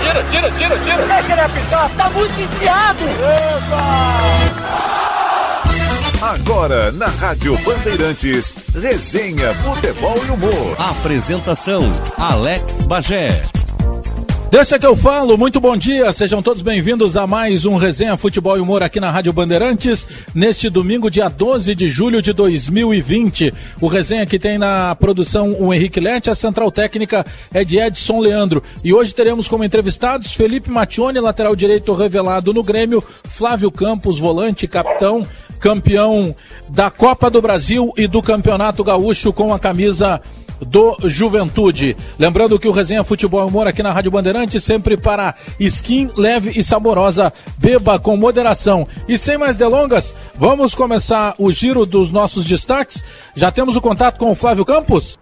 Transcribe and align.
Tira, 0.00 0.22
tira, 0.30 0.50
tira, 0.52 0.78
tira. 0.78 1.06
Deixa 1.06 1.32
ele 1.32 1.40
apitar, 1.40 1.90
tá 1.96 2.10
muito 2.10 2.40
enfiado. 2.40 3.04
Agora, 6.22 6.92
na 6.92 7.06
Rádio 7.06 7.58
Bandeirantes, 7.64 8.54
resenha, 8.80 9.52
futebol 9.54 10.16
e 10.24 10.30
humor. 10.30 10.76
Apresentação: 10.78 11.90
Alex 12.16 12.86
Bagé. 12.86 13.42
Deixa 14.52 14.78
que 14.78 14.84
eu 14.84 14.94
falo, 14.94 15.38
muito 15.38 15.58
bom 15.58 15.74
dia, 15.74 16.12
sejam 16.12 16.42
todos 16.42 16.60
bem-vindos 16.60 17.16
a 17.16 17.26
mais 17.26 17.64
um 17.64 17.76
Resenha 17.76 18.18
Futebol 18.18 18.58
e 18.58 18.60
Humor 18.60 18.82
aqui 18.82 19.00
na 19.00 19.10
Rádio 19.10 19.32
Bandeirantes, 19.32 20.06
neste 20.34 20.68
domingo, 20.68 21.10
dia 21.10 21.26
12 21.26 21.74
de 21.74 21.88
julho 21.88 22.20
de 22.20 22.34
2020. 22.34 23.50
O 23.80 23.86
Resenha 23.86 24.26
que 24.26 24.38
tem 24.38 24.58
na 24.58 24.94
produção 24.94 25.56
o 25.58 25.72
Henrique 25.72 25.98
Lete, 25.98 26.28
a 26.28 26.34
central 26.34 26.70
técnica 26.70 27.24
é 27.50 27.64
de 27.64 27.78
Edson 27.78 28.20
Leandro. 28.20 28.62
E 28.84 28.92
hoje 28.92 29.14
teremos 29.14 29.48
como 29.48 29.64
entrevistados 29.64 30.34
Felipe 30.34 30.70
Matione, 30.70 31.18
lateral 31.18 31.56
direito 31.56 31.94
revelado 31.94 32.52
no 32.52 32.62
Grêmio, 32.62 33.02
Flávio 33.24 33.70
Campos, 33.70 34.18
volante, 34.18 34.68
capitão, 34.68 35.26
campeão 35.58 36.36
da 36.68 36.90
Copa 36.90 37.30
do 37.30 37.40
Brasil 37.40 37.90
e 37.96 38.06
do 38.06 38.20
Campeonato 38.20 38.84
Gaúcho 38.84 39.32
com 39.32 39.54
a 39.54 39.58
camisa 39.58 40.20
do 40.66 40.96
Juventude. 41.04 41.96
Lembrando 42.18 42.58
que 42.58 42.68
o 42.68 42.72
Resenha 42.72 43.04
Futebol 43.04 43.44
e 43.44 43.48
Humor 43.48 43.66
aqui 43.66 43.82
na 43.82 43.92
Rádio 43.92 44.10
Bandeirantes 44.10 44.62
sempre 44.62 44.96
para 44.96 45.34
skin 45.58 46.10
leve 46.16 46.58
e 46.58 46.62
saborosa, 46.62 47.32
beba 47.58 47.98
com 47.98 48.16
moderação. 48.16 48.86
E 49.08 49.18
sem 49.18 49.36
mais 49.38 49.56
delongas, 49.56 50.14
vamos 50.34 50.74
começar 50.74 51.34
o 51.38 51.50
giro 51.50 51.84
dos 51.84 52.10
nossos 52.10 52.44
destaques. 52.44 53.04
Já 53.34 53.50
temos 53.50 53.76
o 53.76 53.80
contato 53.80 54.18
com 54.18 54.30
o 54.30 54.34
Flávio 54.34 54.64
Campos? 54.64 55.18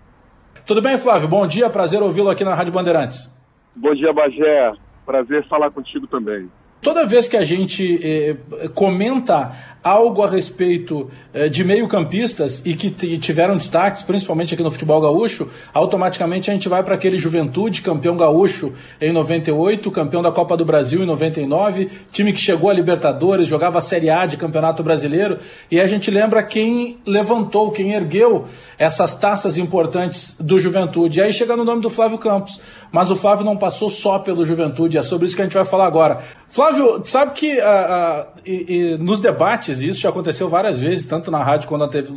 Tudo 0.66 0.82
bem, 0.82 0.98
Flávio? 0.98 1.28
Bom 1.28 1.46
dia, 1.46 1.68
prazer 1.68 2.02
ouvi-lo 2.02 2.30
aqui 2.30 2.44
na 2.44 2.54
Rádio 2.54 2.72
Bandeirantes. 2.72 3.30
Bom 3.74 3.94
dia, 3.94 4.12
Bagé. 4.12 4.72
Prazer 5.06 5.46
falar 5.48 5.70
contigo 5.70 6.06
também. 6.06 6.48
Toda 6.82 7.04
vez 7.04 7.28
que 7.28 7.36
a 7.36 7.44
gente 7.44 8.00
eh, 8.02 8.36
comenta 8.74 9.52
algo 9.82 10.22
a 10.22 10.28
respeito 10.28 11.10
eh, 11.32 11.48
de 11.48 11.64
meio-campistas 11.64 12.62
e 12.64 12.74
que 12.74 12.90
tiveram 13.18 13.56
destaques, 13.56 14.02
principalmente 14.02 14.54
aqui 14.54 14.62
no 14.62 14.70
futebol 14.70 15.00
gaúcho, 15.00 15.48
automaticamente 15.72 16.50
a 16.50 16.54
gente 16.54 16.68
vai 16.68 16.82
para 16.82 16.94
aquele 16.94 17.18
Juventude, 17.18 17.82
campeão 17.82 18.16
gaúcho 18.16 18.72
em 19.00 19.12
98, 19.12 19.90
campeão 19.90 20.22
da 20.22 20.30
Copa 20.30 20.56
do 20.56 20.64
Brasil 20.64 21.02
em 21.02 21.06
99, 21.06 21.90
time 22.12 22.32
que 22.32 22.40
chegou 22.40 22.70
a 22.70 22.74
Libertadores, 22.74 23.46
jogava 23.46 23.78
a 23.78 23.82
Série 23.82 24.10
A 24.10 24.26
de 24.26 24.36
Campeonato 24.36 24.82
Brasileiro, 24.82 25.38
e 25.70 25.80
a 25.80 25.86
gente 25.86 26.10
lembra 26.10 26.42
quem 26.42 26.98
levantou, 27.06 27.70
quem 27.70 27.92
ergueu 27.92 28.46
essas 28.78 29.14
taças 29.14 29.58
importantes 29.58 30.34
do 30.40 30.58
Juventude. 30.58 31.18
E 31.18 31.22
aí 31.22 31.32
chega 31.32 31.54
no 31.56 31.64
nome 31.64 31.82
do 31.82 31.90
Flávio 31.90 32.16
Campos. 32.16 32.58
Mas 32.92 33.10
o 33.10 33.16
Flávio 33.16 33.44
não 33.44 33.56
passou 33.56 33.88
só 33.88 34.18
pelo 34.18 34.44
Juventude, 34.44 34.98
é 34.98 35.02
sobre 35.02 35.26
isso 35.26 35.36
que 35.36 35.42
a 35.42 35.44
gente 35.44 35.54
vai 35.54 35.64
falar 35.64 35.86
agora. 35.86 36.20
Flávio, 36.48 37.00
sabe 37.04 37.32
que 37.32 37.58
uh, 37.58 37.62
uh, 37.62 38.40
e, 38.44 38.94
e 38.94 38.98
nos 38.98 39.20
debates, 39.20 39.80
isso 39.80 40.00
já 40.00 40.08
aconteceu 40.08 40.48
várias 40.48 40.80
vezes, 40.80 41.06
tanto 41.06 41.30
na 41.30 41.42
rádio 41.42 41.68
quanto 41.68 41.80
na, 41.80 41.88
TV, 41.88 42.12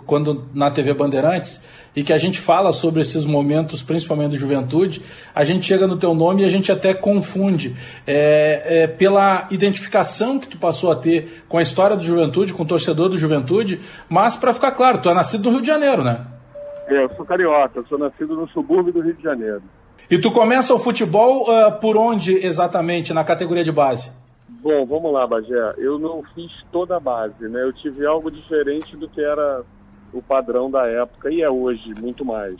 na 0.53 0.71
TV 0.71 0.93
Bandeirantes, 0.93 1.61
e 1.95 2.03
que 2.03 2.11
a 2.11 2.17
gente 2.17 2.39
fala 2.39 2.71
sobre 2.71 3.01
esses 3.01 3.23
momentos, 3.23 3.83
principalmente 3.83 4.31
do 4.31 4.37
Juventude, 4.37 5.01
a 5.35 5.43
gente 5.43 5.65
chega 5.65 5.85
no 5.85 5.95
teu 5.95 6.15
nome 6.15 6.41
e 6.41 6.45
a 6.45 6.49
gente 6.49 6.71
até 6.71 6.93
confunde 6.93 7.75
é, 8.07 8.63
é, 8.65 8.87
pela 8.87 9.47
identificação 9.51 10.39
que 10.39 10.47
tu 10.47 10.57
passou 10.57 10.91
a 10.91 10.95
ter 10.95 11.43
com 11.47 11.59
a 11.59 11.61
história 11.61 11.95
do 11.95 12.03
Juventude, 12.03 12.53
com 12.53 12.63
o 12.63 12.65
torcedor 12.65 13.09
do 13.09 13.17
Juventude, 13.17 13.79
mas 14.09 14.35
para 14.35 14.53
ficar 14.53 14.71
claro, 14.71 14.99
tu 14.99 15.09
é 15.09 15.13
nascido 15.13 15.43
no 15.45 15.51
Rio 15.51 15.61
de 15.61 15.67
Janeiro, 15.67 16.03
né? 16.03 16.25
É, 16.87 17.03
eu 17.03 17.09
sou 17.15 17.25
carioca, 17.25 17.79
eu 17.79 17.85
sou 17.85 17.97
nascido 17.97 18.35
no 18.35 18.47
subúrbio 18.49 18.91
do 18.91 19.01
Rio 19.01 19.13
de 19.13 19.23
Janeiro. 19.23 19.61
E 20.09 20.19
tu 20.19 20.31
começa 20.31 20.73
o 20.73 20.79
futebol 20.79 21.43
uh, 21.43 21.79
por 21.79 21.97
onde 21.97 22.33
exatamente, 22.45 23.13
na 23.13 23.23
categoria 23.23 23.63
de 23.63 23.71
base? 23.71 24.11
Bom, 24.47 24.85
vamos 24.85 25.11
lá, 25.11 25.25
Bagé. 25.25 25.73
Eu 25.77 25.97
não 25.97 26.23
fiz 26.35 26.51
toda 26.71 26.97
a 26.97 26.99
base, 26.99 27.47
né? 27.47 27.63
Eu 27.63 27.73
tive 27.73 28.05
algo 28.05 28.29
diferente 28.29 28.95
do 28.95 29.09
que 29.09 29.21
era 29.21 29.63
o 30.13 30.21
padrão 30.21 30.69
da 30.69 30.85
época 30.87 31.31
e 31.31 31.41
é 31.41 31.49
hoje 31.49 31.93
muito 31.99 32.23
mais. 32.23 32.55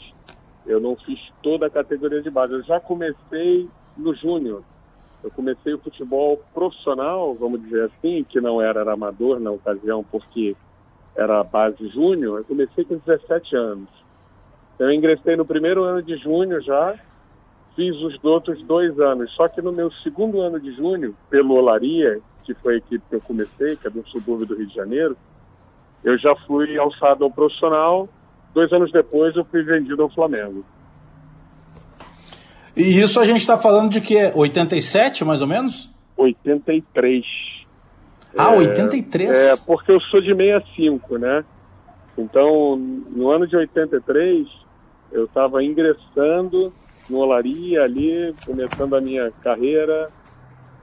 Eu 0.66 0.80
não 0.80 0.96
fiz 0.96 1.20
toda 1.42 1.68
a 1.68 1.70
categoria 1.70 2.22
de 2.22 2.30
base. 2.30 2.54
Eu 2.54 2.64
já 2.64 2.80
comecei 2.80 3.70
no 3.98 4.16
júnior. 4.16 4.64
Eu 5.24 5.32
comecei 5.32 5.74
o 5.74 5.80
futebol 5.80 6.42
profissional, 6.54 7.34
vamos 7.36 7.62
dizer 7.62 7.86
assim, 7.86 8.26
que 8.28 8.42
não 8.42 8.62
era, 8.62 8.82
era 8.82 8.94
amador 8.94 9.40
na 9.40 9.52
ocasião, 9.52 10.04
porque 10.04 10.56
era 11.16 11.44
base 11.44 11.88
júnior. 11.90 12.40
Eu 12.40 12.46
comecei 12.46 12.84
com 12.84 12.98
17 12.98 13.56
anos. 13.56 13.90
Eu 14.80 14.92
ingressei 14.92 15.36
no 15.36 15.46
primeiro 15.46 15.84
ano 15.84 16.02
de 16.02 16.18
júnior 16.18 16.62
já, 16.62 17.00
fiz 17.76 17.96
os 17.98 18.18
outros 18.24 18.62
dois 18.64 19.00
anos. 19.00 19.32
Só 19.36 19.48
que 19.48 19.62
no 19.62 19.72
meu 19.72 19.92
segundo 19.92 20.42
ano 20.42 20.60
de 20.60 20.74
junho, 20.76 21.16
pelo 21.30 21.56
Olaria, 21.56 22.20
que 22.44 22.54
foi 22.56 22.76
a 22.76 22.78
equipe 22.78 23.04
que 23.10 23.16
eu 23.16 23.22
comecei, 23.22 23.76
que 23.76 23.88
é 23.88 23.90
do 23.90 24.08
subúrbio 24.08 24.46
do 24.46 24.56
Rio 24.56 24.68
de 24.68 24.76
Janeiro, 24.76 25.18
eu 26.04 26.18
já 26.18 26.36
fui 26.48 26.78
alçado 26.78 27.24
ao 27.24 27.32
profissional. 27.32 28.10
Dois 28.54 28.72
anos 28.72 28.92
depois, 28.92 29.36
eu 29.36 29.46
fui 29.46 29.64
vendido 29.64 30.04
ao 30.04 30.10
Flamengo. 30.10 30.66
E 32.76 33.00
isso 33.00 33.20
a 33.20 33.26
gente 33.26 33.42
está 33.42 33.58
falando 33.58 33.92
de 33.92 34.02
que? 34.02 34.32
87, 34.34 35.24
mais 35.24 35.42
ou 35.42 35.48
menos? 35.48 35.92
83. 36.18 37.24
Ah, 38.38 38.54
é, 38.54 38.58
83? 38.58 39.30
É, 39.30 39.56
porque 39.66 39.92
eu 39.92 40.00
sou 40.02 40.20
de 40.20 40.36
65, 40.36 41.18
né? 41.18 41.46
Então, 42.18 42.76
no 42.76 43.30
ano 43.30 43.48
de 43.48 43.56
83, 43.56 44.48
eu 45.12 45.26
estava 45.26 45.64
ingressando 45.64 46.74
no 47.10 47.20
Olaria 47.20 47.84
ali, 47.84 48.34
começando 48.46 48.96
a 48.96 49.02
minha 49.02 49.32
carreira, 49.42 50.10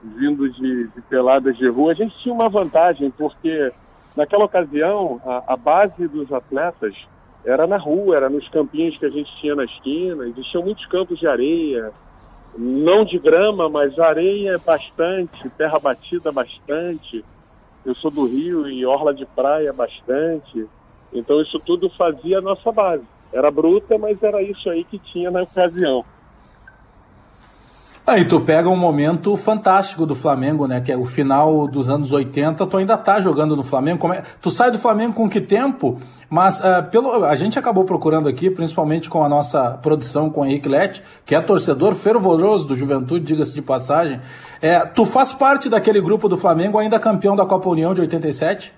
vindo 0.03 0.49
de, 0.49 0.87
de, 0.87 1.01
peladas 1.03 1.57
de 1.57 1.67
rua. 1.67 1.91
A 1.91 1.95
gente 1.95 2.17
tinha 2.19 2.33
uma 2.33 2.49
vantagem, 2.49 3.11
porque 3.11 3.71
naquela 4.15 4.45
ocasião 4.45 5.21
a, 5.25 5.53
a, 5.53 5.57
base 5.57 6.07
dos 6.07 6.31
atletas 6.31 6.95
era 7.45 7.65
na 7.65 7.77
rua, 7.77 8.15
era 8.15 8.29
nos 8.29 8.47
campinhos 8.49 8.97
que 8.97 9.05
a 9.05 9.09
gente 9.09 9.31
tinha 9.39 9.55
na 9.55 9.65
esquina. 9.65 10.27
Existiam 10.27 10.63
muitos 10.63 10.85
campos 10.87 11.19
de 11.19 11.27
areia, 11.27 11.91
não 12.57 13.03
de 13.03 13.17
grama, 13.17 13.69
mas 13.69 13.97
areia 13.97 14.57
bastante, 14.57 15.49
terra 15.51 15.79
batida 15.79 16.31
bastante. 16.31 17.23
Eu 17.85 17.95
sou 17.95 18.11
do 18.11 18.25
Rio 18.27 18.69
e 18.69 18.85
orla 18.85 19.13
de 19.13 19.25
praia 19.25 19.73
bastante. 19.73 20.67
Então 21.11 21.41
isso 21.41 21.59
tudo 21.59 21.89
fazia 21.89 22.37
a 22.37 22.41
nossa 22.41 22.71
base. 22.71 23.03
Era 23.33 23.49
bruta, 23.49 23.97
mas 23.97 24.21
era 24.21 24.41
isso 24.41 24.69
aí 24.69 24.83
que 24.83 24.99
tinha 24.99 25.31
na 25.31 25.43
ocasião. 25.43 26.03
Aí 28.05 28.25
tu 28.25 28.41
pega 28.41 28.67
um 28.67 28.75
momento 28.75 29.37
fantástico 29.37 30.07
do 30.07 30.15
Flamengo, 30.15 30.65
né? 30.65 30.81
Que 30.81 30.91
é 30.91 30.97
o 30.97 31.05
final 31.05 31.67
dos 31.67 31.87
anos 31.87 32.11
80, 32.11 32.65
tu 32.65 32.77
ainda 32.77 32.97
tá 32.97 33.21
jogando 33.21 33.55
no 33.55 33.63
Flamengo. 33.63 34.11
É... 34.11 34.23
Tu 34.41 34.49
sai 34.49 34.71
do 34.71 34.79
Flamengo 34.79 35.13
com 35.13 35.29
que 35.29 35.39
tempo? 35.39 35.99
Mas 36.27 36.59
uh, 36.61 36.83
pelo... 36.89 37.23
a 37.23 37.35
gente 37.35 37.59
acabou 37.59 37.83
procurando 37.83 38.27
aqui, 38.27 38.49
principalmente 38.49 39.07
com 39.07 39.23
a 39.23 39.29
nossa 39.29 39.77
produção 39.83 40.31
com 40.31 40.41
o 40.41 40.45
Henrique 40.45 40.67
Lete, 40.67 41.03
que 41.23 41.35
é 41.35 41.39
torcedor 41.41 41.93
fervoroso 41.93 42.65
do 42.65 42.75
Juventude, 42.75 43.23
diga-se 43.23 43.53
de 43.53 43.61
passagem. 43.61 44.19
É, 44.59 44.79
tu 44.79 45.05
faz 45.05 45.33
parte 45.33 45.69
daquele 45.69 46.01
grupo 46.01 46.27
do 46.27 46.35
Flamengo, 46.35 46.79
ainda 46.79 46.99
campeão 46.99 47.35
da 47.35 47.45
Copa 47.45 47.69
União 47.69 47.93
de 47.93 48.01
87? 48.01 48.73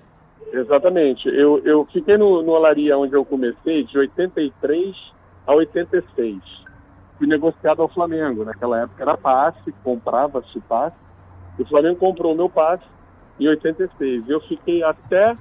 Exatamente. 0.54 1.28
Eu, 1.28 1.60
eu 1.64 1.84
fiquei 1.92 2.16
no, 2.16 2.40
no 2.42 2.52
Olaria, 2.52 2.96
onde 2.96 3.12
eu 3.12 3.24
comecei, 3.24 3.82
de 3.82 3.98
83 3.98 4.94
a 5.46 5.52
86. 5.52 6.40
Fui 7.18 7.26
negociado 7.26 7.82
ao 7.82 7.88
Flamengo. 7.88 8.44
Naquela 8.44 8.82
época 8.82 9.02
era 9.02 9.16
passe, 9.16 9.72
comprava-se 9.82 10.60
passe. 10.60 10.96
O 11.58 11.64
Flamengo 11.66 11.96
comprou 11.96 12.32
o 12.32 12.36
meu 12.36 12.48
passe 12.48 12.84
em 13.40 13.48
86. 13.48 14.28
Eu 14.28 14.40
fiquei 14.42 14.84
até 14.84 15.34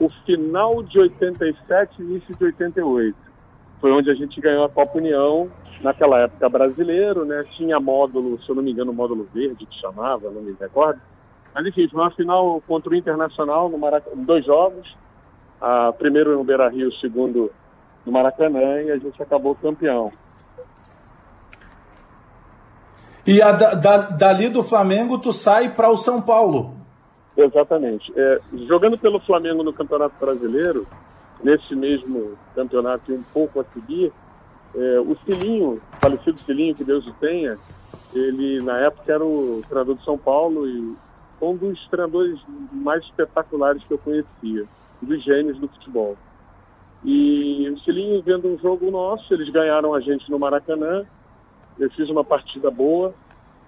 o 0.00 0.08
final 0.26 0.82
de 0.82 0.98
87 0.98 2.02
início 2.02 2.36
de 2.36 2.44
88. 2.44 3.16
Foi 3.80 3.92
onde 3.92 4.10
a 4.10 4.14
gente 4.14 4.40
ganhou 4.40 4.64
a 4.64 4.68
Copa 4.68 4.98
União, 4.98 5.48
naquela 5.80 6.18
época 6.22 6.48
brasileiro, 6.48 7.24
né? 7.24 7.44
Tinha 7.56 7.78
módulo, 7.78 8.42
se 8.42 8.48
eu 8.48 8.56
não 8.56 8.64
me 8.64 8.72
engano, 8.72 8.92
módulo 8.92 9.28
verde 9.32 9.64
que 9.64 9.80
chamava, 9.80 10.28
não 10.28 10.42
me 10.42 10.56
recordo 10.58 11.00
enfim, 11.66 11.88
foi 11.88 12.00
uma 12.00 12.10
final 12.10 12.62
contra 12.66 12.90
o 12.90 12.94
Internacional 12.94 13.68
no 13.68 13.78
Maracanã, 13.78 14.16
dois 14.22 14.44
jogos. 14.44 14.96
A, 15.60 15.92
primeiro 15.92 16.36
no 16.36 16.44
Beira 16.44 16.68
Rio, 16.68 16.92
segundo 16.94 17.50
no 18.06 18.12
Maracanã, 18.12 18.80
e 18.82 18.92
a 18.92 18.98
gente 18.98 19.20
acabou 19.22 19.54
campeão. 19.56 20.12
E 23.26 23.42
a, 23.42 23.52
da, 23.52 23.98
dali 23.98 24.48
do 24.48 24.62
Flamengo, 24.62 25.18
tu 25.18 25.32
sai 25.32 25.68
para 25.68 25.90
o 25.90 25.96
São 25.96 26.22
Paulo. 26.22 26.74
Exatamente. 27.36 28.12
É, 28.16 28.40
jogando 28.66 28.96
pelo 28.96 29.20
Flamengo 29.20 29.62
no 29.62 29.72
Campeonato 29.72 30.14
Brasileiro, 30.18 30.86
nesse 31.42 31.74
mesmo 31.74 32.38
campeonato 32.54 33.12
e 33.12 33.14
um 33.14 33.22
pouco 33.32 33.60
a 33.60 33.64
seguir, 33.74 34.12
é, 34.74 35.00
o 35.00 35.16
Cilinho, 35.24 35.80
falecido 36.00 36.38
Cilinho, 36.40 36.74
que 36.74 36.84
Deus 36.84 37.06
o 37.06 37.12
tenha, 37.14 37.58
ele 38.14 38.60
na 38.62 38.78
época 38.78 39.12
era 39.12 39.24
o 39.24 39.62
treinador 39.68 39.96
de 39.96 40.04
São 40.04 40.18
Paulo 40.18 40.66
e 40.66 40.96
um 41.40 41.56
dos 41.56 41.86
treinadores 41.88 42.38
mais 42.72 43.02
espetaculares 43.04 43.82
que 43.84 43.92
eu 43.92 43.98
conhecia, 43.98 44.66
dos 45.00 45.24
gênios 45.24 45.58
do 45.58 45.68
futebol. 45.68 46.16
E 47.04 47.68
o 47.70 47.78
Cilinho 47.80 48.22
vendo 48.22 48.48
um 48.48 48.58
jogo 48.58 48.90
nosso, 48.90 49.32
eles 49.32 49.48
ganharam 49.50 49.94
a 49.94 50.00
gente 50.00 50.28
no 50.30 50.38
Maracanã, 50.38 51.04
eu 51.78 51.90
fiz 51.90 52.08
uma 52.10 52.24
partida 52.24 52.70
boa, 52.70 53.14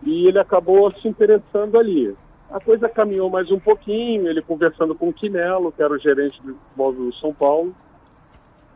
e 0.05 0.27
ele 0.27 0.39
acabou 0.39 0.93
se 1.01 1.07
interessando 1.07 1.79
ali. 1.79 2.17
A 2.51 2.59
coisa 2.59 2.89
caminhou 2.89 3.31
mais 3.31 3.51
um 3.51 3.61
pouquinho, 3.61 4.27
ele 4.27 4.43
conversando 4.43 4.95
com 4.95 5.09
o 5.09 5.13
Quinelo, 5.13 5.71
que 5.71 5.83
era 5.83 5.93
o 5.93 5.99
gerente 5.99 6.43
do 6.43 6.55
futebol 6.55 6.93
do 6.93 7.15
São 7.15 7.33
Paulo, 7.33 7.75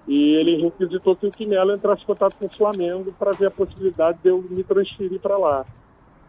e 0.06 0.34
ele 0.36 0.62
requisitou 0.62 1.16
que 1.16 1.26
o 1.26 1.30
Quinelo 1.30 1.74
entrasse 1.74 2.02
em 2.02 2.06
contato 2.06 2.36
com 2.36 2.46
o 2.46 2.56
Flamengo 2.56 3.12
para 3.18 3.32
ver 3.32 3.46
a 3.46 3.50
possibilidade 3.50 4.18
de 4.22 4.28
eu 4.28 4.44
me 4.48 4.62
transferir 4.62 5.18
para 5.18 5.36
lá. 5.36 5.66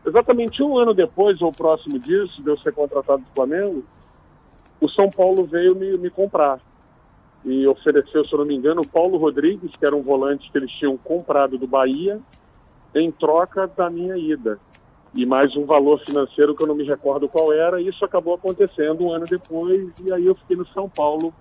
Exatamente 0.06 0.62
um 0.62 0.78
ano 0.78 0.94
depois, 0.94 1.42
ou 1.42 1.52
próximo 1.52 1.98
disso, 2.00 2.42
de 2.44 2.50
eu 2.50 2.57
ser 2.60 2.74
contratado 2.74 3.24
do 3.24 3.30
Flamengo, 3.34 3.84
o 4.80 4.88
São 4.90 5.10
Paulo 5.10 5.46
veio 5.46 5.75
me, 5.75 5.98
me 5.98 6.10
comprar 6.10 6.60
e 7.44 7.68
ofereceu, 7.68 8.24
se 8.25 8.34
eu 8.34 8.40
não 8.40 8.46
me 8.46 8.56
engano, 8.56 8.81
o 8.81 8.88
Paulo 8.88 9.18
Rodrigues, 9.18 9.72
que 9.75 9.86
era 9.86 9.96
um 9.96 10.02
volante 10.02 10.52
que 10.52 10.57
eles 10.57 10.72
tinham 10.72 10.98
comprado 10.98 11.57
do 11.57 11.68
Bahia, 11.68 12.19
em 12.94 13.12
troca 13.12 13.68
da 13.68 13.90
minha 13.90 14.18
ida. 14.18 14.60
E 15.13 15.25
mais 15.25 15.56
um 15.56 15.66
valor 15.66 16.00
financeiro 16.04 16.56
que 16.56 16.63
eu 16.63 16.68
não 16.68 16.75
me 16.75 16.84
recordo 16.84 17.30
qual 17.30 17.54
era, 17.54 17.80
e 17.80 17.88
isso 17.88 18.04
acabou 18.04 18.34
acontecendo 18.34 19.04
um 19.04 19.12
ano 19.12 19.25
depois, 19.25 19.92
e 20.04 20.12
aí 20.12 20.25
eu 20.25 20.36
fiquei 20.36 20.57
no 20.57 20.66
São 20.68 20.90
Paulo 20.90 21.34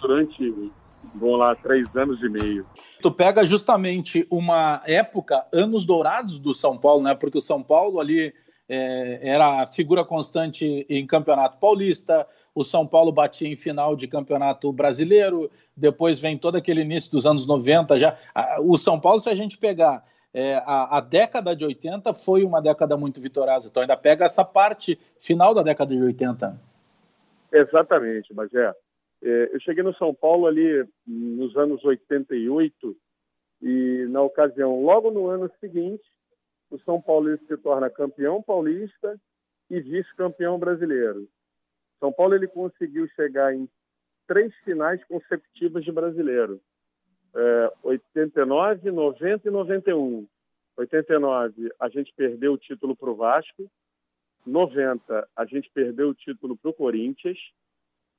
durante, 0.00 0.72
vamos 1.14 1.38
lá, 1.38 1.54
três 1.56 1.86
anos 1.96 2.22
e 2.22 2.28
meio. 2.28 2.66
Tu 3.00 3.10
pega 3.10 3.44
justamente 3.44 4.26
uma 4.30 4.82
época, 4.86 5.46
anos 5.52 5.84
dourados 5.84 6.38
do 6.38 6.52
São 6.54 6.78
Paulo, 6.78 7.02
né? 7.02 7.14
Porque 7.14 7.38
o 7.38 7.40
São 7.42 7.62
Paulo 7.62 8.00
ali 8.00 8.32
é, 8.68 9.20
era 9.22 9.62
a 9.62 9.66
figura 9.66 10.04
constante 10.04 10.86
em 10.88 11.06
Campeonato 11.06 11.58
Paulista, 11.58 12.26
o 12.54 12.62
São 12.62 12.86
Paulo 12.86 13.10
batia 13.12 13.48
em 13.48 13.56
final 13.56 13.96
de 13.96 14.06
campeonato 14.06 14.72
brasileiro, 14.72 15.50
depois 15.76 16.18
vem 16.18 16.36
todo 16.36 16.56
aquele 16.56 16.82
início 16.82 17.10
dos 17.10 17.26
anos 17.26 17.46
90 17.46 17.98
já. 17.98 18.16
O 18.60 18.76
São 18.76 19.00
Paulo, 19.00 19.20
se 19.20 19.28
a 19.28 19.34
gente 19.34 19.56
pegar 19.56 20.04
é, 20.34 20.56
a, 20.64 20.98
a, 20.98 21.00
década 21.00 21.54
de 21.54 21.64
80 21.64 22.12
foi 22.14 22.44
uma 22.44 22.60
década 22.60 22.96
muito 22.96 23.20
vitoriosa, 23.20 23.68
então 23.68 23.82
ainda 23.82 23.96
pega 23.96 24.24
essa 24.24 24.44
parte 24.44 24.98
final 25.18 25.54
da 25.54 25.62
década 25.62 25.94
de 25.94 26.02
80. 26.02 26.58
Exatamente, 27.52 28.32
Bagé. 28.32 28.64
É, 28.64 28.74
eu 29.22 29.60
cheguei 29.60 29.82
no 29.82 29.94
São 29.94 30.12
Paulo 30.14 30.46
ali 30.46 30.84
nos 31.06 31.56
anos 31.56 31.84
88 31.84 32.96
e 33.62 34.06
na 34.08 34.20
ocasião, 34.22 34.82
logo 34.82 35.10
no 35.10 35.28
ano 35.28 35.50
seguinte, 35.60 36.02
o 36.70 36.78
São 36.80 37.00
Paulo 37.00 37.36
se 37.46 37.56
torna 37.58 37.88
campeão 37.88 38.42
paulista 38.42 39.20
e 39.70 39.80
vice-campeão 39.80 40.58
brasileiro. 40.58 41.28
São 42.00 42.12
Paulo 42.12 42.34
ele 42.34 42.48
conseguiu 42.48 43.06
chegar 43.14 43.54
em 43.54 43.68
três 44.26 44.52
finais 44.64 45.02
consecutivas 45.04 45.84
de 45.84 45.92
brasileiro. 45.92 46.60
É, 47.34 47.72
89, 47.84 48.90
90 48.90 49.48
e 49.48 49.50
91. 49.50 50.26
89 50.76 51.72
a 51.78 51.88
gente 51.88 52.12
perdeu 52.14 52.54
o 52.54 52.58
título 52.58 52.96
para 52.96 53.10
o 53.10 53.14
Vasco. 53.14 53.70
90 54.44 55.28
a 55.36 55.44
gente 55.44 55.70
perdeu 55.72 56.08
o 56.08 56.14
título 56.14 56.56
para 56.56 56.70
o 56.70 56.74
Corinthians. 56.74 57.38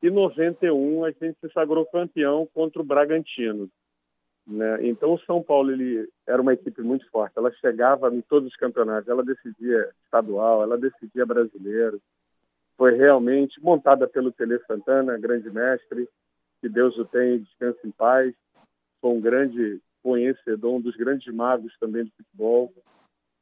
E 0.04 0.12
91 0.12 1.06
a 1.06 1.12
gente 1.12 1.36
se 1.40 1.50
sagrou 1.52 1.86
campeão 1.88 2.48
contra 2.54 2.80
o 2.80 2.86
Bragantino. 2.86 3.68
Né? 4.46 4.88
Então 4.88 5.14
o 5.14 5.20
São 5.22 5.42
Paulo 5.42 5.72
ele 5.72 6.08
era 6.28 6.42
uma 6.42 6.54
equipe 6.54 6.82
muito 6.84 7.10
forte. 7.10 7.34
Ela 7.38 7.52
chegava 7.54 8.14
em 8.14 8.22
todos 8.22 8.50
os 8.50 8.56
campeonatos. 8.56 9.10
Ela 9.10 9.24
decidia 9.24 9.90
estadual, 10.04 10.62
ela 10.62 10.78
decidia 10.78 11.26
brasileiro 11.26 12.00
foi 12.78 12.96
realmente 12.96 13.62
montada 13.62 14.08
pelo 14.08 14.32
Tele 14.32 14.60
Santana, 14.68 15.18
grande 15.18 15.50
mestre, 15.50 16.08
que 16.60 16.70
Deus 16.70 16.98
o 16.98 17.06
tenha 17.06 17.36
e 17.36 17.40
descanse 17.40 17.80
em 17.86 17.92
paz. 17.92 18.34
Foi 19.00 19.12
um 19.12 19.22
grande 19.22 19.82
conhecedor, 20.02 20.76
um 20.76 20.82
dos 20.82 20.96
grandes 20.96 21.34
magos 21.34 21.74
também 21.80 22.06
do 22.06 22.12
futebol. 22.12 22.74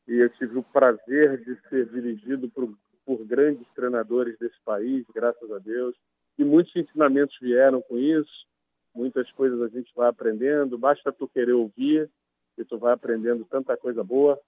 E 0.08 0.16
eu 0.16 0.30
tive 0.32 0.58
o 0.58 0.64
prazer 0.64 1.38
de 1.44 1.56
ser 1.70 1.88
dirigido 1.88 2.50
por, 2.50 2.72
por 3.06 3.24
grandes 3.26 3.66
treinadores 3.74 4.38
desse 4.38 4.60
país, 4.66 5.06
graças 5.14 5.52
a 5.52 5.60
Deus. 5.60 5.96
E 6.42 6.44
muitos 6.44 6.76
ensinamentos 6.76 7.38
vieram 7.40 7.84
com 7.84 8.00
isso. 8.00 8.48
Muitas 8.96 9.32
coisas 9.34 9.62
a 9.62 9.68
gente 9.68 9.92
vai 9.96 10.10
aprendendo. 10.10 10.76
Basta 10.76 11.12
tu 11.12 11.28
querer 11.28 11.54
ouvir 11.54 12.10
e 12.58 12.66
tu 12.66 12.80
vai 12.80 12.94
aprendendo 12.94 13.46
tanta 13.46 13.78
coisa 13.78 14.04
boa 14.04 14.42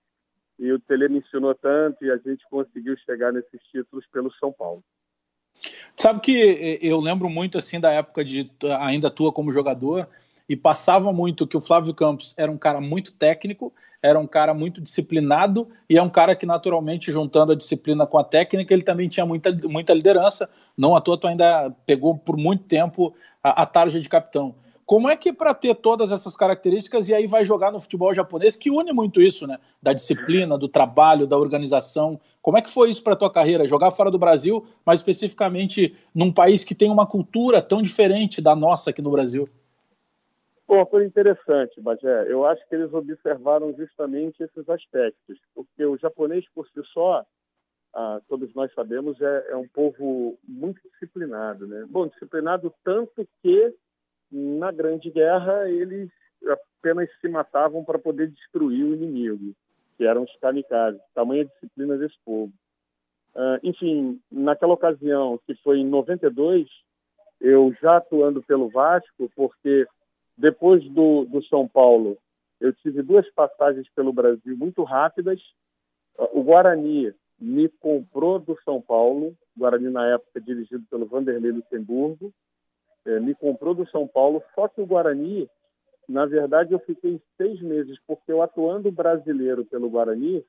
e 0.58 0.72
o 0.72 0.80
Tele 0.80 1.08
me 1.08 1.20
ensinou 1.20 1.54
tanto 1.54 2.04
e 2.04 2.10
a 2.10 2.18
gente 2.18 2.44
conseguiu 2.50 2.98
chegar 2.98 3.32
nesses 3.32 3.62
títulos 3.72 4.08
pelo 4.08 4.34
São 4.34 4.52
Paulo. 4.52 4.84
Sabe 5.96 6.20
que 6.20 6.80
eu 6.82 7.00
lembro 7.00 7.30
muito 7.30 7.60
assim 7.60 7.80
da 7.80 7.92
época 7.92 8.26
de 8.26 8.52
ainda 8.80 9.12
tua 9.12 9.32
como 9.32 9.54
jogador 9.54 10.08
e 10.50 10.56
passava 10.56 11.14
muito 11.14 11.46
que 11.46 11.58
o 11.58 11.62
Flávio 11.62 11.94
Campos 11.94 12.34
era 12.40 12.52
um 12.52 12.58
cara 12.58 12.82
muito 12.82 13.16
técnico, 13.16 13.72
era 14.04 14.20
um 14.20 14.28
cara 14.28 14.54
muito 14.54 14.82
disciplinado 14.82 15.70
e 15.90 15.98
é 15.98 16.04
um 16.04 16.10
cara 16.10 16.36
que 16.36 16.46
naturalmente 16.46 17.10
juntando 17.10 17.54
a 17.54 17.56
disciplina 17.56 18.06
com 18.06 18.18
a 18.18 18.24
técnica 18.24 18.74
ele 18.74 18.84
também 18.84 19.08
tinha 19.08 19.26
muita, 19.26 19.50
muita 19.64 19.94
liderança. 19.94 20.50
Não 20.78 20.94
à 20.94 21.00
toa 21.00 21.18
tu 21.18 21.26
ainda 21.26 21.74
pegou 21.86 22.18
por 22.18 22.36
muito 22.36 22.66
tempo 22.66 23.16
a, 23.42 23.62
a 23.62 23.66
tarja 23.66 24.02
de 24.02 24.10
capitão. 24.10 24.56
Como 24.86 25.08
é 25.08 25.16
que 25.16 25.32
para 25.32 25.54
ter 25.54 25.74
todas 25.76 26.12
essas 26.12 26.36
características 26.36 27.08
e 27.08 27.14
aí 27.14 27.26
vai 27.26 27.46
jogar 27.46 27.72
no 27.72 27.80
futebol 27.80 28.14
japonês 28.14 28.58
que 28.58 28.70
une 28.70 28.92
muito 28.92 29.22
isso, 29.22 29.48
né? 29.48 29.58
Da 29.82 29.94
disciplina, 29.94 30.58
do 30.58 30.68
trabalho, 30.68 31.26
da 31.26 31.38
organização. 31.38 32.20
Como 32.42 32.58
é 32.58 32.62
que 32.62 32.70
foi 32.70 32.90
isso 32.90 33.02
para 33.02 33.16
tua 33.16 33.32
carreira? 33.32 33.66
Jogar 33.66 33.92
fora 33.92 34.12
do 34.12 34.20
Brasil, 34.20 34.68
mas 34.86 35.00
especificamente 35.00 35.96
num 36.14 36.30
país 36.30 36.66
que 36.66 36.76
tem 36.76 36.92
uma 36.92 37.06
cultura 37.06 37.62
tão 37.62 37.82
diferente 37.82 38.42
da 38.42 38.54
nossa 38.54 38.90
aqui 38.90 39.02
no 39.02 39.12
Brasil? 39.12 39.48
Foi 40.90 41.06
interessante, 41.06 41.80
Bagé. 41.80 42.32
Eu 42.32 42.46
acho 42.46 42.68
que 42.68 42.74
eles 42.74 42.92
observaram 42.94 43.74
justamente 43.74 44.42
esses 44.42 44.68
aspectos, 44.68 45.38
porque 45.54 45.86
o 45.86 45.98
japonês 45.98 46.46
por 46.54 46.68
si 46.68 46.82
só, 46.92 47.24
ah, 47.94 48.20
todos 48.28 48.54
nós 48.56 48.74
sabemos, 48.74 49.22
é, 49.22 49.52
é 49.52 49.56
um 49.56 49.68
povo 49.68 50.38
muito 50.48 50.82
disciplinado, 50.90 51.68
né? 51.68 51.86
Bom, 51.88 52.08
disciplinado 52.08 52.74
tanto 52.84 53.28
que 53.42 53.74
na 54.32 54.72
Grande 54.72 55.12
Guerra 55.12 55.70
eles 55.70 56.10
apenas 56.50 57.08
se 57.22 57.28
matavam 57.28 57.84
para 57.84 58.00
poder 58.00 58.30
destruir 58.32 58.84
o 58.84 58.96
inimigo, 58.96 59.54
que 59.96 60.06
eram 60.06 60.24
os 60.24 60.36
kamikazes, 60.38 61.00
tamanha 61.14 61.46
disciplina 61.46 61.98
desse 61.98 62.16
povo. 62.26 62.52
Uh, 63.36 63.60
enfim, 63.64 64.20
naquela 64.32 64.74
ocasião, 64.74 65.40
que 65.46 65.56
foi 65.56 65.80
em 65.80 65.86
92, 65.86 66.68
eu 67.40 67.74
já 67.82 67.98
atuando 67.98 68.42
pelo 68.42 68.70
Vasco, 68.70 69.32
porque 69.36 69.88
depois 70.38 70.84
do, 70.90 71.26
do 71.26 71.44
São 71.46 71.68
Paulo, 71.68 72.18
eu 72.60 72.74
tive 72.74 73.02
duas 73.02 73.30
passagens 73.34 73.88
pelo 73.96 74.14
Brasil 74.14 74.58
muito 74.58 74.84
rápidas. 74.84 75.42
O 76.34 76.44
Guarani 76.44 77.14
me 77.40 77.68
comprou 77.68 78.40
do 78.40 78.58
São 78.64 78.82
Paulo, 78.82 79.36
Guarani 79.58 79.90
na 79.90 80.08
época 80.08 80.40
dirigido 80.40 80.84
pelo 80.90 81.06
Vanderlei 81.06 81.52
Luxemburgo, 81.52 82.34
é, 83.06 83.20
me 83.20 83.36
comprou 83.36 83.74
do 83.74 83.88
São 83.90 84.08
Paulo, 84.08 84.42
só 84.56 84.68
que 84.68 84.80
o 84.80 84.86
Guarani, 84.86 85.50
na 86.08 86.26
verdade, 86.26 86.74
eu 86.74 86.80
fiquei 86.80 87.22
seis 87.38 87.62
meses, 87.62 87.98
porque 88.08 88.32
eu 88.32 88.42
atuando 88.42 88.92
brasileiro 88.92 89.66
pelo 89.66 89.90
Guarani, 89.90 90.46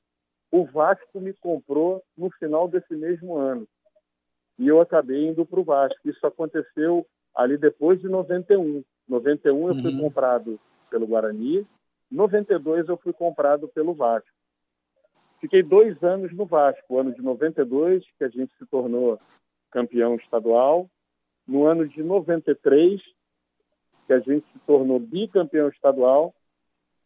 o 0.50 0.64
Vasco 0.64 1.20
me 1.20 1.32
comprou 1.32 2.02
no 2.16 2.30
final 2.30 2.68
desse 2.68 2.94
mesmo 2.94 3.36
ano. 3.36 3.66
E 4.56 4.68
eu 4.68 4.80
acabei 4.80 5.26
indo 5.26 5.44
para 5.44 5.58
o 5.58 5.64
Vasco. 5.64 5.98
Isso 6.08 6.24
aconteceu 6.24 7.04
ali 7.34 7.56
depois 7.58 8.00
de 8.00 8.08
91. 8.08 8.84
91 9.08 9.68
eu 9.68 9.74
uhum. 9.74 9.82
fui 9.82 10.00
comprado 10.00 10.60
pelo 10.90 11.06
Guarani, 11.06 11.66
92 12.10 12.88
eu 12.88 12.96
fui 12.96 13.12
comprado 13.12 13.68
pelo 13.68 13.94
Vasco. 13.94 14.28
Fiquei 15.40 15.62
dois 15.62 16.02
anos 16.02 16.32
no 16.32 16.46
Vasco, 16.46 16.98
ano 16.98 17.12
de 17.12 17.20
92 17.20 18.04
que 18.18 18.24
a 18.24 18.28
gente 18.28 18.54
se 18.56 18.66
tornou 18.66 19.18
campeão 19.70 20.14
estadual, 20.14 20.88
no 21.46 21.66
ano 21.66 21.86
de 21.86 22.02
93 22.02 23.02
que 24.06 24.12
a 24.12 24.20
gente 24.20 24.46
se 24.52 24.58
tornou 24.60 24.98
bicampeão 24.98 25.68
estadual 25.68 26.34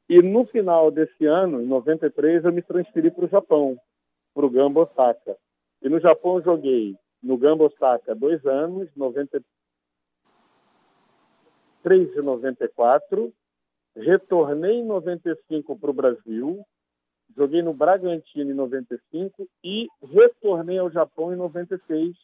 e 0.09 0.23
no 0.23 0.47
final 0.47 0.91
desse 0.91 1.27
ano, 1.27 1.61
em 1.61 1.67
93, 1.67 2.45
eu 2.45 2.53
me 2.53 2.63
transferi 2.63 3.11
para 3.11 3.27
o 3.27 3.29
Japão, 3.29 3.79
para 4.35 4.47
o 4.47 4.51
Gamba 4.51 4.81
Osaka. 4.81 5.37
E 5.83 5.89
no 5.89 6.01
Japão 6.01 6.41
joguei 6.41 6.97
no 7.23 7.37
Gamba 7.37 7.65
Osaka 7.65 8.15
dois 8.15 8.45
anos, 8.47 8.89
93. 8.97 9.45
3,94. 11.85 13.33
Retornei 13.97 14.77
em 14.77 14.87
95 14.87 15.77
para 15.77 15.91
o 15.91 15.95
Brasil, 15.95 16.65
joguei 17.37 17.63
no 17.63 17.75
Bragantino 17.75 18.51
em 18.51 18.55
95 18.55 19.49
e 19.65 19.89
retornei 20.03 20.79
ao 20.79 20.91
Japão 20.91 21.33
em 21.33 21.37
96, 21.37 22.17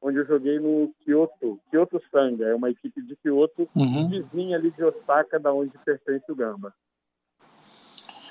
onde 0.00 0.18
eu 0.18 0.26
joguei 0.26 0.60
no 0.60 0.94
Kyoto, 1.00 1.60
Kyoto 1.70 2.00
Sanga, 2.10 2.46
é 2.46 2.54
uma 2.54 2.70
equipe 2.70 3.02
de 3.02 3.16
Kyoto, 3.16 3.68
uhum. 3.74 4.08
vizinha 4.08 4.56
ali 4.56 4.70
de 4.70 4.84
Osaka, 4.84 5.40
da 5.40 5.52
onde 5.52 5.76
pertence 5.78 6.30
o 6.30 6.36
Gamba. 6.36 6.72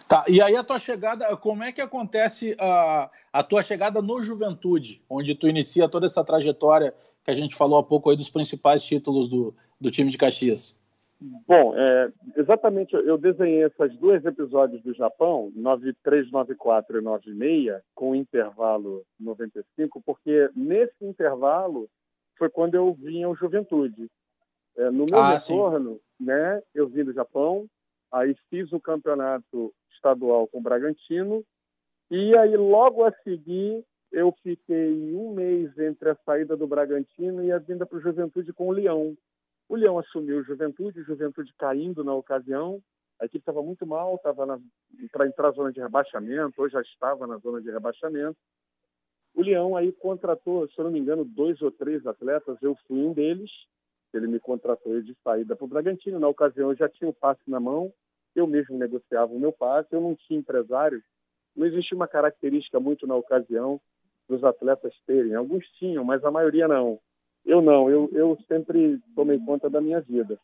Tá, 0.08 0.24
e 0.30 0.42
aí 0.42 0.56
a 0.56 0.64
tua 0.64 0.80
chegada, 0.80 1.36
como 1.36 1.64
é 1.64 1.72
que 1.74 1.82
acontece 1.82 2.56
a, 2.58 3.12
a 3.34 3.44
tua 3.44 3.62
chegada 3.62 4.02
no 4.02 4.22
Juventude, 4.22 5.04
onde 5.10 5.36
tu 5.36 5.50
inicia 5.50 5.90
toda 5.90 6.06
essa 6.06 6.24
trajetória 6.24 6.94
que 7.26 7.32
a 7.32 7.36
gente 7.36 7.58
falou 7.58 7.78
há 7.78 7.84
pouco 7.84 8.10
aí 8.10 8.16
dos 8.16 8.30
principais 8.30 8.82
títulos 8.82 9.28
do, 9.28 9.54
do 9.80 9.92
time 9.92 10.10
de 10.10 10.18
Caxias? 10.18 10.78
Bom, 11.20 11.76
é, 11.76 12.12
exatamente, 12.36 12.94
eu 12.94 13.18
desenhei 13.18 13.64
esses 13.64 13.98
dois 13.98 14.24
episódios 14.24 14.84
do 14.84 14.94
Japão, 14.94 15.52
93, 15.56 16.32
94 16.32 17.00
e 17.00 17.02
96, 17.02 17.82
com 17.96 18.14
intervalo 18.14 19.04
95, 19.20 20.02
porque 20.06 20.50
nesse 20.56 21.04
intervalo 21.04 21.90
foi 22.38 22.50
quando 22.50 22.76
eu 22.76 22.94
vim 22.94 23.24
ao 23.24 23.36
Juventude. 23.36 24.08
É, 24.78 24.92
no 24.92 25.06
meu 25.06 25.18
ah, 25.18 25.34
retorno, 25.34 26.00
né, 26.20 26.62
eu 26.76 26.88
vim 26.88 27.04
do 27.04 27.14
Japão, 27.14 27.66
aí 28.12 28.36
fiz 28.52 28.72
o 28.72 28.80
campeonato 28.80 29.74
estadual 29.92 30.48
com 30.48 30.60
o 30.60 30.62
Bragantino, 30.62 31.44
e 32.12 32.38
aí 32.38 32.56
logo 32.56 33.04
a 33.04 33.12
seguir 33.24 33.84
eu 34.12 34.34
fiquei 34.44 35.14
um 35.14 35.34
mês 35.34 35.78
entre 35.80 36.12
a 36.12 36.18
saída 36.26 36.56
do 36.56 36.68
Bragantino 36.68 37.44
e 37.44 37.52
a 37.52 37.58
vinda 37.58 37.86
para 37.86 37.98
o 37.98 38.02
Juventude 38.02 38.54
com 38.54 38.68
o 38.68 38.72
Leão. 38.72 39.18
O 39.70 39.76
Leão 39.76 40.00
assumiu 40.00 40.44
Juventude, 40.44 41.04
Juventude 41.04 41.54
caindo 41.58 42.04
na 42.04 42.14
ocasião. 42.14 42.82
A 43.20 43.26
equipe 43.26 43.40
estava 43.40 43.62
muito 43.62 43.86
mal, 43.86 44.16
estava 44.16 44.60
para 45.12 45.28
entrar 45.28 45.48
na 45.48 45.52
zona 45.52 45.72
de 45.72 45.80
rebaixamento, 45.80 46.62
ou 46.62 46.70
já 46.70 46.82
estava 46.82 47.26
na 47.26 47.38
zona 47.38 47.60
de 47.62 47.70
rebaixamento. 47.72 48.38
O 49.34 49.42
Leão 49.42 49.76
aí 49.76 49.92
contratou, 49.92 50.68
se 50.68 50.80
eu 50.80 50.86
não 50.86 50.92
me 50.92 51.00
engano, 51.00 51.26
dois 51.26 51.62
ou 51.62 51.72
três 51.72 52.06
atletas. 52.08 52.58
Eu 52.62 52.76
fui 52.88 53.00
um 53.00 53.14
deles. 53.14 53.52
Ele 54.14 54.26
me 54.26 54.40
contratou 54.40 55.00
de 55.02 55.16
saída 55.24 55.56
para 55.56 55.66
o 55.66 55.68
Bragantino. 55.68 56.20
Na 56.20 56.28
ocasião, 56.28 56.72
eu 56.72 56.76
já 56.76 56.90
tinha 56.90 57.10
o 57.10 57.14
passe 57.14 57.42
na 57.48 57.60
mão. 57.60 57.94
Eu 58.36 58.48
mesmo 58.48 58.78
negociava 58.78 59.32
o 59.32 59.40
meu 59.40 59.52
passe. 59.52 59.90
Eu 59.92 60.02
não 60.02 60.16
tinha 60.16 60.40
empresário. 60.40 61.04
Não 61.56 61.68
existia 61.68 61.96
uma 61.96 62.08
característica 62.08 62.80
muito 62.80 63.06
na 63.06 63.16
ocasião 63.16 63.80
dos 64.28 64.44
atletas 64.44 64.94
terem. 65.06 65.36
Alguns 65.36 65.68
tinham, 65.74 66.04
mas 66.04 66.24
a 66.24 66.32
maioria 66.32 66.68
não. 66.68 67.00
Eu 67.48 67.62
não, 67.62 67.90
eu, 67.90 68.10
eu 68.12 68.38
sempre 68.46 69.00
tomei 69.16 69.40
conta 69.40 69.70
da 69.70 69.80
minha 69.80 70.02
vida. 70.02 70.38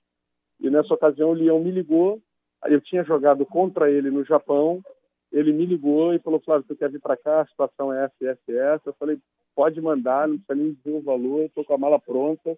E 0.58 0.70
nessa 0.70 0.94
ocasião 0.94 1.32
o 1.32 1.34
Leão 1.34 1.60
me 1.60 1.70
ligou, 1.70 2.22
eu 2.66 2.80
tinha 2.80 3.04
jogado 3.04 3.46
contra 3.46 3.92
ele 3.92 4.10
no 4.10 4.24
Japão, 4.24 4.82
ele 5.30 5.52
me 5.52 5.66
ligou 5.66 6.14
e 6.14 6.20
falou, 6.20 6.40
Flávio, 6.40 6.66
você 6.66 6.76
quer 6.76 6.90
vir 6.90 7.02
para 7.02 7.18
cá? 7.18 7.42
A 7.42 7.46
situação 7.46 7.92
é 7.92 8.06
essa, 8.06 8.16
essa, 8.22 8.52
essa. 8.52 8.90
Eu 8.90 8.94
falei, 8.94 9.20
pode 9.54 9.82
mandar, 9.82 10.30
não 10.30 10.38
precisa 10.38 10.56
nem 10.56 10.74
dizer 10.74 10.98
o 10.98 11.02
valor, 11.02 11.44
estou 11.44 11.66
com 11.66 11.74
a 11.74 11.78
mala 11.78 12.00
pronta 12.00 12.58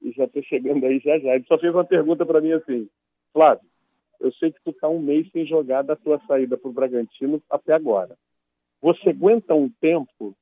e 0.00 0.10
já 0.12 0.24
estou 0.24 0.42
chegando 0.44 0.86
aí 0.86 0.98
já 0.98 1.18
já. 1.18 1.34
Ele 1.34 1.44
só 1.44 1.58
fez 1.58 1.74
uma 1.74 1.84
pergunta 1.84 2.24
para 2.24 2.40
mim 2.40 2.52
assim, 2.52 2.88
Flávio, 3.30 3.68
eu 4.20 4.32
sei 4.32 4.52
que 4.52 4.62
tu 4.64 4.70
está 4.70 4.88
um 4.88 5.00
mês 5.00 5.30
sem 5.32 5.44
jogar 5.44 5.82
da 5.82 5.96
tua 5.96 6.18
saída 6.26 6.56
para 6.56 6.70
o 6.70 6.72
Bragantino 6.72 7.42
até 7.50 7.74
agora. 7.74 8.16
Você 8.80 9.10
aguenta 9.10 9.52
um 9.52 9.68
tempo? 9.68 10.34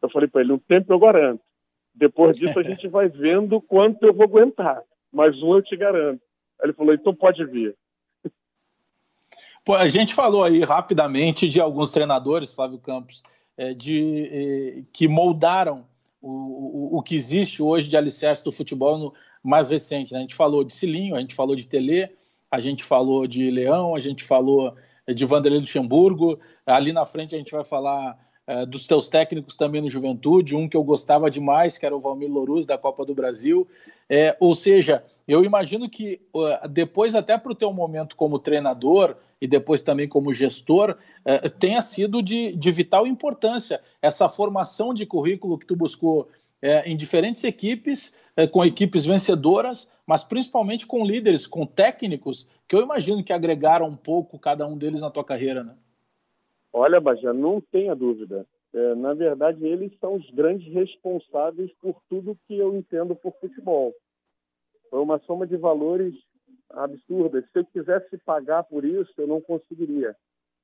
Eu 0.00 0.10
falei 0.10 0.28
para 0.28 0.42
ele, 0.42 0.52
um 0.52 0.58
tempo 0.58 0.92
eu 0.92 0.98
garanto. 1.00 1.42
Depois 1.94 2.36
disso, 2.38 2.58
a 2.58 2.62
gente 2.62 2.88
vai 2.88 3.08
vendo 3.08 3.60
quanto 3.60 4.04
eu 4.04 4.12
vou 4.12 4.24
aguentar. 4.24 4.82
Mas 5.12 5.40
um 5.42 5.54
eu 5.54 5.62
te 5.62 5.76
garanto. 5.76 6.20
Aí 6.60 6.66
ele 6.66 6.72
falou: 6.72 6.94
então 6.94 7.14
pode 7.14 7.44
vir. 7.44 7.76
Pô, 9.64 9.74
a 9.74 9.88
gente 9.88 10.12
falou 10.12 10.44
aí 10.44 10.60
rapidamente 10.60 11.48
de 11.48 11.60
alguns 11.60 11.90
treinadores, 11.90 12.52
Flávio 12.52 12.78
Campos, 12.78 13.22
é, 13.56 13.72
de, 13.72 14.28
é, 14.30 14.82
que 14.92 15.08
moldaram 15.08 15.86
o, 16.20 16.28
o, 16.28 16.98
o, 16.98 17.02
que 17.02 17.14
existe 17.14 17.62
hoje 17.62 17.88
de 17.88 17.96
alicerce 17.96 18.44
do 18.44 18.52
futebol 18.52 18.98
no, 18.98 19.14
mais 19.42 19.66
recente. 19.66 20.12
Né? 20.12 20.18
A 20.18 20.22
gente 20.22 20.34
falou 20.34 20.64
de 20.64 20.72
Cilinho, 20.72 21.16
a 21.16 21.20
gente 21.20 21.34
falou 21.34 21.56
de 21.56 21.66
Tele, 21.66 22.10
a 22.50 22.60
gente 22.60 22.84
falou 22.84 23.26
de 23.26 23.50
Leão, 23.50 23.94
a 23.94 23.98
gente 23.98 24.22
falou 24.22 24.76
de 25.08 25.24
Vanderlei 25.24 25.60
Luxemburgo. 25.60 26.38
Ali 26.66 26.92
na 26.92 27.06
frente 27.06 27.34
a 27.34 27.38
gente 27.38 27.52
vai 27.52 27.64
falar 27.64 28.18
é, 28.46 28.66
dos 28.66 28.86
teus 28.86 29.08
técnicos 29.08 29.56
também 29.56 29.80
no 29.80 29.88
Juventude, 29.88 30.54
um 30.54 30.68
que 30.68 30.76
eu 30.76 30.84
gostava 30.84 31.30
demais, 31.30 31.78
que 31.78 31.86
era 31.86 31.96
o 31.96 32.00
Valmir 32.00 32.30
Louruz, 32.30 32.66
da 32.66 32.76
Copa 32.76 33.04
do 33.04 33.14
Brasil. 33.14 33.66
É, 34.08 34.36
ou 34.38 34.54
seja, 34.54 35.02
eu 35.26 35.42
imagino 35.42 35.88
que 35.88 36.20
uh, 36.34 36.68
depois, 36.68 37.14
até 37.14 37.38
para 37.38 37.52
o 37.52 37.54
teu 37.54 37.72
momento 37.72 38.16
como 38.16 38.38
treinador 38.38 39.16
e 39.40 39.46
depois 39.46 39.82
também 39.82 40.06
como 40.06 40.32
gestor, 40.32 40.96
tenha 41.58 41.82
sido 41.82 42.22
de, 42.22 42.56
de, 42.56 42.70
vital 42.70 43.06
importância 43.06 43.80
essa 44.00 44.26
formação 44.26 44.94
de 44.94 45.04
currículo 45.04 45.58
que 45.58 45.66
tu 45.66 45.76
buscou 45.76 46.28
em 46.86 46.96
diferentes 46.96 47.44
equipes, 47.44 48.16
com 48.52 48.64
equipes 48.64 49.04
vencedoras, 49.04 49.86
mas 50.06 50.24
principalmente 50.24 50.86
com 50.86 51.04
líderes, 51.04 51.46
com 51.46 51.66
técnicos, 51.66 52.48
que 52.66 52.74
eu 52.74 52.82
imagino 52.82 53.22
que 53.22 53.34
agregaram 53.34 53.86
um 53.86 53.96
pouco 53.96 54.38
cada 54.38 54.66
um 54.66 54.78
deles 54.78 55.02
na 55.02 55.10
tua 55.10 55.24
carreira, 55.24 55.62
né? 55.62 55.74
Olha, 56.76 57.00
Bajé, 57.00 57.32
não 57.32 57.60
tenha 57.60 57.94
dúvida. 57.94 58.44
É, 58.72 58.94
na 58.96 59.14
verdade, 59.14 59.64
eles 59.64 59.96
são 60.00 60.16
os 60.16 60.28
grandes 60.30 60.66
responsáveis 60.74 61.72
por 61.80 62.02
tudo 62.08 62.36
que 62.48 62.58
eu 62.58 62.74
entendo 62.74 63.14
por 63.14 63.32
futebol. 63.38 63.94
Foi 64.90 64.98
uma 64.98 65.20
soma 65.20 65.46
de 65.46 65.56
valores 65.56 66.12
absurda. 66.70 67.40
Se 67.42 67.60
eu 67.60 67.64
quisesse 67.64 68.18
pagar 68.18 68.64
por 68.64 68.84
isso, 68.84 69.12
eu 69.16 69.28
não 69.28 69.40
conseguiria. 69.40 70.16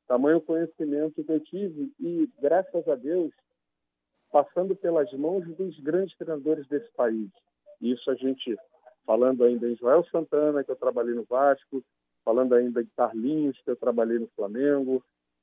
Tamanho 0.09 0.40
conhecimento 0.40 1.23
que 1.23 1.31
eu 1.31 1.38
tive 1.38 1.93
e, 2.00 2.29
graças 2.43 2.88
a 2.88 2.97
Deus, 2.97 3.33
passando 4.33 4.75
pelas 4.75 5.12
mãos 5.12 5.47
dos 5.57 5.79
grandes 5.79 6.17
treinadores 6.19 6.67
desse 6.67 6.90
país. 6.95 7.31
Isso 7.81 8.11
a 8.11 8.17
gente, 8.17 8.59
falando 9.07 9.45
ainda 9.45 9.69
em 9.69 9.76
Joel 9.76 10.05
Santana, 10.11 10.64
que 10.64 10.73
eu 10.73 10.76
trabalhei 10.76 11.14
no 11.14 11.23
Vasco, 11.23 11.85
falando 12.25 12.57
ainda 12.57 12.83
de 12.83 12.90
Carlinhos, 12.97 13.57
que 13.62 13.71
eu 13.71 13.76
trabalhei 13.76 14.19
no 14.19 14.26
Flamengo, 14.35 15.00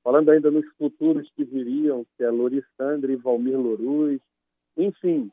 falando 0.08 0.30
ainda 0.30 0.50
nos 0.50 0.66
futuros 0.78 1.30
que 1.36 1.44
viriam, 1.44 2.06
que 2.16 2.24
é 2.24 2.30
Lorissandra 2.30 3.12
e 3.12 3.18
Valmir 3.18 3.60
Loruz. 3.60 4.22
Enfim, 4.78 5.30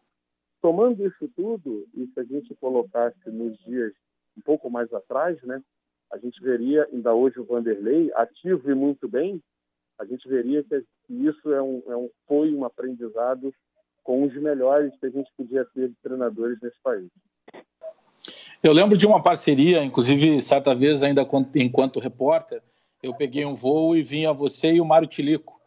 tomando 0.60 1.06
isso 1.06 1.30
tudo, 1.36 1.86
e 1.94 2.08
se 2.08 2.18
a 2.18 2.24
gente 2.24 2.52
colocasse 2.56 3.30
nos 3.30 3.56
dias 3.58 3.92
um 4.36 4.40
pouco 4.40 4.68
mais 4.68 4.92
atrás, 4.92 5.40
né, 5.44 5.62
a 6.12 6.18
gente 6.18 6.42
veria, 6.42 6.88
ainda 6.92 7.14
hoje 7.14 7.38
o 7.38 7.44
Vanderlei, 7.44 8.10
ativo 8.16 8.68
e 8.68 8.74
muito 8.74 9.06
bem, 9.06 9.40
a 9.96 10.04
gente 10.04 10.28
veria 10.28 10.64
que 10.64 10.84
isso 11.08 11.52
é 11.52 11.62
um, 11.62 11.80
é 11.86 11.96
um, 11.96 12.10
foi 12.26 12.52
um 12.52 12.64
aprendizado 12.64 13.54
com 14.02 14.24
os 14.24 14.34
melhores 14.34 14.92
que 14.98 15.06
a 15.06 15.10
gente 15.10 15.30
podia 15.36 15.64
ter 15.66 15.90
de 15.90 15.94
treinadores 16.02 16.58
nesse 16.60 16.80
país. 16.82 17.08
Eu 18.60 18.72
lembro 18.72 18.96
de 18.98 19.06
uma 19.06 19.22
parceria, 19.22 19.84
inclusive, 19.84 20.40
certa 20.40 20.74
vez, 20.74 21.04
ainda 21.04 21.24
enquanto 21.54 22.00
repórter, 22.00 22.60
eu 23.04 23.14
peguei 23.14 23.44
um 23.44 23.54
voo 23.54 23.94
e 23.94 24.02
vinha 24.02 24.32
você 24.32 24.72
e 24.72 24.80
o 24.80 24.84
Mário 24.84 25.06
Tilico. 25.06 25.60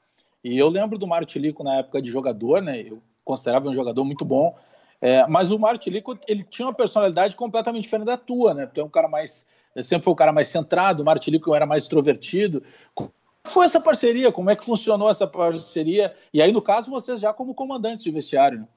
E 0.44 0.58
eu 0.58 0.67
lembro 0.70 0.98
do 0.98 1.06
Mário 1.06 1.27
Tilico 1.27 1.63
na 1.63 1.75
época 1.75 2.01
de 2.01 2.10
jogador, 2.10 2.62
né? 2.62 2.82
Eu 2.82 3.00
considerava 3.24 3.70
um 3.70 3.75
jogador 3.75 4.03
muito 4.03 4.25
bom. 4.25 4.58
É, 5.00 5.25
mas 5.27 5.51
o 5.51 5.60
Mário 5.60 5.79
Tilico, 5.79 6.17
ele 6.27 6.44
tinha 6.44 6.67
uma 6.67 6.74
personalidade 6.74 7.36
completamente 7.36 7.84
diferente 7.84 8.08
da 8.08 8.17
tua, 8.17 8.53
né? 8.56 8.65
Tu 8.65 8.82
é 8.82 8.84
um 8.84 8.89
cara 8.89 9.08
mais... 9.08 9.46
Sempre 9.84 10.06
foi 10.06 10.12
o 10.12 10.13
um 10.15 10.17
cara 10.17 10.34
mais 10.34 10.48
centrado, 10.48 11.03
o 11.03 11.06
Mário 11.06 11.22
Tilico 11.22 11.53
era 11.53 11.67
mais 11.67 11.84
extrovertido. 11.84 12.63
Como 12.96 13.12
foi 13.46 13.67
essa 13.67 13.79
parceria? 13.79 14.32
Como 14.32 14.50
é 14.50 14.56
que 14.56 14.65
funcionou 14.65 15.08
essa 15.08 15.27
parceria? 15.27 16.15
E 16.34 16.41
aí, 16.41 16.51
no 16.51 16.62
caso, 16.62 16.89
vocês 16.89 17.22
já 17.22 17.32
como 17.32 17.53
comandantes 17.53 18.01
de 18.01 18.10
vestiário, 18.10 18.62
né? 18.62 18.67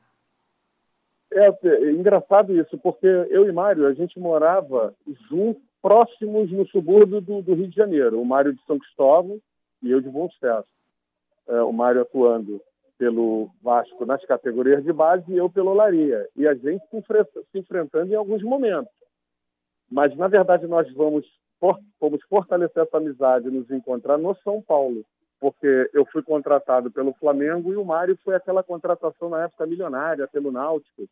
É, 1.33 1.49
é 1.65 1.93
engraçado 1.93 2.55
isso, 2.55 2.77
porque 2.77 3.07
eu 3.07 3.49
e 3.49 3.53
Mário, 3.53 3.87
a 3.87 3.95
gente 3.95 4.19
morava 4.19 4.93
junto 5.31 5.63
próximos 5.83 6.51
no 6.51 6.67
subúrbio 6.69 7.21
do, 7.21 7.43
do, 7.43 7.55
Rio 7.55 7.69
de 7.69 7.77
Janeiro. 7.77 8.21
O 8.21 8.25
Mário 8.25 8.53
de 8.53 8.65
São 8.65 8.79
Cristóvão 8.79 9.41
e 9.83 9.91
eu 9.91 10.01
de 10.01 10.09
Bom 10.09 10.29
Sucesso. 10.31 10.69
É, 11.49 11.63
o 11.63 11.73
Mário 11.73 12.03
atuando 12.03 12.61
pelo 12.99 13.51
Vasco 13.63 14.05
nas 14.05 14.25
categorias 14.25 14.85
de 14.85 14.93
base 14.93 15.25
e 15.33 15.37
eu 15.37 15.49
pelo 15.49 15.73
Laria. 15.73 16.29
E 16.37 16.47
a 16.47 16.55
gente 16.55 16.85
se, 16.91 17.03
se 17.51 17.59
enfrentando 17.59 18.13
em 18.13 18.17
alguns 18.17 18.43
momentos. 18.43 18.93
Mas, 19.91 20.15
na 20.17 20.29
verdade, 20.29 20.67
nós 20.67 20.93
vamos, 20.95 21.27
vamos 21.99 22.23
fortalecer 22.29 22.83
essa 22.83 22.99
amizade 22.99 23.49
e 23.49 23.51
nos 23.51 23.71
encontrar 23.71 24.19
no 24.19 24.37
São 24.45 24.61
Paulo. 24.63 25.05
Porque 25.41 25.91
eu 25.95 26.05
fui 26.13 26.23
contratado 26.23 26.91
pelo 26.91 27.15
Flamengo 27.15 27.73
e 27.73 27.77
o 27.77 27.85
Mário 27.85 28.19
foi 28.23 28.35
aquela 28.35 28.63
contratação 28.63 29.31
na 29.31 29.45
época 29.45 29.67
milionária 29.67 30.29
pelo 30.29 30.53
Náutico 30.53 31.09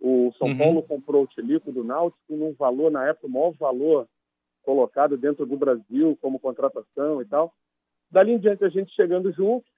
o 0.00 0.32
São 0.38 0.48
uhum. 0.48 0.58
Paulo 0.58 0.82
comprou 0.82 1.24
o 1.24 1.26
Tilico 1.26 1.72
do 1.72 1.82
Náutico 1.82 2.36
num 2.36 2.52
valor, 2.52 2.90
na 2.90 3.06
época, 3.06 3.26
o 3.26 3.30
maior 3.30 3.52
valor 3.52 4.08
colocado 4.62 5.16
dentro 5.16 5.46
do 5.46 5.56
Brasil 5.56 6.16
como 6.20 6.38
contratação 6.38 7.20
e 7.20 7.24
tal. 7.24 7.52
Dali 8.10 8.32
em 8.32 8.38
diante, 8.38 8.64
a 8.64 8.68
gente 8.68 8.94
chegando 8.94 9.32
juntos, 9.32 9.70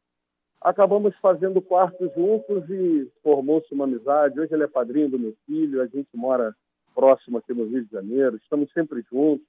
acabamos 0.61 1.17
fazendo 1.17 1.63
quartos 1.63 2.13
juntos 2.15 2.69
e 2.69 3.11
formou-se 3.23 3.73
uma 3.73 3.85
amizade. 3.85 4.39
Hoje 4.39 4.53
ele 4.53 4.65
é 4.65 4.69
padrinho 4.69 5.09
do 5.09 5.19
meu 5.19 5.35
filho, 5.47 5.81
a 5.81 5.87
gente 5.87 6.09
mora 6.15 6.55
próximo 6.95 7.39
aqui 7.39 7.55
no 7.55 7.65
Rio 7.65 7.85
de 7.85 7.91
Janeiro, 7.91 8.37
estamos 8.37 8.71
sempre 8.73 9.03
juntos. 9.11 9.47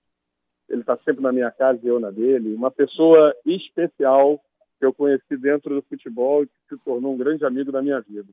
Ele 0.70 0.82
está 0.82 0.98
sempre 1.00 1.22
na 1.22 1.34
minha 1.34 1.52
casa 1.52 1.80
e 1.84 1.88
eu 1.88 2.00
na 2.00 2.10
dele. 2.12 2.54
Uma 2.54 2.72
pessoa 2.72 3.36
especial 3.46 4.42
que 4.80 4.86
eu 4.86 4.94
conheci 4.94 5.36
dentro 5.38 5.76
do 5.76 5.82
futebol 5.82 6.44
e 6.44 6.48
que 6.48 6.54
se 6.70 6.78
tornou 6.84 7.14
um 7.14 7.18
grande 7.18 7.46
amigo 7.46 7.72
da 7.74 7.82
minha 7.82 8.00
vida. 8.00 8.30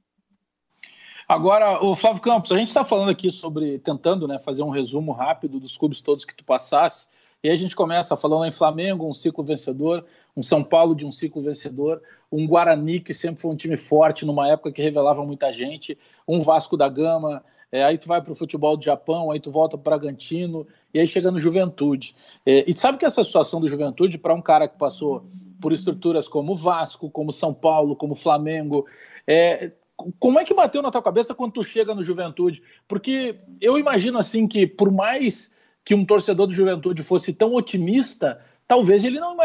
Agora, 1.29 1.85
o 1.85 1.95
Flávio 1.95 2.23
Campos, 2.23 2.51
a 2.53 2.57
gente 2.57 2.69
está 2.69 2.85
falando 2.85 3.11
aqui 3.11 3.31
sobre, 3.31 3.79
tentando 3.79 4.27
né, 4.27 4.39
fazer 4.39 4.63
um 4.63 4.71
resumo 4.71 5.13
rápido 5.13 5.61
dos 5.61 5.77
clubes 5.77 6.01
todos 6.01 6.25
que 6.25 6.35
tu 6.35 6.43
passasse, 6.43 7.07
e 7.45 7.51
a 7.51 7.55
gente 7.55 7.77
começa 7.77 8.17
falando 8.17 8.47
em 8.47 8.51
Flamengo, 8.51 9.07
um 9.07 9.13
ciclo 9.13 9.45
vencedor, 9.45 10.05
um 10.37 10.43
São 10.43 10.65
Paulo 10.65 10.95
de 10.95 11.05
um 11.05 11.13
ciclo 11.13 11.43
vencedor, 11.43 12.03
um 12.33 12.47
Guarani 12.47 12.99
que 12.99 13.13
sempre 13.13 13.41
foi 13.41 13.51
um 13.51 13.57
time 13.57 13.77
forte 13.77 14.25
numa 14.25 14.49
época 14.49 14.73
que 14.73 14.83
revelava 14.83 15.25
muita 15.25 15.53
gente, 15.53 15.97
um 16.27 16.41
Vasco 16.41 16.77
da 16.77 16.89
Gama 16.89 17.45
é, 17.71 17.85
aí 17.85 17.99
tu 17.99 18.09
vai 18.09 18.21
para 18.23 18.33
o 18.33 18.35
futebol 18.35 18.77
do 18.77 18.85
Japão, 18.85 19.31
aí 19.31 19.39
tu 19.39 19.51
volta 19.51 19.77
para 19.77 19.97
o 19.97 19.99
Bragantino, 19.99 20.67
e 20.93 20.99
aí 20.99 21.07
chega 21.07 21.31
no 21.31 21.39
Juventude. 21.39 22.15
É, 22.45 22.65
e 22.67 22.77
sabe 22.77 22.99
que 22.99 23.05
essa 23.05 23.23
situação 23.23 23.61
do 23.61 23.69
Juventude, 23.69 24.17
para 24.17 24.35
um 24.35 24.41
cara 24.41 24.67
que 24.67 24.79
passou 24.79 25.27
por 25.61 25.73
estruturas 25.73 26.27
como 26.27 26.55
Vasco, 26.55 27.11
como 27.11 27.33
São 27.33 27.53
Paulo, 27.53 27.95
como 27.95 28.15
Flamengo, 28.15 28.87
é, 29.27 29.73
como 30.19 30.38
é 30.38 30.45
que 30.45 30.55
bateu 30.55 30.81
na 30.81 30.90
tua 30.90 31.02
cabeça 31.02 31.35
quando 31.35 31.52
tu 31.52 31.62
chega 31.64 31.95
no 31.95 32.05
Juventude? 32.05 32.62
Porque 32.87 33.40
eu 33.61 33.78
imagino 33.78 34.19
assim 34.19 34.47
que 34.47 34.67
por 34.67 34.93
mais 34.93 35.55
que 35.85 35.95
um 35.95 36.05
torcedor 36.05 36.47
do 36.47 36.52
Juventude 36.52 37.02
fosse 37.02 37.33
tão 37.33 37.55
otimista, 37.55 38.40
talvez 38.67 39.02
ele 39.02 39.19
não, 39.19 39.37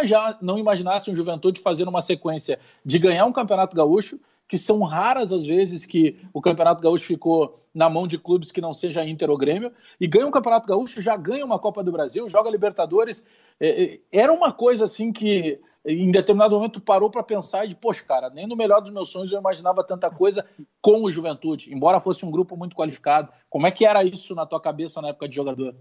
não 0.41 0.60
imaginasse 0.60 1.10
um 1.10 1.15
Juventude 1.15 1.60
fazendo 1.60 1.88
uma 1.88 2.01
sequência 2.01 2.60
de 2.86 3.00
ganhar 3.00 3.25
um 3.25 3.31
Campeonato 3.31 3.75
Gaúcho, 3.75 4.19
que 4.48 4.57
são 4.57 4.83
raras 4.83 5.33
as 5.33 5.45
vezes 5.45 5.86
que 5.86 6.19
o 6.31 6.41
Campeonato 6.41 6.83
Gaúcho 6.83 7.05
ficou 7.05 7.60
na 7.74 7.89
mão 7.89 8.05
de 8.05 8.19
clubes 8.19 8.51
que 8.51 8.62
não 8.62 8.74
seja 8.74 9.03
Inter 9.03 9.31
ou 9.31 9.38
Grêmio, 9.38 9.72
e 10.00 10.05
ganha 10.05 10.27
um 10.27 10.31
Campeonato 10.31 10.67
Gaúcho, 10.67 11.01
já 11.01 11.17
ganha 11.17 11.43
uma 11.43 11.57
Copa 11.57 11.83
do 11.83 11.91
Brasil, 11.91 12.29
joga 12.29 12.51
Libertadores. 12.51 13.25
É, 13.60 13.83
é, 13.83 14.00
era 14.12 14.31
uma 14.31 14.51
coisa 14.51 14.83
assim 14.83 15.12
que 15.12 15.60
em 15.86 16.12
determinado 16.12 16.56
momento 16.56 16.80
parou 16.80 17.10
para 17.10 17.24
pensar 17.24 17.68
de, 17.68 17.75
poxa, 17.75 18.04
cara, 18.04 18.30
nem 18.30 18.48
no 18.48 18.56
melhor 18.56 18.80
dos 18.80 18.92
meus 18.92 19.10
sonhos 19.10 19.32
eu 19.32 19.40
imaginava 19.40 19.84
tanta 19.84 20.10
coisa 20.10 20.46
com 20.82 21.04
o 21.04 21.12
Juventude, 21.12 21.74
embora 21.74 22.00
fosse 22.00 22.25
um 22.25 22.32
grupo 22.32 22.56
muito 22.56 22.75
qualificado. 22.75 23.32
Como 23.50 23.68
é 23.68 23.72
que 23.72 23.86
era 23.86 24.04
isso 24.04 24.34
na 24.34 24.46
tua 24.46 24.62
cabeça 24.62 25.02
na 25.02 25.10
época 25.10 25.28
de 25.28 25.36
jogador? 25.36 25.75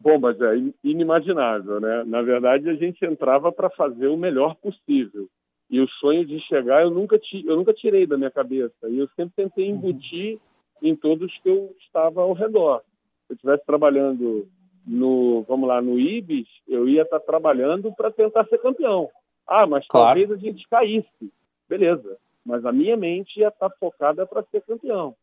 Bom, 0.00 0.18
mas 0.18 0.40
é 0.40 0.54
inimaginável, 0.82 1.80
né? 1.80 2.04
Na 2.04 2.22
verdade, 2.22 2.68
a 2.68 2.74
gente 2.74 3.04
entrava 3.04 3.52
para 3.52 3.70
fazer 3.70 4.08
o 4.08 4.16
melhor 4.16 4.54
possível. 4.56 5.28
E 5.68 5.80
o 5.80 5.88
sonho 5.88 6.24
de 6.24 6.40
chegar 6.40 6.82
eu 6.82 6.90
nunca, 6.90 7.20
eu 7.44 7.56
nunca 7.56 7.72
tirei 7.72 8.06
da 8.06 8.18
minha 8.18 8.30
cabeça. 8.30 8.88
E 8.88 8.98
eu 8.98 9.08
sempre 9.14 9.34
tentei 9.36 9.68
embutir 9.68 10.40
em 10.82 10.96
todos 10.96 11.32
que 11.38 11.48
eu 11.48 11.74
estava 11.80 12.22
ao 12.22 12.32
redor. 12.32 12.82
Se 13.26 13.32
eu 13.32 13.34
estivesse 13.34 13.64
trabalhando 13.64 14.48
no, 14.90 15.42
vamos 15.42 15.68
lá, 15.68 15.80
no 15.80 16.00
Ibis, 16.00 16.48
eu 16.66 16.88
ia 16.88 17.02
estar 17.02 17.20
trabalhando 17.20 17.92
para 17.94 18.10
tentar 18.10 18.44
ser 18.46 18.58
campeão. 18.58 19.08
Ah, 19.46 19.64
mas 19.64 19.86
claro. 19.86 20.06
talvez 20.06 20.32
a 20.32 20.36
gente 20.36 20.66
caísse. 20.68 21.32
Beleza. 21.68 22.18
Mas 22.44 22.66
a 22.66 22.72
minha 22.72 22.96
mente 22.96 23.38
ia 23.38 23.48
estar 23.48 23.70
focada 23.78 24.26
para 24.26 24.42
ser 24.50 24.62
campeão. 24.62 25.14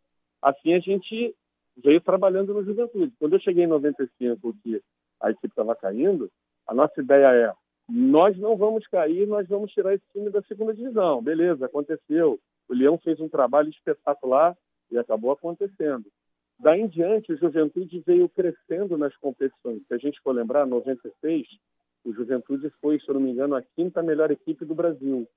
Assim 0.41 0.73
a 0.73 0.79
gente 0.79 1.35
veio 1.75 1.99
trabalhando 1.99 2.53
no 2.53 2.63
Juventude. 2.63 3.11
Quando 3.19 3.33
eu 3.33 3.41
cheguei 3.41 3.65
em 3.65 3.67
95, 3.67 4.55
que 4.63 4.81
a 5.19 5.31
equipe 5.31 5.47
estava 5.47 5.75
caindo, 5.75 6.31
a 6.65 6.73
nossa 6.73 7.01
ideia 7.01 7.27
é: 7.33 7.53
nós 7.89 8.37
não 8.37 8.55
vamos 8.55 8.87
cair, 8.87 9.27
nós 9.27 9.49
vamos 9.49 9.73
tirar 9.73 9.93
esse 9.93 10.05
time 10.13 10.29
da 10.29 10.41
segunda 10.43 10.73
divisão. 10.73 11.21
Beleza, 11.21 11.65
aconteceu. 11.65 12.39
O 12.69 12.73
Leão 12.73 12.97
fez 12.99 13.19
um 13.19 13.27
trabalho 13.27 13.69
espetacular 13.69 14.55
e 14.89 14.97
acabou 14.97 15.31
acontecendo. 15.31 16.05
Daí 16.59 16.81
em 16.81 16.87
diante, 16.87 17.31
o 17.31 17.37
Juventude 17.37 18.03
veio 18.05 18.27
crescendo 18.29 18.97
nas 18.97 19.15
competições. 19.17 19.85
Se 19.87 19.93
a 19.93 19.97
gente 19.97 20.19
for 20.21 20.31
lembrar, 20.31 20.65
96, 20.65 21.47
o 22.03 22.13
Juventude 22.13 22.71
foi, 22.81 22.99
se 22.99 23.07
eu 23.07 23.13
não 23.13 23.21
me 23.21 23.31
engano, 23.31 23.55
a 23.55 23.61
quinta 23.61 24.01
melhor 24.01 24.31
equipe 24.31 24.65
do 24.65 24.73
Brasil. 24.73 25.27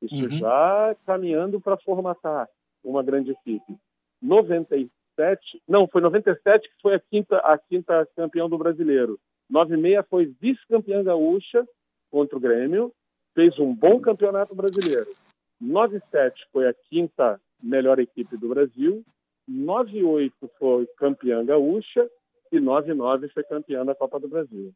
Isso 0.00 0.14
uhum. 0.14 0.38
já 0.38 0.96
caminhando 1.04 1.60
para 1.60 1.76
formatar 1.76 2.48
uma 2.82 3.02
grande 3.02 3.32
equipe. 3.32 3.76
97, 4.22 5.62
não, 5.68 5.86
foi 5.86 6.00
97 6.00 6.68
que 6.68 6.82
foi 6.82 6.94
a 6.94 7.00
quinta, 7.00 7.36
a 7.38 7.58
quinta 7.58 8.08
campeão 8.16 8.48
do 8.48 8.56
brasileiro. 8.56 9.18
96 9.50 10.06
foi 10.08 10.34
vice-campeã 10.40 11.04
gaúcha 11.04 11.66
contra 12.10 12.36
o 12.36 12.40
Grêmio, 12.40 12.92
fez 13.34 13.58
um 13.58 13.74
bom 13.74 14.00
campeonato 14.00 14.56
brasileiro. 14.56 15.10
97 15.60 16.46
foi 16.52 16.68
a 16.68 16.74
quinta 16.74 17.40
melhor 17.62 17.98
equipe 17.98 18.36
do 18.36 18.48
Brasil 18.48 19.04
98 19.46 20.50
foi 20.58 20.86
campeã 20.96 21.44
gaúcha 21.44 22.08
e 22.50 22.60
99 22.60 23.28
foi 23.28 23.42
campeã 23.42 23.84
da 23.84 23.94
Copa 23.94 24.18
do 24.18 24.28
Brasil. 24.28 24.72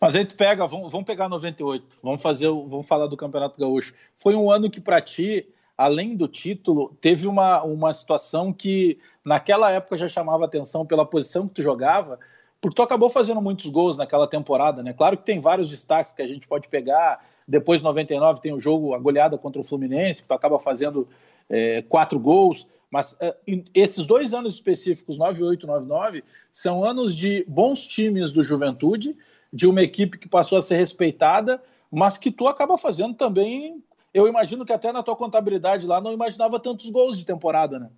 Mas 0.00 0.14
aí 0.14 0.24
tu 0.24 0.34
pega, 0.34 0.66
vamos, 0.66 0.90
vamos 0.92 1.06
pegar 1.06 1.28
98, 1.28 1.98
vamos 2.02 2.20
fazer, 2.20 2.48
vamos 2.48 2.86
falar 2.86 3.06
do 3.06 3.16
Campeonato 3.16 3.58
Gaúcho. 3.58 3.94
Foi 4.18 4.34
um 4.34 4.50
ano 4.50 4.70
que 4.70 4.80
para 4.80 5.00
ti, 5.00 5.48
além 5.78 6.14
do 6.16 6.28
título, 6.28 6.94
teve 7.00 7.26
uma, 7.26 7.62
uma 7.62 7.92
situação 7.92 8.52
que 8.52 8.98
naquela 9.24 9.70
época 9.70 9.96
já 9.96 10.08
chamava 10.08 10.44
atenção 10.44 10.84
pela 10.84 11.06
posição 11.06 11.48
que 11.48 11.54
tu 11.54 11.62
jogava, 11.62 12.18
porque 12.60 12.76
tu 12.76 12.82
acabou 12.82 13.08
fazendo 13.08 13.40
muitos 13.40 13.70
gols 13.70 13.96
naquela 13.96 14.26
temporada, 14.26 14.82
né? 14.82 14.92
Claro 14.92 15.16
que 15.16 15.24
tem 15.24 15.38
vários 15.38 15.70
destaques 15.70 16.12
que 16.12 16.22
a 16.22 16.26
gente 16.26 16.48
pode 16.48 16.68
pegar. 16.68 17.20
Depois 17.46 17.80
de 17.80 17.84
99 17.84 18.40
tem 18.40 18.52
o 18.52 18.60
jogo, 18.60 18.94
a 18.94 18.98
goleada 18.98 19.38
contra 19.38 19.60
o 19.60 19.64
Fluminense, 19.64 20.22
que 20.22 20.28
tu 20.28 20.34
acaba 20.34 20.58
fazendo 20.58 21.06
é, 21.48 21.82
quatro 21.82 22.18
gols. 22.18 22.66
Mas 22.90 23.16
é, 23.20 23.36
esses 23.74 24.06
dois 24.06 24.32
anos 24.32 24.54
específicos, 24.54 25.18
98 25.18 25.64
e 25.64 25.66
99, 25.66 26.24
são 26.52 26.84
anos 26.84 27.14
de 27.14 27.44
bons 27.48 27.86
times 27.86 28.30
do 28.30 28.42
Juventude, 28.42 29.16
de 29.52 29.66
uma 29.66 29.82
equipe 29.82 30.18
que 30.18 30.28
passou 30.28 30.58
a 30.58 30.62
ser 30.62 30.76
respeitada, 30.76 31.62
mas 31.90 32.18
que 32.18 32.30
tu 32.30 32.46
acaba 32.46 32.78
fazendo 32.78 33.14
também. 33.14 33.82
Eu 34.12 34.28
imagino 34.28 34.64
que 34.64 34.72
até 34.72 34.92
na 34.92 35.02
tua 35.02 35.16
contabilidade 35.16 35.86
lá 35.86 36.00
não 36.00 36.12
imaginava 36.12 36.60
tantos 36.60 36.88
gols 36.90 37.18
de 37.18 37.26
temporada, 37.26 37.78
né? 37.78 37.90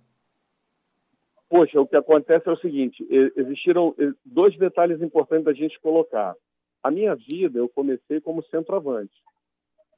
Poxa, 1.49 1.79
o 1.79 1.87
que 1.87 1.95
acontece 1.95 2.47
é 2.49 2.51
o 2.51 2.57
seguinte: 2.57 3.07
existiram 3.35 3.95
dois 4.25 4.57
detalhes 4.57 5.01
importantes 5.01 5.45
da 5.45 5.53
gente 5.53 5.79
colocar. 5.79 6.35
A 6.83 6.91
minha 6.91 7.15
vida, 7.15 7.59
eu 7.59 7.69
comecei 7.69 8.19
como 8.21 8.43
centroavante. 8.43 9.13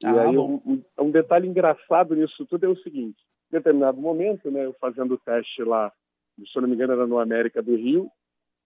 Ah, 0.04 0.14
e 0.14 0.20
aí, 0.20 0.38
um, 0.38 0.82
um, 0.98 1.12
detalhe 1.12 1.48
engraçado 1.48 2.16
nisso 2.16 2.46
tudo 2.46 2.66
é 2.66 2.70
o 2.70 2.78
seguinte: 2.78 3.18
determinado 3.52 4.00
momento, 4.00 4.50
né, 4.52 4.66
eu 4.66 4.74
fazendo 4.80 5.16
o 5.16 5.18
teste 5.18 5.64
lá, 5.64 5.92
se 6.38 6.46
eu 6.56 6.62
não 6.62 6.70
me 6.70 6.76
engano, 6.76 6.94
era 6.94 7.08
no 7.08 7.20
América 7.20 7.62
do 7.62 7.76
Rio, 7.76 8.10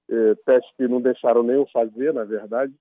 eh, 0.09 0.35
teste 0.45 0.71
que 0.75 0.87
não 0.87 1.01
deixaram 1.01 1.43
nem 1.43 1.55
eu 1.55 1.65
fazer, 1.67 2.13
na 2.13 2.23
verdade. 2.23 2.73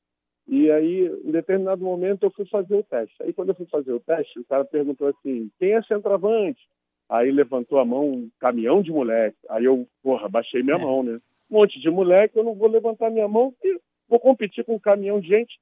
E 0.46 0.70
aí, 0.70 1.06
em 1.24 1.30
determinado 1.30 1.84
momento, 1.84 2.24
eu 2.24 2.30
fui 2.30 2.44
fazer 2.46 2.74
o 2.74 2.82
teste. 2.82 3.14
Aí, 3.22 3.32
quando 3.32 3.50
eu 3.50 3.54
fui 3.54 3.66
fazer 3.66 3.92
o 3.92 4.00
teste, 4.00 4.40
o 4.40 4.44
cara 4.44 4.64
perguntou 4.64 5.08
assim: 5.08 5.50
quem 5.58 5.72
é 5.72 5.82
centroavante? 5.82 6.60
Aí 7.08 7.30
levantou 7.30 7.78
a 7.78 7.84
mão 7.84 8.08
um 8.08 8.30
caminhão 8.40 8.82
de 8.82 8.90
moleque. 8.90 9.38
Aí 9.48 9.64
eu, 9.64 9.86
porra, 10.02 10.28
baixei 10.28 10.62
minha 10.62 10.76
é. 10.76 10.80
mão, 10.80 11.02
né? 11.02 11.20
Um 11.50 11.58
monte 11.58 11.80
de 11.80 11.90
moleque, 11.90 12.38
eu 12.38 12.44
não 12.44 12.54
vou 12.54 12.68
levantar 12.68 13.10
minha 13.10 13.28
mão 13.28 13.52
porque 13.52 13.78
vou 14.08 14.18
competir 14.18 14.64
com 14.64 14.74
um 14.74 14.80
caminhão 14.80 15.20
de 15.20 15.28
gente. 15.28 15.60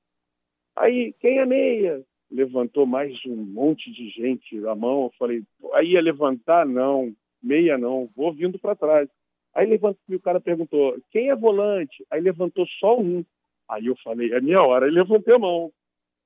Aí, 0.76 1.12
quem 1.20 1.38
é 1.38 1.46
meia? 1.46 2.02
Levantou 2.30 2.86
mais 2.86 3.14
um 3.26 3.36
monte 3.36 3.90
de 3.90 4.08
gente 4.10 4.66
a 4.66 4.74
mão. 4.74 5.04
Eu 5.04 5.12
falei, 5.18 5.42
aí 5.74 5.92
ia 5.92 6.00
levantar? 6.00 6.64
Não, 6.64 7.12
meia 7.42 7.76
não, 7.76 8.08
vou 8.16 8.32
vindo 8.32 8.58
para 8.58 8.76
trás. 8.76 9.08
Aí 9.54 9.66
levantou 9.66 10.00
e 10.08 10.16
o 10.16 10.20
cara 10.20 10.40
perguntou, 10.40 10.96
quem 11.10 11.28
é 11.30 11.36
volante? 11.36 12.06
Aí 12.10 12.20
levantou 12.20 12.66
só 12.78 12.98
um. 12.98 13.24
Aí 13.68 13.86
eu 13.86 13.96
falei, 14.02 14.32
é 14.32 14.40
minha 14.40 14.62
hora. 14.62 14.86
Aí 14.86 14.92
levantei 14.92 15.34
a 15.34 15.38
mão. 15.38 15.72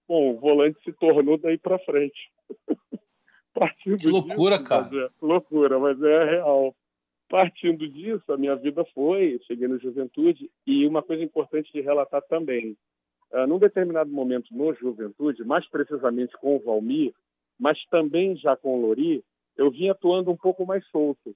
Bom, 0.06 0.34
o 0.34 0.38
volante 0.38 0.78
se 0.84 0.92
tornou 0.92 1.38
daí 1.38 1.56
para 1.56 1.78
frente. 1.78 2.30
Partindo 3.54 3.98
que 3.98 4.08
loucura, 4.08 4.56
disso, 4.56 4.68
cara. 4.68 4.96
É, 4.96 5.08
loucura, 5.22 5.78
mas 5.78 6.02
é 6.02 6.24
real. 6.24 6.74
Partindo 7.28 7.88
disso, 7.88 8.30
a 8.32 8.36
minha 8.36 8.54
vida 8.56 8.84
foi, 8.94 9.40
cheguei 9.46 9.66
na 9.66 9.78
juventude, 9.78 10.50
e 10.66 10.86
uma 10.86 11.02
coisa 11.02 11.22
importante 11.22 11.72
de 11.72 11.80
relatar 11.80 12.22
também, 12.22 12.76
uh, 13.32 13.46
num 13.46 13.58
determinado 13.58 14.10
momento 14.10 14.48
no 14.52 14.74
Juventude, 14.74 15.44
mais 15.44 15.68
precisamente 15.68 16.36
com 16.38 16.56
o 16.56 16.60
Valmir, 16.60 17.14
mas 17.58 17.78
também 17.86 18.36
já 18.36 18.56
com 18.56 18.76
o 18.76 18.86
Lori, 18.86 19.24
eu 19.56 19.70
vim 19.70 19.88
atuando 19.88 20.30
um 20.30 20.36
pouco 20.36 20.66
mais 20.66 20.84
solto, 20.88 21.34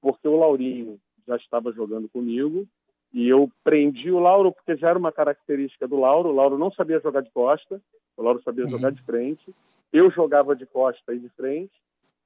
porque 0.00 0.26
o 0.26 0.36
Laurinho 0.36 0.98
já 1.26 1.36
estava 1.36 1.72
jogando 1.72 2.08
comigo 2.08 2.66
e 3.12 3.28
eu 3.28 3.50
prendi 3.64 4.10
o 4.10 4.18
Lauro 4.18 4.52
porque 4.52 4.76
já 4.76 4.90
era 4.90 4.98
uma 4.98 5.12
característica 5.12 5.86
do 5.88 5.98
Lauro. 5.98 6.30
O 6.30 6.34
Lauro 6.34 6.58
não 6.58 6.70
sabia 6.72 7.00
jogar 7.00 7.22
de 7.22 7.30
costa, 7.30 7.80
o 8.16 8.22
Lauro 8.22 8.42
sabia 8.42 8.64
uhum. 8.64 8.70
jogar 8.70 8.92
de 8.92 9.02
frente. 9.02 9.54
Eu 9.92 10.10
jogava 10.10 10.54
de 10.54 10.66
costa 10.66 11.14
e 11.14 11.18
de 11.18 11.28
frente. 11.30 11.72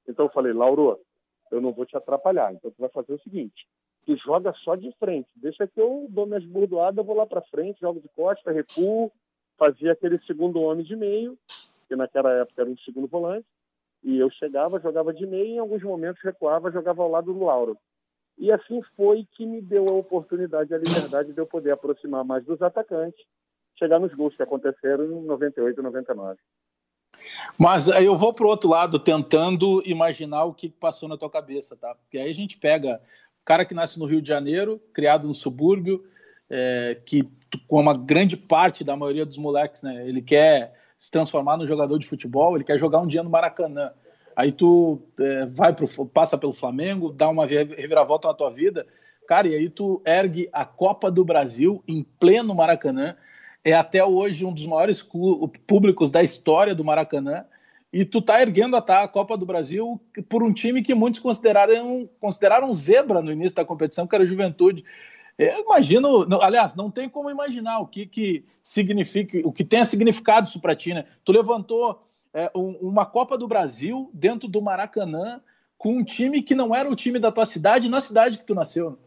Então 0.07 0.25
eu 0.25 0.31
falei, 0.31 0.51
Lauro, 0.51 0.99
eu 1.51 1.61
não 1.61 1.71
vou 1.71 1.85
te 1.85 1.95
atrapalhar. 1.95 2.53
Então 2.53 2.71
tu 2.71 2.79
vai 2.79 2.89
fazer 2.89 3.13
o 3.13 3.21
seguinte: 3.21 3.65
que 4.05 4.15
joga 4.17 4.53
só 4.63 4.75
de 4.75 4.91
frente. 4.99 5.27
Deixa 5.35 5.67
que 5.67 5.79
eu 5.79 6.07
dou 6.09 6.25
minhas 6.25 6.45
burdoadas, 6.45 7.05
vou 7.05 7.15
lá 7.15 7.25
para 7.25 7.41
frente, 7.41 7.79
jogo 7.79 7.99
de 7.99 8.09
costa, 8.09 8.51
recuo, 8.51 9.11
fazia 9.57 9.93
aquele 9.93 10.19
segundo 10.25 10.61
homem 10.61 10.83
de 10.83 10.95
meio, 10.95 11.37
que 11.87 11.95
naquela 11.95 12.31
época 12.33 12.61
era 12.61 12.69
um 12.69 12.77
segundo 12.79 13.07
volante, 13.07 13.45
e 14.03 14.17
eu 14.17 14.29
chegava, 14.31 14.79
jogava 14.79 15.13
de 15.13 15.25
meio 15.25 15.45
e 15.45 15.55
em 15.55 15.59
alguns 15.59 15.81
momentos 15.81 16.21
recuava, 16.21 16.71
jogava 16.71 17.01
ao 17.01 17.09
lado 17.09 17.33
do 17.33 17.45
Lauro. 17.45 17.77
E 18.37 18.51
assim 18.51 18.81
foi 18.97 19.25
que 19.33 19.45
me 19.45 19.61
deu 19.61 19.87
a 19.87 19.93
oportunidade, 19.93 20.73
a 20.73 20.77
liberdade 20.77 21.31
de 21.31 21.39
eu 21.39 21.45
poder 21.45 21.71
aproximar 21.71 22.25
mais 22.25 22.43
dos 22.43 22.61
atacantes, 22.61 23.23
chegar 23.77 23.99
nos 23.99 24.13
gols 24.13 24.35
que 24.35 24.43
aconteceram 24.43 25.05
em 25.05 25.23
98 25.23 25.79
e 25.79 25.83
99. 25.83 26.39
Mas 27.57 27.87
eu 27.87 28.15
vou 28.15 28.33
para 28.33 28.45
o 28.45 28.49
outro 28.49 28.69
lado, 28.69 28.99
tentando 28.99 29.81
imaginar 29.85 30.43
o 30.43 30.53
que 30.53 30.67
passou 30.67 31.07
na 31.07 31.17
tua 31.17 31.29
cabeça, 31.29 31.75
tá? 31.75 31.95
Porque 31.95 32.17
aí 32.17 32.29
a 32.29 32.35
gente 32.35 32.57
pega 32.57 32.99
cara 33.45 33.65
que 33.65 33.73
nasce 33.73 33.99
no 33.99 34.05
Rio 34.05 34.21
de 34.21 34.27
Janeiro, 34.27 34.81
criado 34.93 35.27
no 35.27 35.33
subúrbio, 35.33 36.03
é, 36.49 36.97
que 37.05 37.27
com 37.67 37.79
uma 37.79 37.95
grande 37.95 38.35
parte 38.35 38.83
da 38.83 38.95
maioria 38.95 39.25
dos 39.25 39.37
moleques, 39.37 39.83
né, 39.83 40.07
ele 40.07 40.21
quer 40.21 40.73
se 40.97 41.11
transformar 41.11 41.57
no 41.57 41.67
jogador 41.67 41.97
de 41.99 42.07
futebol, 42.07 42.55
ele 42.55 42.63
quer 42.63 42.77
jogar 42.79 42.99
um 42.99 43.07
dia 43.07 43.23
no 43.23 43.29
Maracanã. 43.29 43.91
aí 44.35 44.51
tu 44.51 45.01
é, 45.19 45.45
vai 45.47 45.73
pro, 45.73 45.87
passa 46.05 46.37
pelo 46.37 46.53
Flamengo, 46.53 47.11
dá 47.11 47.29
uma 47.29 47.45
reviravolta 47.45 48.27
na 48.27 48.33
tua 48.33 48.49
vida, 48.49 48.87
cara, 49.27 49.47
e 49.47 49.55
aí 49.55 49.69
tu 49.69 50.01
ergue 50.05 50.49
a 50.51 50.65
Copa 50.65 51.11
do 51.11 51.23
Brasil 51.25 51.83
em 51.87 52.03
pleno 52.03 52.55
Maracanã, 52.55 53.15
é 53.63 53.73
até 53.73 54.03
hoje 54.03 54.45
um 54.45 54.53
dos 54.53 54.65
maiores 54.65 55.05
públicos 55.65 56.11
da 56.11 56.21
história 56.21 56.75
do 56.75 56.83
Maracanã, 56.83 57.45
e 57.93 58.03
tu 58.03 58.23
tá 58.23 58.41
erguendo 58.41 58.75
a, 58.75 59.07
Copa 59.07 59.37
do 59.37 59.45
Brasil 59.45 60.01
por 60.27 60.41
um 60.41 60.51
time 60.51 60.81
que 60.81 60.95
muitos 60.95 61.19
consideraram, 61.19 62.09
consideraram 62.19 62.73
zebra 62.73 63.21
no 63.21 63.31
início 63.31 63.55
da 63.55 63.63
competição, 63.63 64.07
que 64.07 64.15
era 64.15 64.23
a 64.23 64.27
Juventude. 64.27 64.83
Eu 65.37 65.59
imagino, 65.59 66.27
aliás, 66.41 66.75
não 66.75 66.89
tem 66.89 67.07
como 67.07 67.29
imaginar 67.29 67.79
o 67.79 67.85
que, 67.85 68.07
que 68.07 68.45
significa, 68.63 69.47
o 69.47 69.51
que 69.51 69.63
tenha 69.63 69.85
significado 69.85 70.47
isso 70.47 70.59
para 70.59 70.75
ti, 70.75 70.91
né? 70.91 71.05
Tu 71.23 71.31
levantou 71.31 72.03
é, 72.33 72.49
um, 72.55 72.71
uma 72.81 73.05
Copa 73.05 73.37
do 73.37 73.47
Brasil 73.47 74.09
dentro 74.11 74.47
do 74.47 74.61
Maracanã 74.61 75.39
com 75.77 75.97
um 75.97 76.03
time 76.03 76.41
que 76.41 76.55
não 76.55 76.73
era 76.73 76.89
o 76.89 76.95
time 76.95 77.19
da 77.19 77.31
tua 77.31 77.45
cidade, 77.45 77.89
na 77.89 78.01
cidade 78.01 78.39
que 78.39 78.45
tu 78.45 78.55
nasceu. 78.55 78.97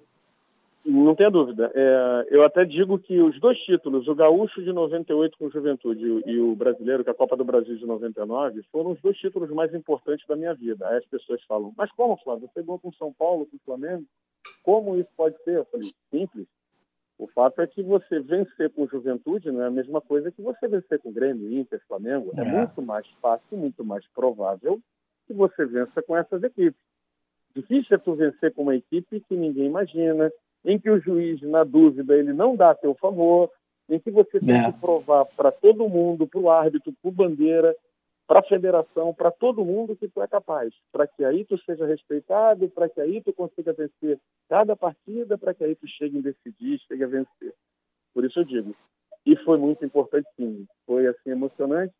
Não 0.86 1.16
tenha 1.16 1.30
dúvida. 1.30 1.72
É, 1.74 2.26
eu 2.30 2.44
até 2.44 2.64
digo 2.64 2.96
que 2.96 3.20
os 3.20 3.38
dois 3.40 3.58
títulos, 3.58 4.06
o 4.06 4.14
Gaúcho 4.14 4.62
de 4.62 4.72
98 4.72 5.36
com 5.36 5.50
Juventude 5.50 6.22
e 6.24 6.38
o 6.38 6.54
Brasileiro, 6.54 7.02
que 7.02 7.10
é 7.10 7.12
a 7.12 7.16
Copa 7.16 7.36
do 7.36 7.44
Brasil 7.44 7.76
de 7.76 7.84
99, 7.84 8.62
foram 8.70 8.92
os 8.92 9.00
dois 9.00 9.16
títulos 9.18 9.50
mais 9.50 9.74
importantes 9.74 10.24
da 10.28 10.36
minha 10.36 10.54
vida. 10.54 10.86
Aí 10.86 10.98
as 10.98 11.06
pessoas 11.06 11.42
falam, 11.42 11.72
mas 11.76 11.90
como, 11.90 12.16
Flávio? 12.18 12.48
Você 12.52 12.62
ganhou 12.62 12.78
com 12.78 12.92
São 12.92 13.12
Paulo, 13.12 13.46
com 13.46 13.56
o 13.56 13.60
Flamengo? 13.64 14.04
Como 14.62 14.96
isso 14.96 15.10
pode 15.16 15.36
ser? 15.42 15.56
Eu 15.56 15.64
falei, 15.64 15.90
simples. 16.08 16.46
O 17.18 17.26
fato 17.26 17.60
é 17.62 17.66
que 17.66 17.82
você 17.82 18.20
vencer 18.20 18.70
com 18.70 18.86
Juventude 18.86 19.50
não 19.50 19.62
é 19.62 19.66
a 19.66 19.70
mesma 19.70 20.00
coisa 20.00 20.30
que 20.30 20.40
você 20.40 20.68
vencer 20.68 21.00
com 21.00 21.12
Grêmio, 21.12 21.52
Inter, 21.58 21.82
Flamengo. 21.88 22.30
É, 22.36 22.42
é 22.42 22.44
muito 22.44 22.80
mais 22.80 23.08
fácil, 23.20 23.56
muito 23.56 23.84
mais 23.84 24.06
provável 24.14 24.80
que 25.26 25.32
você 25.32 25.64
vença 25.64 26.00
com 26.02 26.16
essas 26.16 26.42
equipes. 26.44 26.80
Difícil 27.56 27.96
é 27.96 27.98
tu 27.98 28.14
vencer 28.14 28.52
com 28.52 28.62
uma 28.62 28.76
equipe 28.76 29.18
que 29.20 29.34
ninguém 29.34 29.64
imagina, 29.64 30.30
em 30.66 30.78
que 30.78 30.90
o 30.90 31.00
juiz, 31.00 31.40
na 31.42 31.62
dúvida, 31.62 32.14
ele 32.14 32.32
não 32.32 32.56
dá 32.56 32.70
a 32.70 32.74
teu 32.74 32.92
favor, 32.96 33.50
em 33.88 34.00
que 34.00 34.10
você 34.10 34.40
tem 34.40 34.66
é. 34.66 34.72
que 34.72 34.80
provar 34.80 35.24
para 35.36 35.52
todo 35.52 35.88
mundo, 35.88 36.26
para 36.26 36.40
o 36.40 36.50
árbitro, 36.50 36.92
para 37.00 37.08
o 37.08 37.12
bandeira, 37.12 37.74
para 38.26 38.40
a 38.40 38.42
federação, 38.42 39.14
para 39.14 39.30
todo 39.30 39.64
mundo 39.64 39.94
que 39.94 40.08
tu 40.08 40.20
é 40.20 40.26
capaz, 40.26 40.74
para 40.90 41.06
que 41.06 41.24
aí 41.24 41.44
tu 41.44 41.56
seja 41.58 41.86
respeitado, 41.86 42.68
para 42.68 42.88
que 42.88 43.00
aí 43.00 43.22
tu 43.22 43.32
consiga 43.32 43.72
vencer 43.72 44.18
cada 44.48 44.74
partida, 44.74 45.38
para 45.38 45.54
que 45.54 45.62
aí 45.62 45.76
tu 45.76 45.86
chegue 45.86 46.18
em 46.18 46.20
decidir, 46.20 46.80
chegue 46.88 47.04
a 47.04 47.06
vencer. 47.06 47.54
Por 48.12 48.24
isso 48.24 48.40
eu 48.40 48.44
digo. 48.44 48.74
E 49.24 49.36
foi 49.36 49.58
muito 49.58 49.84
importante, 49.84 50.26
sim. 50.36 50.66
Foi 50.84 51.06
assim 51.06 51.30
emocionante. 51.30 51.94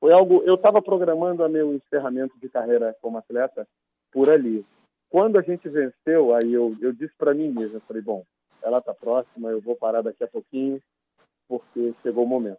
Foi 0.00 0.12
algo. 0.12 0.42
Eu 0.44 0.54
estava 0.54 0.80
programando 0.80 1.44
o 1.44 1.48
meu 1.48 1.74
encerramento 1.74 2.38
de 2.40 2.48
carreira 2.48 2.96
como 3.02 3.18
atleta 3.18 3.66
por 4.10 4.30
ali. 4.30 4.64
Quando 5.10 5.38
a 5.38 5.42
gente 5.42 5.68
venceu, 5.68 6.34
aí 6.34 6.52
eu, 6.52 6.76
eu 6.80 6.92
disse 6.92 7.14
para 7.16 7.34
mim 7.34 7.48
mesmo, 7.48 7.76
eu 7.76 7.80
falei, 7.80 8.02
bom, 8.02 8.24
ela 8.62 8.78
está 8.78 8.92
próxima, 8.92 9.48
eu 9.50 9.60
vou 9.60 9.74
parar 9.74 10.02
daqui 10.02 10.22
a 10.22 10.28
pouquinho, 10.28 10.80
porque 11.48 11.94
chegou 12.02 12.24
o 12.24 12.28
momento. 12.28 12.58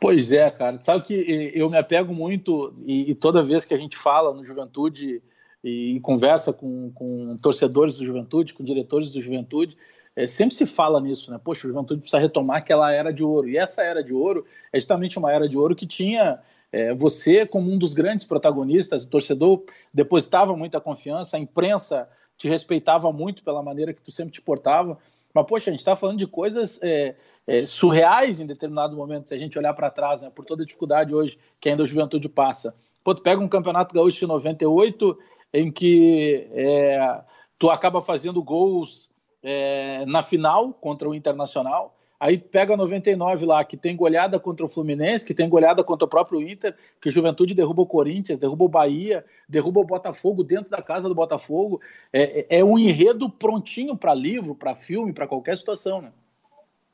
Pois 0.00 0.32
é, 0.32 0.50
cara. 0.50 0.78
Sabe 0.80 1.04
que 1.04 1.52
eu 1.54 1.68
me 1.70 1.76
apego 1.76 2.12
muito, 2.12 2.74
e, 2.84 3.10
e 3.10 3.14
toda 3.14 3.42
vez 3.42 3.64
que 3.64 3.74
a 3.74 3.76
gente 3.76 3.96
fala 3.96 4.34
no 4.34 4.44
Juventude 4.44 5.22
e, 5.62 5.96
e 5.96 6.00
conversa 6.00 6.52
com, 6.52 6.90
com, 6.92 7.36
torcedores 7.42 7.96
do 7.96 8.04
Juventude, 8.04 8.54
com 8.54 8.64
diretores 8.64 9.10
do 9.10 9.20
Juventude, 9.20 9.76
é, 10.16 10.26
sempre 10.26 10.54
se 10.54 10.66
fala 10.66 11.00
nisso, 11.00 11.30
né? 11.30 11.40
Poxa, 11.42 11.66
o 11.66 11.70
Juventude 11.70 12.00
precisa 12.00 12.20
retomar 12.20 12.58
aquela 12.58 12.92
era 12.92 13.12
de 13.12 13.24
ouro. 13.24 13.48
E 13.48 13.56
essa 13.56 13.82
era 13.82 14.02
de 14.02 14.14
ouro 14.14 14.46
é 14.72 14.78
justamente 14.78 15.18
uma 15.18 15.32
era 15.32 15.48
de 15.48 15.56
ouro 15.56 15.74
que 15.74 15.86
tinha 15.86 16.38
é, 16.74 16.92
você, 16.92 17.46
como 17.46 17.70
um 17.70 17.78
dos 17.78 17.94
grandes 17.94 18.26
protagonistas, 18.26 19.04
o 19.04 19.08
torcedor 19.08 19.62
depositava 19.92 20.56
muita 20.56 20.80
confiança, 20.80 21.36
a 21.36 21.40
imprensa 21.40 22.08
te 22.36 22.48
respeitava 22.48 23.12
muito 23.12 23.44
pela 23.44 23.62
maneira 23.62 23.94
que 23.94 24.02
tu 24.02 24.10
sempre 24.10 24.32
te 24.32 24.42
portava. 24.42 24.98
Mas, 25.32 25.46
poxa, 25.46 25.70
a 25.70 25.72
gente 25.72 25.78
está 25.78 25.94
falando 25.94 26.18
de 26.18 26.26
coisas 26.26 26.80
é, 26.82 27.14
é, 27.46 27.64
surreais 27.64 28.40
em 28.40 28.46
determinado 28.46 28.96
momento, 28.96 29.28
se 29.28 29.34
a 29.36 29.38
gente 29.38 29.56
olhar 29.56 29.72
para 29.72 29.88
trás, 29.88 30.22
né, 30.22 30.32
por 30.34 30.44
toda 30.44 30.64
a 30.64 30.66
dificuldade 30.66 31.14
hoje 31.14 31.38
que 31.60 31.68
ainda 31.68 31.84
a 31.84 31.86
juventude 31.86 32.28
passa. 32.28 32.74
Pô, 33.04 33.14
tu 33.14 33.22
pega 33.22 33.40
um 33.40 33.48
campeonato 33.48 33.94
gaúcho 33.94 34.18
de 34.18 34.26
98, 34.26 35.16
em 35.52 35.70
que 35.70 36.48
é, 36.50 37.20
tu 37.56 37.70
acaba 37.70 38.02
fazendo 38.02 38.42
gols 38.42 39.12
é, 39.44 40.04
na 40.06 40.24
final 40.24 40.72
contra 40.72 41.08
o 41.08 41.14
Internacional, 41.14 41.94
Aí 42.18 42.38
pega 42.38 42.76
99 42.76 43.44
lá, 43.44 43.64
que 43.64 43.76
tem 43.76 43.96
goleada 43.96 44.38
contra 44.38 44.64
o 44.64 44.68
Fluminense, 44.68 45.24
que 45.24 45.34
tem 45.34 45.48
goleada 45.48 45.82
contra 45.82 46.06
o 46.06 46.08
próprio 46.08 46.40
Inter, 46.40 46.74
que 47.00 47.10
Juventude 47.10 47.54
derruba 47.54 47.82
o 47.82 47.86
Corinthians, 47.86 48.38
derruba 48.38 48.64
o 48.64 48.68
Bahia, 48.68 49.24
derruba 49.48 49.80
o 49.80 49.84
Botafogo 49.84 50.42
dentro 50.44 50.70
da 50.70 50.80
casa 50.80 51.08
do 51.08 51.14
Botafogo. 51.14 51.80
É, 52.12 52.40
é, 52.40 52.60
é 52.60 52.64
um 52.64 52.78
enredo 52.78 53.28
prontinho 53.28 53.96
para 53.96 54.14
livro, 54.14 54.54
para 54.54 54.74
filme, 54.74 55.12
para 55.12 55.26
qualquer 55.26 55.56
situação, 55.56 56.00
né? 56.00 56.12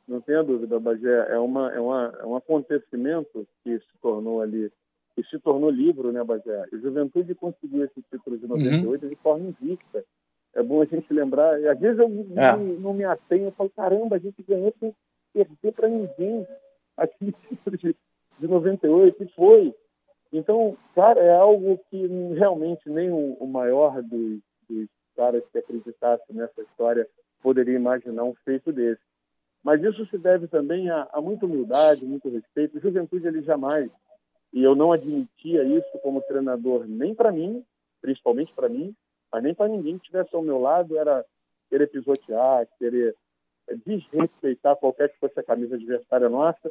Não 0.08 0.20
tenha 0.20 0.42
dúvida, 0.42 0.80
Bagé. 0.80 1.28
É, 1.28 1.38
uma, 1.38 1.72
é, 1.72 1.78
uma, 1.78 2.12
é 2.18 2.26
um 2.26 2.34
acontecimento 2.34 3.46
que 3.62 3.78
se 3.78 3.98
tornou 4.02 4.40
ali, 4.40 4.72
que 5.14 5.22
se 5.22 5.38
tornou 5.38 5.70
livro, 5.70 6.10
né, 6.10 6.24
Bagé? 6.24 6.64
E 6.72 6.78
Juventude 6.78 7.32
conseguiu 7.36 7.84
esse 7.84 8.02
título 8.10 8.36
de 8.36 8.48
98 8.48 9.04
uhum. 9.04 9.08
de 9.08 9.16
forma 9.16 9.48
invicta. 9.48 10.04
É 10.52 10.62
bom 10.64 10.82
a 10.82 10.84
gente 10.84 11.12
lembrar. 11.12 11.54
Às 11.70 11.78
vezes 11.78 12.00
eu 12.00 12.06
é. 12.36 12.56
não, 12.56 12.58
não, 12.58 12.94
me 12.94 13.04
atenho, 13.04 13.44
eu 13.44 13.52
falo, 13.52 13.70
caramba, 13.70 14.16
a 14.16 14.18
gente 14.18 14.42
ganhou 14.42 14.74
com 14.80 14.92
perder 15.32 15.72
para 15.72 15.88
ninguém 15.88 16.46
aquele 16.96 17.34
de, 17.78 17.96
de 18.38 18.46
98, 18.48 19.22
e 19.22 19.28
foi. 19.28 19.74
Então, 20.32 20.76
cara, 20.94 21.20
é 21.20 21.32
algo 21.32 21.78
que 21.90 22.06
realmente 22.34 22.88
nem 22.88 23.10
o, 23.10 23.34
o 23.34 23.46
maior 23.46 24.00
dos, 24.02 24.40
dos 24.68 24.88
caras 25.16 25.42
que 25.50 25.58
acreditasse 25.58 26.32
nessa 26.32 26.62
história 26.62 27.08
poderia 27.42 27.74
imaginar 27.74 28.24
um 28.24 28.34
feito 28.44 28.72
desse. 28.72 29.00
Mas 29.62 29.82
isso 29.82 30.06
se 30.06 30.16
deve 30.16 30.46
também 30.46 30.88
a, 30.88 31.08
a 31.12 31.20
muita 31.20 31.46
humildade, 31.46 32.06
muito 32.06 32.28
respeito. 32.28 32.80
Juventude, 32.80 33.26
ele 33.26 33.42
jamais, 33.42 33.90
e 34.52 34.62
eu 34.62 34.74
não 34.74 34.92
admitia 34.92 35.64
isso 35.64 35.98
como 36.02 36.22
treinador, 36.22 36.86
nem 36.86 37.14
para 37.14 37.30
mim, 37.30 37.64
principalmente 38.00 38.52
para 38.54 38.68
mim, 38.68 38.94
mas 39.32 39.42
nem 39.42 39.54
para 39.54 39.68
ninguém 39.68 39.98
que 39.98 40.04
estivesse 40.04 40.34
ao 40.34 40.42
meu 40.42 40.58
lado, 40.58 40.96
era 40.96 41.24
querer 41.68 41.86
pisotear, 41.86 42.66
querer 42.78 43.14
desrespeitar 43.86 44.76
qualquer 44.76 45.10
que 45.10 45.18
fosse 45.18 45.38
a 45.38 45.42
camisa 45.42 45.74
adversária 45.76 46.28
nossa. 46.28 46.70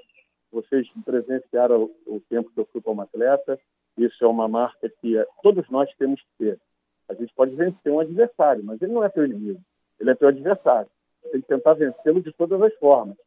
Vocês 0.51 0.87
presenciaram 1.05 1.89
o 2.07 2.19
tempo 2.29 2.51
que 2.51 2.59
eu 2.59 2.67
fui 2.71 2.81
como 2.81 3.01
atleta. 3.01 3.59
Isso 3.97 4.23
é 4.23 4.27
uma 4.27 4.47
marca 4.47 4.89
que 5.01 5.17
eh, 5.17 5.27
todos 5.43 5.69
nós 5.69 5.89
temos 5.97 6.21
que 6.21 6.45
ter. 6.45 6.59
A 7.07 7.13
gente 7.13 7.33
pode 7.33 7.55
vencer 7.55 7.91
um 7.91 7.99
adversário, 7.99 8.63
mas 8.63 8.81
ele 8.81 8.93
não 8.93 9.03
é 9.03 9.09
teu 9.09 9.25
inimigo. 9.25 9.61
Ele 9.99 10.11
é 10.11 10.15
teu 10.15 10.27
adversário. 10.27 10.89
Você 11.21 11.29
tem 11.31 11.41
que 11.41 11.47
tentar 11.47 11.73
vencê-lo 11.73 12.21
de 12.21 12.31
todas 12.31 12.61
as 12.61 12.73
formas. 12.75 13.17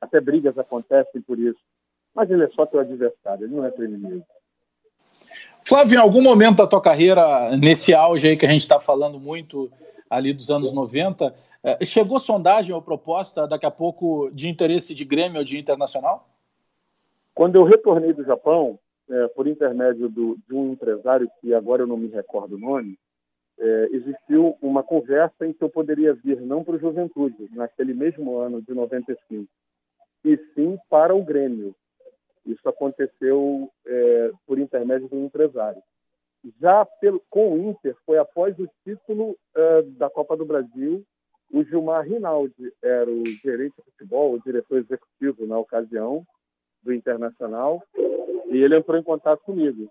Até 0.00 0.20
brigas 0.20 0.58
acontecem 0.58 1.20
por 1.22 1.38
isso. 1.38 1.58
Mas 2.14 2.30
ele 2.30 2.44
é 2.44 2.48
só 2.48 2.66
teu 2.66 2.80
adversário, 2.80 3.46
ele 3.46 3.54
não 3.54 3.64
é 3.64 3.70
teu 3.70 3.84
inimigo. 3.84 4.24
Flávio, 5.64 5.96
em 5.96 6.00
algum 6.00 6.22
momento 6.22 6.58
da 6.58 6.66
tua 6.66 6.80
carreira, 6.80 7.56
nesse 7.56 7.94
auge 7.94 8.28
aí 8.28 8.36
que 8.36 8.46
a 8.46 8.50
gente 8.50 8.62
está 8.62 8.80
falando 8.80 9.20
muito 9.20 9.70
ali 10.08 10.32
dos 10.32 10.50
anos 10.50 10.72
90, 10.72 11.26
é, 11.26 11.32
chegou 11.84 12.18
sondagem 12.18 12.74
ou 12.74 12.80
proposta 12.80 13.46
daqui 13.46 13.66
a 13.66 13.70
pouco 13.70 14.30
de 14.30 14.48
interesse 14.48 14.94
de 14.94 15.04
Grêmio 15.04 15.38
ou 15.38 15.44
de 15.44 15.58
Internacional? 15.58 16.28
Quando 17.34 17.56
eu 17.56 17.64
retornei 17.64 18.12
do 18.12 18.24
Japão, 18.24 18.78
é, 19.08 19.28
por 19.28 19.46
intermédio 19.46 20.08
do, 20.08 20.36
de 20.46 20.54
um 20.54 20.72
empresário 20.72 21.30
que 21.40 21.54
agora 21.54 21.82
eu 21.82 21.86
não 21.86 21.96
me 21.96 22.08
recordo 22.08 22.56
o 22.56 22.58
nome, 22.58 22.98
é, 23.58 23.88
existiu 23.92 24.56
uma 24.60 24.82
conversa 24.82 25.46
em 25.46 25.52
que 25.52 25.62
eu 25.62 25.68
poderia 25.68 26.14
vir 26.14 26.40
não 26.40 26.62
para 26.62 26.76
o 26.76 26.78
Juventude, 26.78 27.48
naquele 27.52 27.94
mesmo 27.94 28.38
ano 28.38 28.60
de 28.60 28.72
95, 28.74 29.48
e 30.24 30.36
sim 30.54 30.78
para 30.88 31.14
o 31.14 31.22
Grêmio. 31.22 31.74
Isso 32.44 32.68
aconteceu 32.68 33.70
é, 33.86 34.30
por 34.46 34.58
intermédio 34.58 35.08
de 35.08 35.14
um 35.14 35.26
empresário. 35.26 35.82
Já 36.60 36.84
pelo, 36.84 37.22
com 37.28 37.52
o 37.52 37.70
Inter, 37.70 37.96
foi 38.06 38.18
após 38.18 38.56
o 38.58 38.68
título 38.84 39.36
da 39.96 40.08
Copa 40.08 40.36
do 40.36 40.44
Brasil 40.44 41.04
o 41.50 41.64
Gilmar 41.64 42.04
Rinaldi 42.04 42.72
era 42.82 43.10
o 43.10 43.24
gerente 43.42 43.74
de 43.76 43.90
futebol, 43.90 44.34
o 44.34 44.40
diretor 44.40 44.78
executivo 44.78 45.46
na 45.46 45.58
ocasião 45.58 46.26
do 46.82 46.92
Internacional, 46.92 47.82
e 48.46 48.58
ele 48.58 48.76
entrou 48.76 48.98
em 48.98 49.02
contato 49.02 49.42
comigo, 49.42 49.90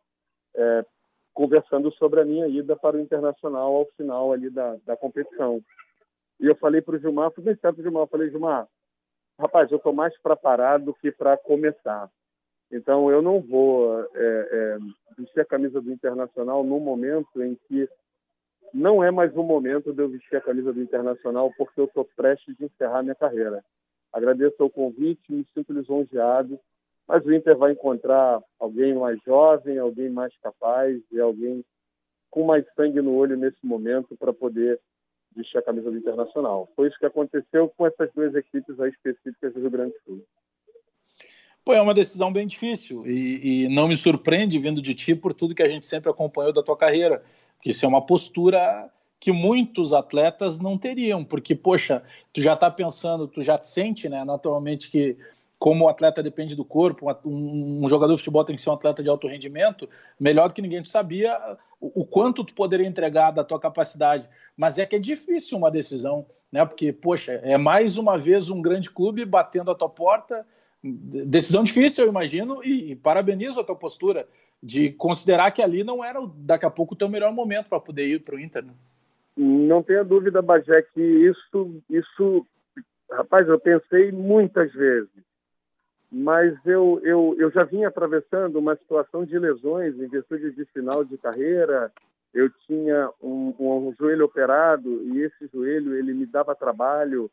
é, 0.56 0.86
conversando 1.34 1.92
sobre 1.94 2.22
a 2.22 2.26
minha 2.26 2.48
ida 2.48 2.76
para 2.76 2.98
o 2.98 3.00
Internacional 3.00 3.76
ao 3.76 3.86
final 3.98 4.32
ali 4.32 4.50
da, 4.50 4.78
da 4.86 4.96
competição. 4.96 5.62
E 6.40 6.46
eu 6.46 6.56
falei 6.56 6.82
para 6.82 6.96
o 6.96 7.00
Gilmar, 7.00 7.32
fui 7.32 7.44
bem 7.44 7.56
certo, 7.56 7.82
Gilmar, 7.82 8.04
eu 8.04 8.08
falei, 8.08 8.30
Gilmar, 8.30 8.68
rapaz, 9.40 9.72
eu 9.72 9.78
estou 9.78 9.94
mais 9.94 10.18
preparado 10.22 10.86
do 10.86 10.94
que 10.94 11.12
para 11.12 11.38
começar. 11.38 12.10
Então, 12.72 13.10
eu 13.10 13.22
não 13.22 13.40
vou 13.40 14.02
é, 14.02 14.08
é, 14.16 14.78
vestir 15.18 15.40
a 15.40 15.46
camisa 15.46 15.82
do 15.82 15.92
Internacional 15.92 16.64
no 16.64 16.80
momento 16.80 17.42
em 17.42 17.56
que 17.68 17.88
não 18.74 19.04
é 19.04 19.12
mais 19.12 19.36
o 19.36 19.44
momento 19.44 19.94
de 19.94 20.02
eu 20.02 20.10
vestir 20.10 20.36
a 20.36 20.42
camisa 20.42 20.74
do 20.74 20.82
Internacional 20.82 21.52
porque 21.58 21.80
eu 21.80 21.86
estou 21.86 22.08
prestes 22.16 22.56
de 22.58 22.66
encerrar 22.66 23.04
minha 23.04 23.16
carreira. 23.16 23.64
Agradeço 24.12 24.56
o 24.64 24.70
convite, 24.70 25.32
me 25.32 25.46
sinto 25.54 25.74
lisonjeado 25.74 26.60
mas 27.08 27.26
o 27.26 27.34
Inter 27.34 27.56
vai 27.58 27.72
encontrar 27.72 28.42
alguém 28.60 28.94
mais 28.94 29.18
jovem, 29.26 29.78
alguém 29.80 30.10
mais 30.10 30.34
capaz 30.40 31.00
e 31.12 31.20
alguém 31.20 31.64
com 32.30 32.46
mais 32.46 32.66
sangue 32.76 33.02
no 33.02 33.16
olho 33.16 33.38
nesse 33.38 33.66
momento 33.66 34.18
para 34.18 34.34
poder 34.34 34.80
vestir 35.34 35.58
a 35.58 35.62
camisa 35.62 35.90
do 35.90 35.98
Internacional. 35.98 36.70
Foi 36.76 36.90
isso 36.90 37.00
que 37.00 37.06
aconteceu 37.06 37.72
com 37.78 37.88
essas 37.88 38.12
duas 38.14 38.36
equipes 38.36 38.78
aí 38.80 38.90
específicas 38.90 39.54
do 39.54 39.62
Rio 39.62 39.70
Grande 39.70 39.94
do 39.94 40.00
Sul. 40.04 40.24
Pô, 41.64 41.74
é 41.74 41.82
uma 41.82 41.94
decisão 41.94 42.32
bem 42.32 42.46
difícil 42.46 43.06
e, 43.06 43.66
e, 43.66 43.70
não 43.70 43.88
me 43.88 43.96
surpreende 43.96 44.60
vindo 44.60 44.82
de 44.82 44.94
ti 44.94 45.16
por 45.16 45.34
tudo 45.34 45.56
que 45.56 45.64
a 45.64 45.70
gente 45.70 45.86
sempre 45.86 46.10
acompanhou 46.10 46.54
da 46.54 46.64
tua 46.64 46.78
carreira, 46.78 47.24
isso 47.70 47.86
é 47.86 47.88
uma 47.88 48.02
postura 48.02 48.90
que 49.20 49.32
muitos 49.32 49.94
atletas 49.94 50.60
não 50.60 50.78
teriam, 50.78 51.24
porque, 51.24 51.56
poxa, 51.56 52.04
tu 52.32 52.42
já 52.42 52.54
está 52.54 52.70
pensando, 52.70 53.28
tu 53.28 53.42
já 53.42 53.60
sente, 53.62 54.08
né, 54.08 54.24
naturalmente 54.24 54.90
que 54.90 55.18
como 55.60 55.86
o 55.86 55.90
atleta 55.90 56.22
depende 56.22 56.56
do 56.56 56.64
corpo, 56.64 57.08
um, 57.26 57.90
jogador 57.90 58.14
de 58.14 58.20
futebol 58.20 58.46
tem 58.46 58.56
que 58.56 58.62
ser 58.62 58.70
um 58.70 58.74
atleta 58.74 59.02
de 59.02 59.10
alto 59.10 59.28
rendimento, 59.28 59.90
melhor 60.20 60.48
do 60.48 60.54
que 60.54 60.62
ninguém 60.62 60.84
tu 60.84 60.88
sabia 60.88 61.36
o, 61.82 62.02
o, 62.02 62.06
quanto 62.06 62.44
tu 62.44 62.54
poderia 62.54 62.86
entregar 62.86 63.32
da 63.32 63.44
tua 63.44 63.60
capacidade. 63.60 64.30
Mas 64.56 64.78
é 64.78 64.86
que 64.86 64.96
é 64.96 65.00
difícil 65.00 65.58
uma 65.58 65.72
decisão, 65.72 66.28
né? 66.52 66.64
Porque, 66.64 66.94
poxa, 66.94 67.34
é 67.44 67.58
mais 67.58 67.98
uma 67.98 68.20
vez 68.20 68.52
um 68.52 68.62
grande 68.62 68.92
clube 68.92 69.26
batendo 69.26 69.72
a 69.72 69.76
tua 69.76 69.90
porta. 69.90 70.46
Decisão 70.84 71.64
difícil, 71.64 72.04
eu 72.04 72.10
imagino, 72.12 72.64
e, 72.64 72.92
e 72.92 72.96
parabenizo 72.96 73.60
a 73.60 73.64
tua 73.64 73.76
postura 73.76 74.28
de 74.62 74.92
considerar 74.92 75.52
que 75.52 75.62
ali 75.62 75.84
não 75.84 76.04
era 76.04 76.20
daqui 76.38 76.66
a 76.66 76.70
pouco 76.70 76.94
o 76.94 76.98
teu 76.98 77.10
melhor 77.10 77.32
momento 77.32 77.70
para 77.70 77.80
poder 77.80 78.08
ir 78.08 78.22
para 78.22 78.36
o 78.36 78.40
Inter. 78.40 78.66
Né? 78.66 78.74
Não 79.36 79.84
tenha 79.84 80.04
dúvida, 80.04 80.42
Bagé, 80.42 80.82
que 80.82 81.02
isso, 81.02 81.82
isso, 81.90 82.46
rapaz, 83.12 83.48
eu 83.48 83.60
pensei 83.60 84.12
muitas 84.12 84.74
vezes 84.74 85.28
mas 86.12 86.58
eu, 86.66 87.00
eu, 87.04 87.36
eu 87.38 87.52
já 87.52 87.64
vinha 87.64 87.90
atravessando 87.90 88.58
uma 88.58 88.76
situação 88.76 89.26
de 89.26 89.38
lesões 89.38 90.00
em 90.00 90.08
virtude 90.08 90.52
de 90.52 90.66
final 90.66 91.04
de 91.04 91.18
carreira. 91.18 91.92
Eu 92.34 92.50
tinha 92.66 93.10
um, 93.22 93.54
um, 93.60 93.88
um 93.88 93.96
joelho 93.98 94.26
operado 94.26 95.04
e 95.04 95.22
esse 95.22 95.50
joelho 95.54 95.96
ele 95.96 96.14
me 96.14 96.26
dava 96.26 96.56
trabalho. 96.56 97.30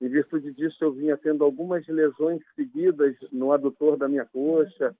Em 0.00 0.08
virtude 0.08 0.52
disso, 0.52 0.76
eu 0.80 0.92
vinha 0.92 1.16
tendo 1.16 1.44
algumas 1.44 1.86
lesões 1.86 2.40
seguidas 2.54 3.16
no 3.32 3.52
adutor 3.52 3.96
da 3.96 4.08
minha 4.08 4.24
coxa. 4.24 4.94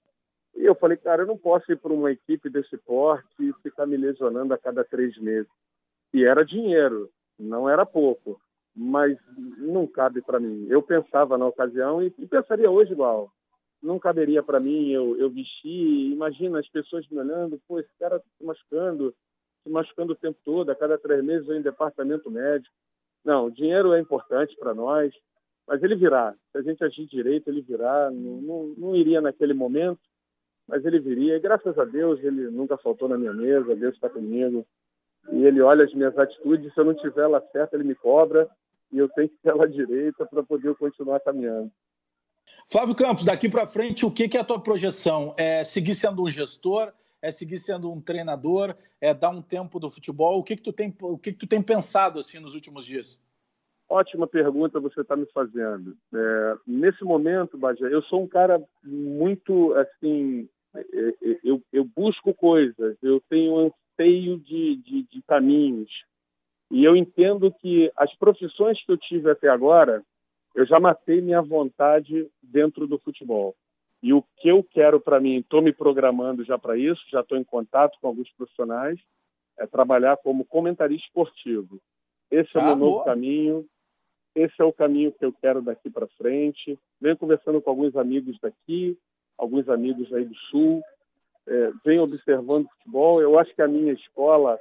E 0.55 0.65
eu 0.65 0.75
falei, 0.75 0.97
cara, 0.97 1.23
eu 1.23 1.27
não 1.27 1.39
posso 1.39 1.71
ir 1.73 1.77
para 1.77 1.93
uma 1.93 2.11
equipe 2.11 2.51
desse 2.51 2.77
porte 2.79 3.27
e 3.41 3.53
ficar 3.63 3.87
me 3.87 3.97
lesionando 3.97 4.53
a 4.53 4.59
cada 4.59 4.85
três 4.85 5.17
meses. 5.19 5.51
E 6.13 6.25
era 6.25 6.45
dinheiro, 6.45 7.11
não 7.39 7.69
era 7.69 7.87
pouco 7.87 8.41
mas 8.75 9.19
não 9.59 9.87
cabe 9.87 10.23
para 10.23 10.41
mim. 10.41 10.67
Eu 10.69 10.83
pensava 10.83 11.37
na 11.37 11.47
ocasião 11.47 12.03
e, 12.03 12.13
e 12.19 12.27
pensaria 12.27 12.71
hoje 12.71 12.93
igual. 12.93 13.31
Não 13.83 13.99
caberia 13.99 14.43
para 14.43 14.61
mim 14.61 14.91
eu, 14.91 15.17
eu 15.19 15.29
vestir. 15.29 16.13
Imagina 16.13 16.59
as 16.59 16.69
pessoas 16.69 17.07
me 17.09 17.19
olhando, 17.19 17.61
pô, 17.69 17.79
esse 17.79 17.91
cara 17.99 18.19
tá 18.19 18.25
se 18.39 18.45
machucando, 18.45 19.15
se 19.63 19.71
machucando 19.71 20.13
o 20.13 20.17
tempo 20.17 20.39
todo, 20.45 20.71
a 20.71 20.75
cada 20.75 20.97
três 20.99 21.23
meses 21.23 21.49
eu 21.49 21.57
em 21.57 21.63
departamento 21.63 22.31
médico. 22.31 22.75
Não, 23.25 23.51
dinheiro 23.51 23.93
é 23.93 24.01
importante 24.01 24.57
para 24.57 24.75
nós, 24.75 25.13
mas 25.67 25.83
ele 25.83 25.95
virá. 25.95 26.35
Se 26.51 26.59
a 26.59 26.63
gente 26.63 26.83
agir 26.83 27.07
direito, 27.07 27.49
ele 27.49 27.61
virá. 27.61 28.11
Não, 28.11 28.41
não, 28.41 28.75
não 28.77 28.97
iria 28.97 29.21
naquele 29.21 29.53
momento, 29.53 30.01
mas 30.67 30.85
ele 30.85 30.99
viria. 30.99 31.37
E 31.37 31.41
graças 31.41 31.79
a 31.79 31.85
Deus 31.85 32.23
ele 32.23 32.51
nunca 32.51 32.77
faltou 32.77 33.09
na 33.09 33.19
minha 33.19 33.33
mesa, 33.33 33.77
Deus 33.77 33.95
está 33.95 34.09
comigo. 34.09 34.67
E 35.31 35.45
ele 35.45 35.61
olha 35.61 35.85
as 35.85 35.95
minhas 35.95 36.17
atitudes, 36.19 36.73
se 36.73 36.81
eu 36.81 36.85
não 36.85 36.95
tiver 36.95 37.23
ela 37.23 37.41
certa, 37.53 37.77
ele 37.77 37.85
me 37.85 37.95
cobra 37.95 38.49
e 38.91 38.99
eu 38.99 39.09
tenho 39.09 39.29
que 39.29 39.37
ter 39.43 39.51
ela 39.51 39.69
direita 39.69 40.27
para 40.27 40.43
poder 40.43 40.75
continuar 40.75 41.21
caminhando. 41.21 41.71
Flávio 42.71 42.95
Campos, 42.95 43.25
daqui 43.25 43.49
para 43.49 43.67
frente, 43.67 44.07
o 44.07 44.11
que, 44.11 44.29
que 44.29 44.37
é 44.37 44.41
a 44.41 44.45
tua 44.45 44.61
projeção? 44.61 45.35
É 45.37 45.65
seguir 45.65 45.95
sendo 45.95 46.23
um 46.23 46.31
gestor? 46.31 46.93
É 47.21 47.31
seguir 47.31 47.59
sendo 47.59 47.91
um 47.91 48.01
treinador? 48.01 48.75
É 49.01 49.15
dar 49.15 49.31
um 49.31 49.43
tempo 49.43 49.79
do 49.79 49.91
futebol? 49.91 50.39
O 50.39 50.45
que, 50.45 50.57
que 50.57 50.63
tu 50.63 50.73
tem, 50.73 50.95
o 51.03 51.19
que, 51.19 51.33
que 51.33 51.39
tu 51.39 51.47
tem 51.47 51.63
pensado 51.63 52.19
assim 52.19 52.39
nos 52.39 52.55
últimos 52.55 52.85
dias? 52.85 53.21
Ótima 53.93 54.27
pergunta 54.27 54.81
você 54.81 55.03
está 55.03 55.15
me 55.15 55.27
fazendo. 55.35 55.95
É, 56.15 56.55
nesse 56.67 57.05
momento, 57.05 57.59
Bajé, 57.59 57.93
eu 57.93 58.01
sou 58.05 58.23
um 58.23 58.27
cara 58.27 58.59
muito 58.83 59.75
assim, 59.75 60.49
é, 60.75 60.81
é, 60.81 61.41
eu, 61.45 61.63
eu 61.71 61.85
busco 61.85 62.33
coisas, 62.33 62.97
eu 63.03 63.23
tenho 63.29 63.59
anseio 63.59 64.39
de, 64.39 64.77
de, 64.77 65.03
de 65.03 65.23
caminhos. 65.29 65.91
E 66.71 66.83
eu 66.83 66.97
entendo 66.97 67.53
que 67.53 67.93
as 67.95 68.11
profissões 68.17 68.83
que 68.83 68.91
eu 68.91 68.97
tive 68.97 69.31
até 69.31 69.51
agora, 69.51 70.03
eu 70.55 70.65
já 70.65 70.81
matei 70.81 71.21
minha 71.21 71.43
vontade 71.43 72.27
dentro 72.43 72.87
do 72.87 72.99
futebol. 72.99 73.55
E 74.03 74.15
o 74.15 74.25
que 74.39 74.49
eu 74.49 74.65
quero 74.65 75.03
para 75.03 75.21
mim, 75.21 75.41
estou 75.41 75.61
me 75.61 75.71
programando 75.71 76.43
já 76.47 76.59
para 76.59 76.79
isso, 76.79 77.03
já 77.11 77.21
estou 77.21 77.37
em 77.37 77.45
contato 77.45 77.99
com 78.01 78.07
alguns 78.07 78.33
profissionais, 78.39 78.99
é 79.59 79.67
trabalhar 79.67 80.17
como 80.17 80.47
comentarista 80.47 81.07
esportivo. 81.09 81.79
Esse 82.31 82.57
é 82.57 82.59
o 82.59 82.63
ah, 82.63 82.67
meu 82.69 82.77
boa. 82.77 82.91
novo 82.91 83.05
caminho, 83.05 83.67
esse 84.35 84.55
é 84.59 84.65
o 84.65 84.73
caminho 84.73 85.13
que 85.13 85.25
eu 85.25 85.33
quero 85.33 85.61
daqui 85.61 85.91
para 85.91 86.07
frente. 86.19 86.79
Venho 87.01 87.17
conversando 87.17 87.61
com 87.61 87.71
alguns 87.71 87.95
amigos 87.97 88.39
daqui, 88.41 88.99
alguns 89.37 89.69
amigos 89.69 90.13
aí 90.13 90.25
do 90.25 90.35
Sul, 90.51 90.83
é, 91.47 91.73
venho 91.85 92.03
observando 92.03 92.69
futebol. 92.69 93.21
Eu 93.21 93.39
acho 93.39 93.55
que 93.55 93.63
a 93.63 93.69
minha 93.69 93.93
escola 93.93 94.59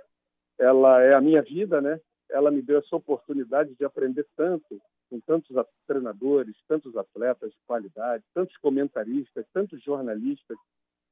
ela 0.59 1.01
é 1.01 1.13
a 1.13 1.21
minha 1.21 1.41
vida, 1.41 1.81
né? 1.81 1.99
Ela 2.29 2.51
me 2.51 2.61
deu 2.61 2.79
essa 2.79 2.95
oportunidade 2.95 3.73
de 3.75 3.85
aprender 3.85 4.25
tanto 4.35 4.81
com 5.09 5.19
tantos 5.19 5.55
treinadores, 5.85 6.55
tantos 6.67 6.95
atletas 6.95 7.51
de 7.51 7.57
qualidade, 7.67 8.23
tantos 8.33 8.55
comentaristas, 8.57 9.45
tantos 9.53 9.81
jornalistas, 9.83 10.57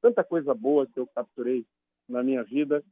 tanta 0.00 0.24
coisa 0.24 0.54
boa 0.54 0.86
que 0.86 0.98
eu 0.98 1.06
capturei 1.14 1.66
na 2.08 2.22
minha 2.22 2.42
vida. 2.42 2.82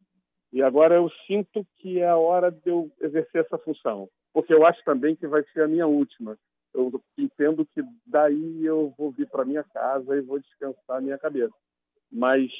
E 0.53 0.63
agora 0.63 0.97
eu 0.97 1.11
sinto 1.27 1.67
que 1.77 1.99
é 2.01 2.09
a 2.09 2.17
hora 2.17 2.51
de 2.51 2.71
eu 2.71 2.91
exercer 3.01 3.45
essa 3.45 3.59
função, 3.59 4.09
porque 4.33 4.53
eu 4.53 4.65
acho 4.67 4.83
também 4.85 5.17
que 5.17 5.27
vai 5.27 5.43
ser 5.53 5.63
a 5.63 5.69
minha 5.69 5.87
última. 5.87 6.37
Eu 6.75 6.93
entendo 7.17 7.67
que 7.67 7.83
daí 8.07 8.65
eu 8.65 8.95
vou 8.97 9.11
vir 9.11 9.29
para 9.29 9.45
minha 9.45 9.65
casa 9.65 10.17
e 10.17 10.21
vou 10.21 10.39
descansar 10.39 10.99
a 10.99 11.01
minha 11.01 11.19
cabeça. 11.19 11.55
Mas 12.11 12.51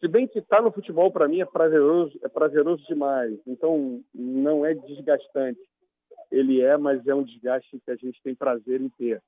se 0.00 0.08
bem 0.08 0.26
que 0.26 0.40
estar 0.40 0.56
tá 0.56 0.62
no 0.62 0.72
futebol 0.72 1.10
para 1.12 1.28
mim 1.28 1.40
é 1.40 1.46
prazeroso, 1.46 2.18
é 2.22 2.28
prazeroso 2.28 2.84
demais. 2.86 3.38
Então 3.46 4.02
não 4.12 4.66
é 4.66 4.74
desgastante. 4.74 5.60
Ele 6.30 6.60
é, 6.60 6.76
mas 6.76 7.06
é 7.06 7.14
um 7.14 7.22
desgaste 7.22 7.78
que 7.84 7.90
a 7.90 7.96
gente 7.96 8.20
tem 8.22 8.34
prazer 8.34 8.80
em 8.80 8.88
ter. 8.88 9.22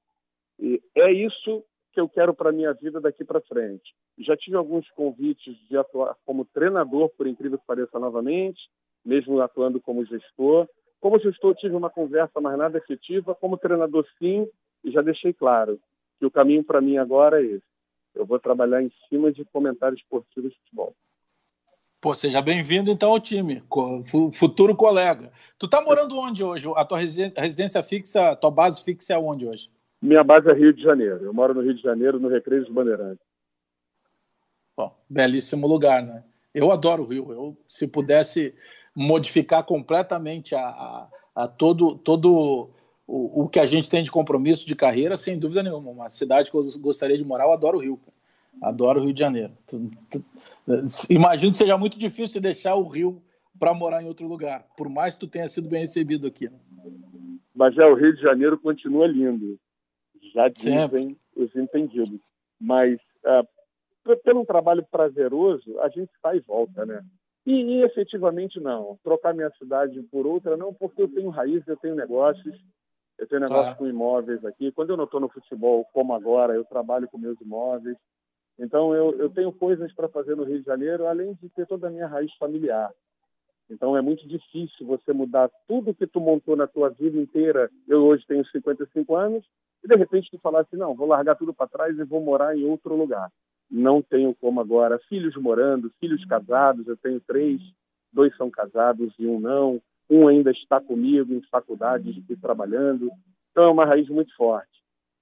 E 0.59 0.83
é 0.97 1.13
isso 1.13 1.65
que 1.93 2.01
eu 2.01 2.09
quero 2.09 2.35
para 2.35 2.51
minha 2.51 2.73
vida 2.73 3.01
daqui 3.01 3.25
para 3.25 3.41
frente. 3.43 3.95
Já 4.19 4.37
tive 4.37 4.57
alguns 4.57 4.91
convites 4.91 5.57
de 5.69 5.77
atuar 5.77 6.17
como 6.25 6.45
treinador, 6.45 7.09
por 7.11 7.27
incrível 7.27 7.59
que 7.59 7.67
pareça, 7.67 7.99
novamente, 7.99 8.61
mesmo 9.05 9.41
atuando 9.41 9.81
como 9.81 10.05
gestor. 10.05 10.69
Como 11.05 11.19
gestor, 11.19 11.55
tive 11.55 11.77
uma 11.77 11.91
conversa, 11.91 12.41
mas 12.41 12.57
nada 12.57 12.79
efetiva. 12.79 13.35
Como 13.35 13.59
treinador, 13.59 14.07
sim, 14.19 14.49
e 14.83 14.91
já 14.91 15.03
deixei 15.03 15.35
claro 15.35 15.79
que 16.19 16.25
o 16.25 16.31
caminho 16.31 16.65
para 16.65 16.81
mim 16.81 16.97
agora 16.97 17.43
é 17.43 17.45
esse 17.45 17.75
eu 18.15 18.25
vou 18.25 18.39
trabalhar 18.39 18.83
em 18.83 18.91
cima 19.11 19.31
de 19.31 19.45
comentários 19.45 20.01
esportivos 20.01 20.51
de 20.51 20.59
futebol. 20.61 20.95
Pô, 22.01 22.15
seja 22.15 22.41
bem-vindo 22.41 22.91
então 22.91 23.11
ao 23.11 23.21
time, 23.21 23.63
futuro 24.33 24.75
colega. 24.75 25.31
Tu 25.59 25.69
tá 25.69 25.83
morando 25.83 26.17
onde 26.17 26.43
hoje? 26.43 26.67
A 26.75 26.87
tua 26.87 26.99
residência 26.99 27.83
fixa, 27.83 28.31
a 28.31 28.37
tua 28.37 28.51
base 28.51 28.83
fixa 28.83 29.13
é 29.13 29.19
onde 29.19 29.47
hoje? 29.47 29.69
Minha 30.01 30.25
base 30.25 30.49
é 30.49 30.55
Rio 30.55 30.73
de 30.73 30.83
Janeiro. 30.83 31.23
Eu 31.23 31.35
moro 31.35 31.53
no 31.53 31.61
Rio 31.61 31.75
de 31.75 31.83
Janeiro, 31.83 32.19
no 32.19 32.29
Recreio 32.29 32.63
dos 32.63 32.73
Bandeirantes. 32.73 33.27
Bom, 34.75 34.97
belíssimo 35.07 35.67
lugar, 35.67 36.03
né? 36.03 36.25
Eu 36.55 36.73
adoro 36.73 37.03
o 37.03 37.07
Rio. 37.07 37.31
Eu, 37.31 37.57
se 37.69 37.87
pudesse 37.87 38.55
modificar 38.95 39.65
completamente 39.65 40.55
a, 40.55 40.61
a, 40.61 41.09
a 41.35 41.49
todo, 41.49 41.97
todo 41.97 42.71
o, 43.07 43.43
o 43.43 43.49
que 43.49 43.59
a 43.59 43.67
gente 43.67 43.91
tem 43.91 44.03
de 44.03 44.11
compromisso 44.11 44.67
de 44.67 44.77
carreira, 44.77 45.17
sem 45.17 45.39
dúvida 45.39 45.63
nenhuma. 45.63 45.91
Uma 45.91 46.09
cidade 46.09 46.51
que 46.51 46.57
eu 46.57 46.65
gostaria 46.81 47.19
de 47.19 47.25
morar, 47.25 47.45
eu 47.45 47.53
adoro 47.53 47.79
o 47.79 47.81
Rio. 47.81 48.01
Adoro 48.63 49.01
o 49.01 49.05
Rio 49.05 49.13
de 49.13 49.21
Janeiro. 49.21 49.53
Imagino 51.11 51.53
que 51.53 51.59
seja 51.59 51.77
muito 51.77 51.99
difícil 51.99 52.41
deixar 52.41 52.77
o 52.77 52.87
Rio 52.87 53.21
para 53.59 53.75
morar 53.75 54.03
em 54.03 54.07
outro 54.07 54.27
lugar, 54.27 54.67
por 54.77 54.89
mais 54.89 55.15
que 55.15 55.21
tu 55.21 55.29
tenha 55.29 55.49
sido 55.49 55.69
bem 55.69 55.81
recebido 55.81 56.27
aqui. 56.27 56.49
Né? 56.49 56.59
Mas 57.55 57.77
é, 57.79 57.87
o 57.87 57.95
Rio 57.95 58.15
de 58.15 58.21
Janeiro 58.21 58.59
continua 58.59 59.07
lindo. 59.07 59.59
Já 60.35 60.49
dizem 60.49 60.73
Sempre. 60.73 61.17
os 61.37 61.55
entendidos. 61.55 62.21
Mas 62.61 62.99
uh, 63.25 64.17
pelo 64.25 64.45
trabalho 64.45 64.85
prazeroso, 64.91 65.79
a 65.81 65.89
gente 65.89 66.11
sai 66.21 66.39
e 66.39 66.41
volta, 66.41 66.85
né? 66.85 67.05
E, 67.47 67.53
e, 67.53 67.83
efetivamente 67.83 68.59
não. 68.61 68.99
Trocar 69.03 69.35
minha 69.35 69.51
cidade 69.59 70.03
por 70.05 70.27
outra 70.27 70.57
não, 70.57 70.73
porque 70.73 71.03
eu 71.03 71.09
tenho 71.09 71.29
raízes, 71.31 71.67
eu 71.69 71.77
tenho 71.77 71.95
negócios, 71.95 72.59
eu 73.19 73.27
tenho 73.27 73.41
negócio 73.43 73.65
claro. 73.65 73.79
com 73.79 73.87
imóveis 73.87 74.45
aqui. 74.45 74.73
Quando 74.73 74.91
eu 74.91 74.97
não 74.97 75.05
estou 75.05 75.21
no 75.21 75.29
futebol, 75.29 75.85
como 75.93 76.15
agora, 76.15 76.55
eu 76.55 76.65
trabalho 76.65 77.09
com 77.09 77.19
meus 77.19 77.41
imóveis. 77.41 77.97
Então, 78.59 78.95
eu, 78.95 79.19
eu 79.19 79.31
tenho 79.31 79.53
coisas 79.53 79.93
para 79.93 80.09
fazer 80.09 80.37
no 80.37 80.45
Rio 80.45 80.61
de 80.61 80.65
Janeiro, 80.65 81.07
além 81.07 81.35
de 81.35 81.49
ter 81.51 81.67
toda 81.67 81.89
a 81.89 81.91
minha 81.91 82.07
raiz 82.07 82.33
familiar. 82.37 82.91
Então 83.71 83.97
é 83.97 84.03
muito 84.03 84.27
difícil 84.29 84.87
você 84.87 85.13
mudar 85.13 85.51
tudo 85.67 85.95
que 85.95 86.07
tu 86.07 86.21
montou 86.21 86.57
na 86.57 86.67
tua 86.67 86.91
vida 86.91 87.19
inteira. 87.19 87.71
Eu 87.89 88.05
hoje 88.05 88.25
tenho 88.27 88.47
55 88.47 89.17
anos 89.17 89.45
e 89.83 89.89
de 89.89 89.97
repente 89.97 90.31
tu 90.31 90.39
falar 90.39 90.61
assim, 90.61 90.77
não, 90.77 90.95
vou 90.95 91.09
largar 91.09 91.35
tudo 91.37 91.55
para 91.55 91.69
trás 91.69 91.99
e 91.99 92.05
vou 92.05 92.21
morar 92.21 92.57
em 92.57 92.65
outro 92.65 92.95
lugar. 92.95 93.31
Não 93.77 94.01
tenho 94.01 94.33
como 94.37 94.61
agora. 94.61 95.01
Filhos 95.09 95.35
morando, 95.35 95.93
filhos 95.99 96.25
casados, 96.27 96.87
eu 96.87 96.97
tenho 96.97 97.21
três, 97.21 97.61
dois 98.13 98.35
são 98.37 98.49
casados 98.49 99.13
e 99.19 99.27
um 99.27 99.41
não. 99.41 99.83
Um 100.09 100.29
ainda 100.29 100.53
está 100.53 100.81
comigo 100.81 101.35
em 101.35 101.43
faculdade 101.51 102.25
e 102.29 102.37
trabalhando. 102.37 103.11
Então 103.51 103.65
é 103.65 103.69
uma 103.69 103.85
raiz 103.85 104.09
muito 104.09 104.33
forte. 104.37 104.71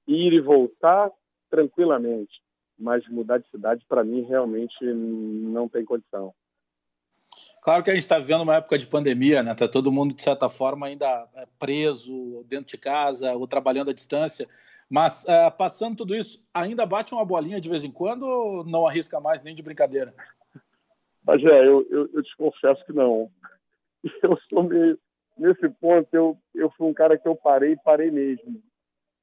Ir 0.06 0.34
e 0.34 0.40
voltar 0.40 1.10
tranquilamente, 1.48 2.42
mas 2.78 3.08
mudar 3.08 3.38
de 3.38 3.48
cidade 3.48 3.86
para 3.88 4.04
mim 4.04 4.20
realmente 4.20 4.84
não 4.84 5.66
tem 5.66 5.82
condição. 5.82 6.34
Claro 7.62 7.82
que 7.82 7.90
a 7.90 7.94
gente 7.94 8.02
está 8.02 8.18
vivendo 8.18 8.42
uma 8.42 8.56
época 8.56 8.76
de 8.76 8.86
pandemia, 8.86 9.42
né? 9.42 9.54
Tá 9.54 9.66
todo 9.66 9.90
mundo, 9.92 10.14
de 10.14 10.22
certa 10.22 10.48
forma, 10.48 10.88
ainda 10.88 11.26
é, 11.34 11.46
preso 11.58 12.44
dentro 12.46 12.66
de 12.66 12.76
casa 12.76 13.32
ou 13.34 13.46
trabalhando 13.46 13.90
à 13.90 13.94
distância. 13.94 14.46
Mas, 14.92 15.26
é, 15.26 15.48
passando 15.50 15.96
tudo 15.96 16.14
isso, 16.14 16.44
ainda 16.52 16.85
bate 16.85 17.14
uma 17.14 17.24
bolinha 17.24 17.59
de 17.59 17.68
vez 17.68 17.83
em 17.83 17.90
quando 17.90 18.24
ou 18.24 18.64
não 18.64 18.87
arrisca 18.87 19.18
mais 19.18 19.42
nem 19.42 19.55
de 19.55 19.62
brincadeira? 19.62 20.14
Mas 21.24 21.42
é, 21.42 21.66
eu, 21.66 21.87
eu, 21.88 22.11
eu 22.12 22.22
te 22.22 22.37
confesso 22.37 22.85
que 22.85 22.92
não. 22.92 23.31
Eu 24.22 24.37
sou 24.50 24.64
meio. 24.64 24.98
Nesse 25.38 25.68
ponto, 25.68 26.09
eu, 26.12 26.37
eu 26.55 26.68
fui 26.70 26.88
um 26.88 26.92
cara 26.92 27.16
que 27.16 27.26
eu 27.26 27.35
parei, 27.35 27.76
parei 27.76 28.11
mesmo. 28.11 28.61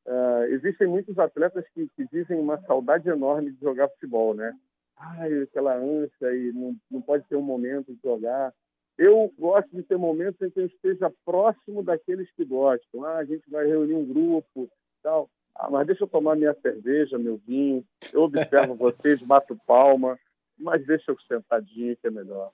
Uh, 0.08 0.44
existem 0.50 0.88
muitos 0.88 1.20
atletas 1.20 1.64
que, 1.74 1.88
que 1.96 2.08
dizem 2.12 2.40
uma 2.40 2.60
saudade 2.62 3.08
enorme 3.08 3.52
de 3.52 3.60
jogar 3.62 3.90
futebol, 3.90 4.34
né? 4.34 4.58
ai, 5.00 5.44
aquela 5.44 5.76
ânsia 5.76 6.36
e 6.36 6.52
não, 6.52 6.76
não 6.92 7.02
pode 7.02 7.24
ter 7.28 7.36
um 7.36 7.42
momento 7.42 7.94
de 7.94 8.02
jogar. 8.02 8.54
Eu 8.98 9.32
gosto 9.38 9.70
de 9.72 9.82
ter 9.84 9.98
momentos 9.98 10.42
em 10.42 10.50
que 10.50 10.60
eu 10.60 10.66
esteja 10.66 11.12
próximo 11.24 11.82
daqueles 11.82 12.30
que 12.34 12.44
gostam. 12.44 13.06
Ah, 13.06 13.18
a 13.18 13.26
gente 13.26 13.50
vai 13.50 13.66
reunir 13.66 13.96
um 13.96 14.06
grupo, 14.06 14.70
tal. 15.02 15.30
Ah, 15.56 15.70
mas 15.70 15.88
deixa 15.88 16.04
eu 16.04 16.08
tomar 16.08 16.36
minha 16.36 16.56
cerveja, 16.62 17.18
meu 17.18 17.40
vinho. 17.46 17.84
Eu 18.14 18.24
observo 18.24 18.76
vocês, 18.76 19.22
bato 19.22 19.60
palma, 19.68 20.18
mas 20.58 20.86
deixa 20.86 21.12
eu 21.12 21.18
sentadinho 21.28 21.98
que 21.98 22.08
é 22.08 22.12
melhor. 22.12 22.52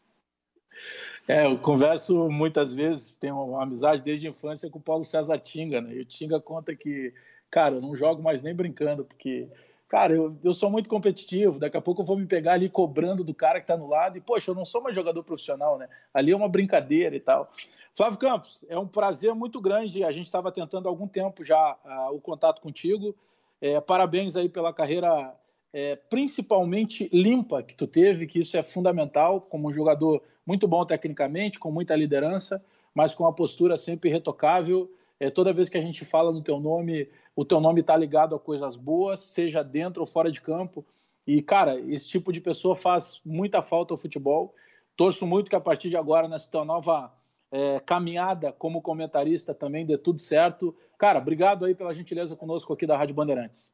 É, 1.27 1.45
eu 1.45 1.57
converso 1.57 2.29
muitas 2.29 2.73
vezes, 2.73 3.15
tenho 3.15 3.41
uma 3.41 3.63
amizade 3.63 4.01
desde 4.01 4.27
a 4.27 4.29
infância 4.29 4.69
com 4.69 4.77
o 4.77 4.81
Paulo 4.81 5.03
César 5.03 5.39
Tinga, 5.39 5.81
né? 5.81 5.93
E 5.93 6.01
o 6.01 6.05
Tinga 6.05 6.39
conta 6.39 6.75
que, 6.75 7.13
cara, 7.49 7.75
eu 7.75 7.81
não 7.81 7.95
jogo 7.95 8.21
mais 8.21 8.41
nem 8.41 8.53
brincando, 8.53 9.05
porque 9.05 9.49
cara, 9.87 10.13
eu, 10.13 10.35
eu 10.43 10.53
sou 10.53 10.69
muito 10.69 10.89
competitivo, 10.89 11.59
daqui 11.59 11.77
a 11.77 11.81
pouco 11.81 12.01
eu 12.01 12.05
vou 12.05 12.17
me 12.17 12.25
pegar 12.25 12.53
ali 12.53 12.69
cobrando 12.69 13.23
do 13.23 13.33
cara 13.33 13.61
que 13.61 13.67
tá 13.67 13.77
no 13.77 13.87
lado, 13.87 14.17
e, 14.17 14.21
poxa, 14.21 14.51
eu 14.51 14.55
não 14.55 14.65
sou 14.65 14.81
mais 14.81 14.95
jogador 14.95 15.23
profissional, 15.23 15.77
né? 15.77 15.87
Ali 16.13 16.31
é 16.31 16.35
uma 16.35 16.49
brincadeira 16.49 17.15
e 17.15 17.19
tal. 17.19 17.51
Flávio 17.95 18.19
Campos, 18.19 18.65
é 18.67 18.77
um 18.77 18.87
prazer 18.87 19.33
muito 19.33 19.61
grande, 19.61 20.03
a 20.03 20.11
gente 20.11 20.25
estava 20.25 20.51
tentando 20.51 20.87
há 20.87 20.91
algum 20.91 21.07
tempo 21.07 21.45
já 21.45 21.77
uh, 21.85 22.13
o 22.13 22.19
contato 22.19 22.61
contigo, 22.61 23.15
é, 23.61 23.79
parabéns 23.79 24.35
aí 24.35 24.49
pela 24.49 24.73
carreira 24.73 25.33
é, 25.71 25.95
principalmente 25.95 27.09
limpa 27.13 27.63
que 27.63 27.73
tu 27.73 27.87
teve, 27.87 28.27
que 28.27 28.39
isso 28.39 28.57
é 28.57 28.63
fundamental, 28.63 29.39
como 29.39 29.69
um 29.69 29.71
jogador 29.71 30.21
muito 30.45 30.67
bom 30.67 30.85
tecnicamente, 30.85 31.57
com 31.57 31.71
muita 31.71 31.95
liderança, 31.95 32.61
mas 32.93 33.15
com 33.15 33.25
a 33.25 33.31
postura 33.31 33.77
sempre 33.77 34.09
retocável, 34.09 34.91
é, 35.17 35.29
toda 35.29 35.53
vez 35.53 35.69
que 35.69 35.77
a 35.77 35.81
gente 35.81 36.03
fala 36.03 36.33
no 36.33 36.41
teu 36.41 36.59
nome, 36.59 37.09
o 37.33 37.45
teu 37.45 37.61
nome 37.61 37.79
está 37.79 37.95
ligado 37.95 38.35
a 38.35 38.39
coisas 38.39 38.75
boas, 38.75 39.21
seja 39.21 39.63
dentro 39.63 40.01
ou 40.01 40.07
fora 40.07 40.29
de 40.29 40.41
campo. 40.41 40.85
E, 41.25 41.41
cara, 41.41 41.79
esse 41.79 42.05
tipo 42.05 42.33
de 42.33 42.41
pessoa 42.41 42.75
faz 42.75 43.21
muita 43.25 43.61
falta 43.61 43.93
ao 43.93 43.97
futebol. 43.97 44.53
Torço 44.97 45.25
muito 45.25 45.49
que 45.49 45.55
a 45.55 45.61
partir 45.61 45.89
de 45.89 45.95
agora, 45.95 46.27
nessa 46.27 46.51
tua 46.51 46.65
nova 46.65 47.11
é, 47.51 47.79
caminhada 47.79 48.51
como 48.51 48.81
comentarista, 48.81 49.53
também 49.53 49.85
dê 49.85 49.97
tudo 49.97 50.19
certo. 50.19 50.75
Cara, 50.97 51.19
obrigado 51.19 51.65
aí 51.65 51.75
pela 51.75 51.93
gentileza 51.93 52.35
conosco 52.35 52.73
aqui 52.73 52.85
da 52.85 52.97
Rádio 52.97 53.15
Bandeirantes. 53.15 53.73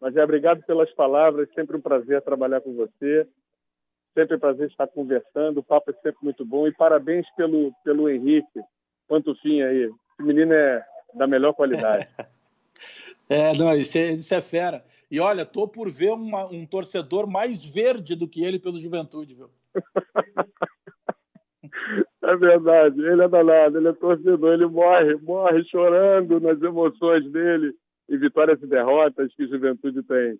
Mas 0.00 0.16
é 0.16 0.24
obrigado 0.24 0.62
pelas 0.64 0.92
palavras, 0.92 1.48
sempre 1.54 1.76
um 1.76 1.80
prazer 1.80 2.20
trabalhar 2.22 2.60
com 2.60 2.74
você. 2.74 3.26
Sempre 4.12 4.36
um 4.36 4.40
prazer 4.40 4.68
estar 4.68 4.86
conversando, 4.86 5.58
o 5.58 5.62
papo 5.62 5.90
é 5.90 5.94
sempre 5.94 6.18
muito 6.22 6.44
bom. 6.44 6.68
E 6.68 6.72
parabéns 6.72 7.26
pelo, 7.36 7.72
pelo 7.82 8.08
Henrique, 8.08 8.60
quanto 9.08 9.34
fim 9.36 9.60
aí. 9.62 9.84
Esse 9.84 10.22
menino 10.22 10.52
é 10.52 10.84
da 11.14 11.26
melhor 11.26 11.52
qualidade. 11.52 12.08
é, 13.28 13.52
não, 13.54 13.72
isso 13.74 13.98
é, 13.98 14.12
isso 14.12 14.34
é 14.34 14.40
fera. 14.40 14.84
E 15.10 15.18
olha, 15.18 15.44
tô 15.44 15.66
por 15.66 15.90
ver 15.90 16.12
uma, 16.12 16.46
um 16.46 16.64
torcedor 16.64 17.26
mais 17.26 17.64
verde 17.64 18.14
do 18.14 18.28
que 18.28 18.44
ele 18.44 18.58
pelo 18.58 18.78
Juventude, 18.78 19.34
viu? 19.34 19.50
É 22.26 22.36
verdade, 22.36 23.04
ele 23.04 23.22
é 23.22 23.28
danado, 23.28 23.76
ele 23.76 23.88
é 23.88 23.92
torcedor, 23.92 24.54
ele 24.54 24.66
morre, 24.66 25.14
morre 25.16 25.62
chorando 25.64 26.40
nas 26.40 26.60
emoções 26.62 27.30
dele 27.30 27.74
e 28.08 28.16
vitórias 28.16 28.62
e 28.62 28.66
derrotas 28.66 29.34
que 29.34 29.46
Juventude 29.46 30.02
tem. 30.02 30.38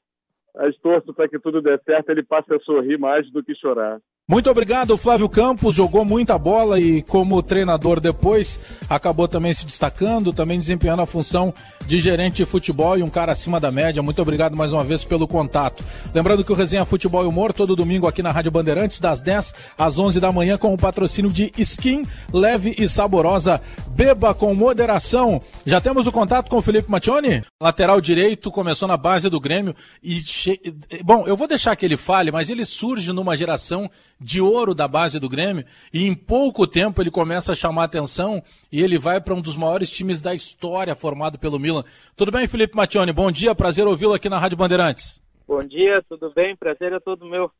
Mas 0.55 0.79
torço 0.79 1.12
para 1.12 1.29
que 1.29 1.38
tudo 1.38 1.61
dê 1.61 1.77
certo, 1.79 2.09
ele 2.09 2.23
passe 2.23 2.55
a 2.55 2.61
sorrir 2.61 2.99
mais 2.99 3.31
do 3.31 3.44
que 3.44 3.55
chorar. 3.55 4.01
Muito 4.27 4.51
obrigado, 4.51 4.97
Flávio 4.97 5.29
Campos. 5.29 5.75
Jogou 5.75 6.03
muita 6.03 6.39
bola 6.39 6.81
e, 6.81 7.03
como 7.03 7.43
treinador, 7.43 8.01
depois 8.01 8.59
acabou 8.89 9.29
também 9.29 9.53
se 9.53 9.67
destacando, 9.67 10.33
também 10.33 10.59
desempenhando 10.59 11.03
a 11.03 11.07
função 11.07 11.53
de 11.87 12.01
gerente 12.01 12.37
de 12.37 12.47
futebol 12.47 12.97
e 12.97 13.03
um 13.03 13.11
cara 13.11 13.33
acima 13.33 13.61
da 13.61 13.71
média. 13.71 14.03
Muito 14.03 14.23
obrigado 14.23 14.57
mais 14.57 14.73
uma 14.73 14.83
vez 14.83 15.05
pelo 15.05 15.29
contato. 15.29 15.85
Lembrando 16.15 16.43
que 16.43 16.51
o 16.51 16.55
Resenha 16.55 16.87
Futebol 16.87 17.23
e 17.23 17.27
Humor, 17.27 17.53
todo 17.53 17.77
domingo 17.77 18.07
aqui 18.07 18.23
na 18.23 18.33
Rádio 18.33 18.51
Bandeirantes, 18.51 18.99
das 18.99 19.21
10 19.21 19.53
às 19.77 19.99
11 19.99 20.19
da 20.19 20.33
manhã, 20.33 20.57
com 20.57 20.73
o 20.73 20.79
patrocínio 20.79 21.31
de 21.31 21.53
Skin, 21.59 22.07
leve 22.33 22.75
e 22.79 22.89
saborosa. 22.89 23.61
Beba 23.89 24.35
com 24.35 24.55
moderação. 24.55 25.39
Já 25.67 25.83
temos 25.83 26.07
o 26.07 26.13
contato 26.13 26.49
com 26.49 26.57
o 26.57 26.63
Felipe 26.63 26.91
Mationi? 26.91 27.43
Lateral 27.61 28.01
direito, 28.01 28.51
começou 28.51 28.89
na 28.89 28.97
base 28.97 29.29
do 29.29 29.39
Grêmio 29.39 29.77
e. 30.03 30.23
Che... 30.23 30.59
Bom, 31.05 31.25
eu 31.27 31.37
vou 31.37 31.47
deixar 31.47 31.77
que 31.77 31.85
ele 31.85 31.99
fale, 31.99 32.33
mas 32.33 32.49
ele 32.49 32.65
surge 32.65 33.13
numa 33.13 33.37
geração 33.37 33.91
de 34.25 34.41
ouro 34.41 34.75
da 34.75 34.89
base 34.89 35.21
do 35.21 35.29
Grêmio 35.29 35.67
e 35.93 36.07
em 36.07 36.15
pouco 36.15 36.67
tempo 36.67 37.03
ele 37.03 37.11
começa 37.11 37.53
a 37.53 37.55
chamar 37.55 37.85
atenção 37.85 38.43
e 38.73 38.83
ele 38.83 38.97
vai 38.99 39.21
para 39.21 39.35
um 39.35 39.41
dos 39.41 39.55
maiores 39.55 39.91
times 39.91 40.23
da 40.23 40.35
história 40.35 40.95
formado 40.95 41.39
pelo 41.39 41.59
Milan. 41.59 41.85
Tudo 42.17 42.33
bem, 42.33 42.49
Felipe 42.49 42.75
Mattioni? 42.75 43.13
Bom 43.13 43.31
dia, 43.31 43.55
prazer 43.55 43.87
ouvi-lo 43.87 44.15
aqui 44.15 44.31
na 44.31 44.39
Rádio 44.39 44.57
Bandeirantes. 44.57 45.23
Bom 45.47 45.59
dia, 45.59 46.03
tudo 46.09 46.33
bem? 46.35 46.57
Prazer 46.57 46.95
é 46.95 46.99
todo 46.99 47.27
meu. 47.27 47.51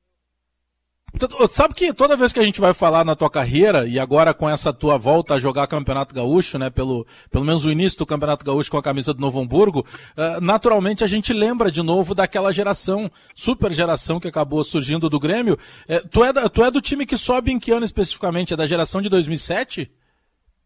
Sabe 1.48 1.74
que 1.74 1.92
toda 1.92 2.16
vez 2.16 2.33
que 2.33 2.40
a 2.40 2.42
gente 2.42 2.61
vai 2.61 2.74
falar 2.74 3.05
na 3.05 3.14
tua 3.14 3.31
carreira, 3.31 3.87
e 3.87 4.00
agora 4.00 4.35
com 4.35 4.50
essa 4.50 4.72
tua 4.72 4.98
volta 4.98 5.35
a 5.35 5.38
jogar 5.38 5.68
Campeonato 5.68 6.14
Gaúcho, 6.14 6.59
né, 6.59 6.70
pelo, 6.70 7.07
pelo 7.31 7.44
menos 7.44 7.64
o 7.64 7.70
início 7.70 7.98
do 8.00 8.07
Campeonato 8.07 8.44
Gaúcho 8.44 8.70
com 8.70 8.79
a 8.79 8.83
camisa 8.83 9.14
do 9.14 9.20
Novo 9.20 9.40
Hamburgo, 9.40 9.87
uh, 10.16 10.40
naturalmente 10.40 11.05
a 11.05 11.07
gente 11.07 11.33
lembra 11.33 11.70
de 11.70 11.83
novo 11.83 12.14
daquela 12.14 12.53
geração, 12.53 13.09
super 13.33 13.72
geração 13.72 14.18
que 14.18 14.27
acabou 14.27 14.64
surgindo 14.64 15.09
do 15.09 15.20
Grêmio. 15.20 15.55
Uh, 15.88 16.09
tu, 16.09 16.24
é 16.24 16.33
da, 16.33 16.48
tu 16.48 16.64
é 16.64 16.70
do 16.70 16.81
time 16.81 17.07
que 17.07 17.16
sobe 17.16 17.53
em 17.53 17.61
que 17.61 17.70
ano 17.70 17.85
especificamente? 17.85 18.53
É 18.53 18.57
da 18.57 18.66
geração 18.66 19.00
de 19.00 19.09
2007? 19.09 19.90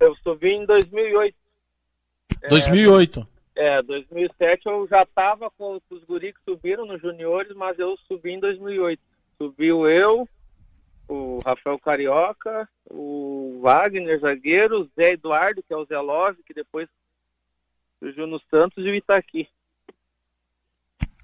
Eu 0.01 0.15
subi 0.23 0.53
em 0.53 0.65
2008. 0.65 1.37
2008. 2.49 3.29
É, 3.55 3.79
é 3.79 3.83
2007 3.83 4.67
eu 4.67 4.87
já 4.89 5.03
estava 5.03 5.51
com 5.51 5.79
os 5.91 6.05
guris 6.05 6.33
que 6.33 6.45
subiram 6.45 6.87
nos 6.87 7.03
juniores, 7.03 7.55
mas 7.55 7.79
eu 7.79 7.99
subi 8.09 8.33
em 8.33 8.41
2008. 8.41 9.03
Subiu 9.37 9.89
eu, 9.89 10.29
o 11.09 11.39
Rafael 11.45 11.79
Carioca, 11.79 12.69
o 12.91 13.59
Wagner, 13.63 14.21
zagueiro, 14.21 14.83
o 14.83 14.91
Zé 14.95 15.13
Eduardo, 15.13 15.63
que 15.63 15.73
é 15.73 15.77
o 15.77 15.85
Zé 15.87 15.99
Love, 15.99 16.43
que 16.47 16.53
depois 16.53 16.89
surgiu 17.99 18.27
no 18.27 18.41
Santos, 18.51 18.85
e 18.85 18.91
o 18.91 18.95
Itaqui. 18.95 19.49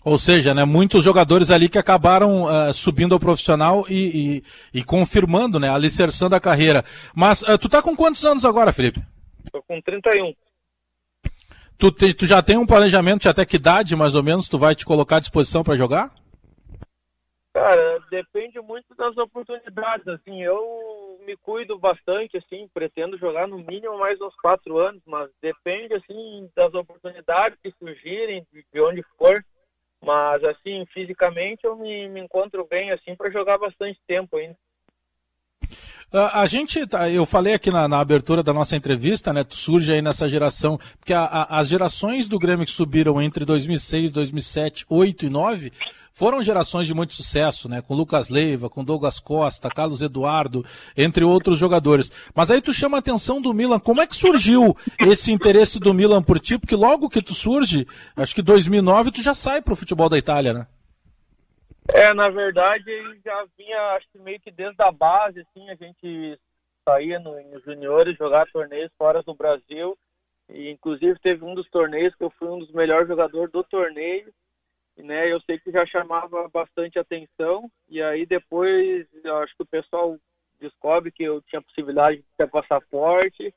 Ou 0.04 0.18
seja, 0.18 0.52
né, 0.52 0.64
muitos 0.64 1.02
jogadores 1.02 1.50
ali 1.50 1.68
que 1.68 1.78
acabaram 1.78 2.44
uh, 2.44 2.74
subindo 2.74 3.14
ao 3.14 3.20
profissional 3.20 3.86
e, 3.88 4.42
e, 4.74 4.78
e, 4.80 4.84
confirmando, 4.84 5.58
né, 5.58 5.70
alicerçando 5.70 6.34
a 6.34 6.40
carreira. 6.40 6.84
Mas 7.14 7.42
uh, 7.42 7.56
tu 7.56 7.70
tá 7.70 7.80
com 7.80 7.96
quantos 7.96 8.24
anos 8.24 8.44
agora, 8.44 8.72
Felipe? 8.72 9.02
Tô 9.50 9.62
com 9.62 9.80
31. 9.80 10.34
Tu, 11.78 11.90
te, 11.90 12.12
tu 12.12 12.26
já 12.26 12.42
tem 12.42 12.58
um 12.58 12.66
planejamento 12.66 13.22
de 13.22 13.28
até 13.28 13.46
que 13.46 13.56
idade, 13.56 13.96
mais 13.96 14.14
ou 14.14 14.22
menos, 14.22 14.46
tu 14.46 14.58
vai 14.58 14.74
te 14.74 14.84
colocar 14.84 15.16
à 15.16 15.20
disposição 15.20 15.64
para 15.64 15.76
jogar? 15.76 16.12
Cara, 17.54 18.00
depende 18.10 18.60
muito 18.60 18.96
das 18.96 19.16
oportunidades, 19.16 20.08
assim, 20.08 20.42
eu 20.42 21.20
me 21.24 21.36
cuido 21.36 21.78
bastante, 21.78 22.36
assim, 22.36 22.68
pretendo 22.74 23.16
jogar 23.16 23.46
no 23.46 23.58
mínimo 23.58 23.96
mais 23.96 24.20
uns 24.20 24.34
quatro 24.42 24.76
anos, 24.76 25.00
mas 25.06 25.30
depende, 25.40 25.94
assim, 25.94 26.50
das 26.56 26.74
oportunidades 26.74 27.56
que 27.62 27.72
surgirem, 27.78 28.44
de 28.52 28.80
onde 28.80 29.04
for, 29.16 29.40
mas, 30.04 30.42
assim, 30.42 30.84
fisicamente 30.92 31.60
eu 31.62 31.76
me, 31.76 32.08
me 32.08 32.20
encontro 32.20 32.66
bem, 32.68 32.90
assim, 32.90 33.14
para 33.14 33.30
jogar 33.30 33.56
bastante 33.56 34.00
tempo 34.04 34.36
ainda. 34.36 34.56
A 36.12 36.46
gente, 36.46 36.86
tá, 36.86 37.08
eu 37.10 37.24
falei 37.24 37.54
aqui 37.54 37.70
na, 37.70 37.88
na, 37.88 37.98
abertura 37.98 38.42
da 38.42 38.52
nossa 38.52 38.76
entrevista, 38.76 39.32
né? 39.32 39.42
Tu 39.42 39.56
surge 39.56 39.92
aí 39.92 40.02
nessa 40.02 40.28
geração, 40.28 40.78
porque 40.98 41.12
a, 41.12 41.24
a, 41.24 41.58
as 41.58 41.68
gerações 41.68 42.28
do 42.28 42.38
Grêmio 42.38 42.66
que 42.66 42.70
subiram 42.70 43.20
entre 43.20 43.44
2006, 43.44 44.12
2007, 44.12 44.86
2008 44.88 45.26
e 45.26 45.28
2009 45.28 45.72
foram 46.14 46.40
gerações 46.40 46.86
de 46.86 46.94
muito 46.94 47.12
sucesso, 47.12 47.68
né? 47.68 47.82
Com 47.82 47.92
Lucas 47.92 48.28
Leiva, 48.28 48.70
com 48.70 48.84
Douglas 48.84 49.18
Costa, 49.18 49.68
Carlos 49.68 50.00
Eduardo, 50.00 50.64
entre 50.96 51.24
outros 51.24 51.58
jogadores. 51.58 52.10
Mas 52.32 52.52
aí 52.52 52.62
tu 52.62 52.72
chama 52.72 52.96
a 52.96 53.00
atenção 53.00 53.42
do 53.42 53.52
Milan. 53.52 53.80
Como 53.80 54.00
é 54.00 54.06
que 54.06 54.14
surgiu 54.14 54.76
esse 55.00 55.32
interesse 55.32 55.80
do 55.80 55.92
Milan 55.92 56.22
por 56.22 56.38
ti? 56.38 56.56
Porque 56.56 56.76
logo 56.76 57.10
que 57.10 57.20
tu 57.20 57.34
surge, 57.34 57.84
acho 58.16 58.32
que 58.32 58.42
2009 58.42 59.10
tu 59.10 59.22
já 59.22 59.34
sai 59.34 59.60
pro 59.60 59.74
futebol 59.74 60.08
da 60.08 60.16
Itália, 60.16 60.52
né? 60.52 60.66
É, 61.92 62.14
na 62.14 62.28
verdade, 62.30 62.84
já 63.24 63.44
vinha, 63.58 63.78
acho 63.96 64.06
que 64.12 64.18
meio 64.18 64.40
que 64.40 64.52
desde 64.52 64.80
a 64.82 64.92
base, 64.92 65.40
assim, 65.40 65.68
a 65.68 65.74
gente 65.74 66.38
saía 66.88 67.18
no, 67.18 67.42
nos 67.50 67.64
juniores 67.64 68.16
jogar 68.16 68.46
torneios 68.52 68.90
fora 68.96 69.20
do 69.24 69.34
Brasil. 69.34 69.98
E, 70.48 70.70
inclusive, 70.70 71.18
teve 71.18 71.44
um 71.44 71.56
dos 71.56 71.68
torneios 71.70 72.14
que 72.14 72.22
eu 72.22 72.32
fui 72.38 72.48
um 72.48 72.60
dos 72.60 72.70
melhores 72.70 73.08
jogadores 73.08 73.50
do 73.50 73.64
torneio 73.64 74.32
né? 74.96 75.30
Eu 75.30 75.40
sei 75.40 75.58
que 75.58 75.70
já 75.70 75.84
chamava 75.86 76.48
bastante 76.48 76.98
atenção 76.98 77.70
e 77.88 78.02
aí 78.02 78.24
depois 78.26 79.06
acho 79.42 79.56
que 79.56 79.62
o 79.62 79.66
pessoal 79.66 80.18
descobre 80.60 81.10
que 81.10 81.24
eu 81.24 81.42
tinha 81.42 81.62
possibilidade 81.62 82.18
de 82.18 82.24
ter 82.36 82.48
passaporte 82.48 83.54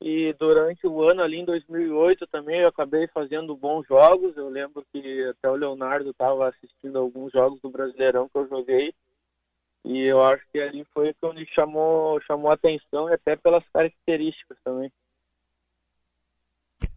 e 0.00 0.32
durante 0.38 0.86
o 0.86 1.02
ano 1.02 1.22
ali 1.22 1.38
em 1.38 1.44
2008 1.44 2.26
também 2.28 2.60
eu 2.60 2.68
acabei 2.68 3.06
fazendo 3.08 3.54
bons 3.54 3.86
jogos. 3.86 4.36
Eu 4.36 4.48
lembro 4.48 4.84
que 4.92 5.24
até 5.24 5.50
o 5.50 5.56
Leonardo 5.56 6.10
estava 6.10 6.48
assistindo 6.48 6.98
alguns 6.98 7.32
jogos 7.32 7.60
do 7.60 7.70
Brasileirão 7.70 8.28
que 8.28 8.38
eu 8.38 8.48
joguei 8.48 8.94
e 9.84 10.02
eu 10.02 10.22
acho 10.22 10.44
que 10.50 10.60
ali 10.60 10.84
foi 10.92 11.14
quando 11.14 11.44
chamou 11.46 12.20
chamou 12.22 12.50
atenção 12.50 13.08
e 13.08 13.14
até 13.14 13.36
pelas 13.36 13.66
características 13.70 14.58
também. 14.64 14.90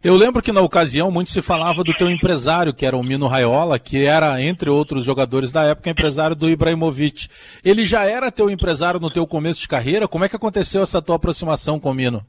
Eu 0.04 0.16
lembro 0.16 0.42
que 0.42 0.52
na 0.52 0.60
ocasião 0.60 1.10
muito 1.10 1.32
se 1.32 1.42
falava 1.42 1.82
do 1.82 1.94
teu 1.94 2.10
empresário, 2.10 2.74
que 2.74 2.86
era 2.86 2.98
o 2.98 3.02
Mino 3.02 3.26
Raiola, 3.26 3.80
que 3.80 4.06
era, 4.06 4.42
entre 4.42 4.70
outros 4.70 5.06
jogadores 5.06 5.50
da 5.54 5.64
época, 5.64 5.90
empresário 5.90 6.36
do 6.36 6.50
Ibrahimovic. 6.50 7.30
Ele 7.64 7.86
já 7.86 8.04
era 8.04 8.30
teu 8.30 8.50
empresário 8.50 9.00
no 9.00 9.10
teu 9.10 9.26
começo 9.26 9.62
de 9.62 9.68
carreira? 9.70 10.06
Como 10.06 10.26
é 10.26 10.28
que 10.28 10.36
aconteceu 10.36 10.82
essa 10.82 11.02
tua 11.02 11.16
aproximação 11.16 11.80
com 11.80 11.90
o 11.90 11.94
Mino? 11.94 12.22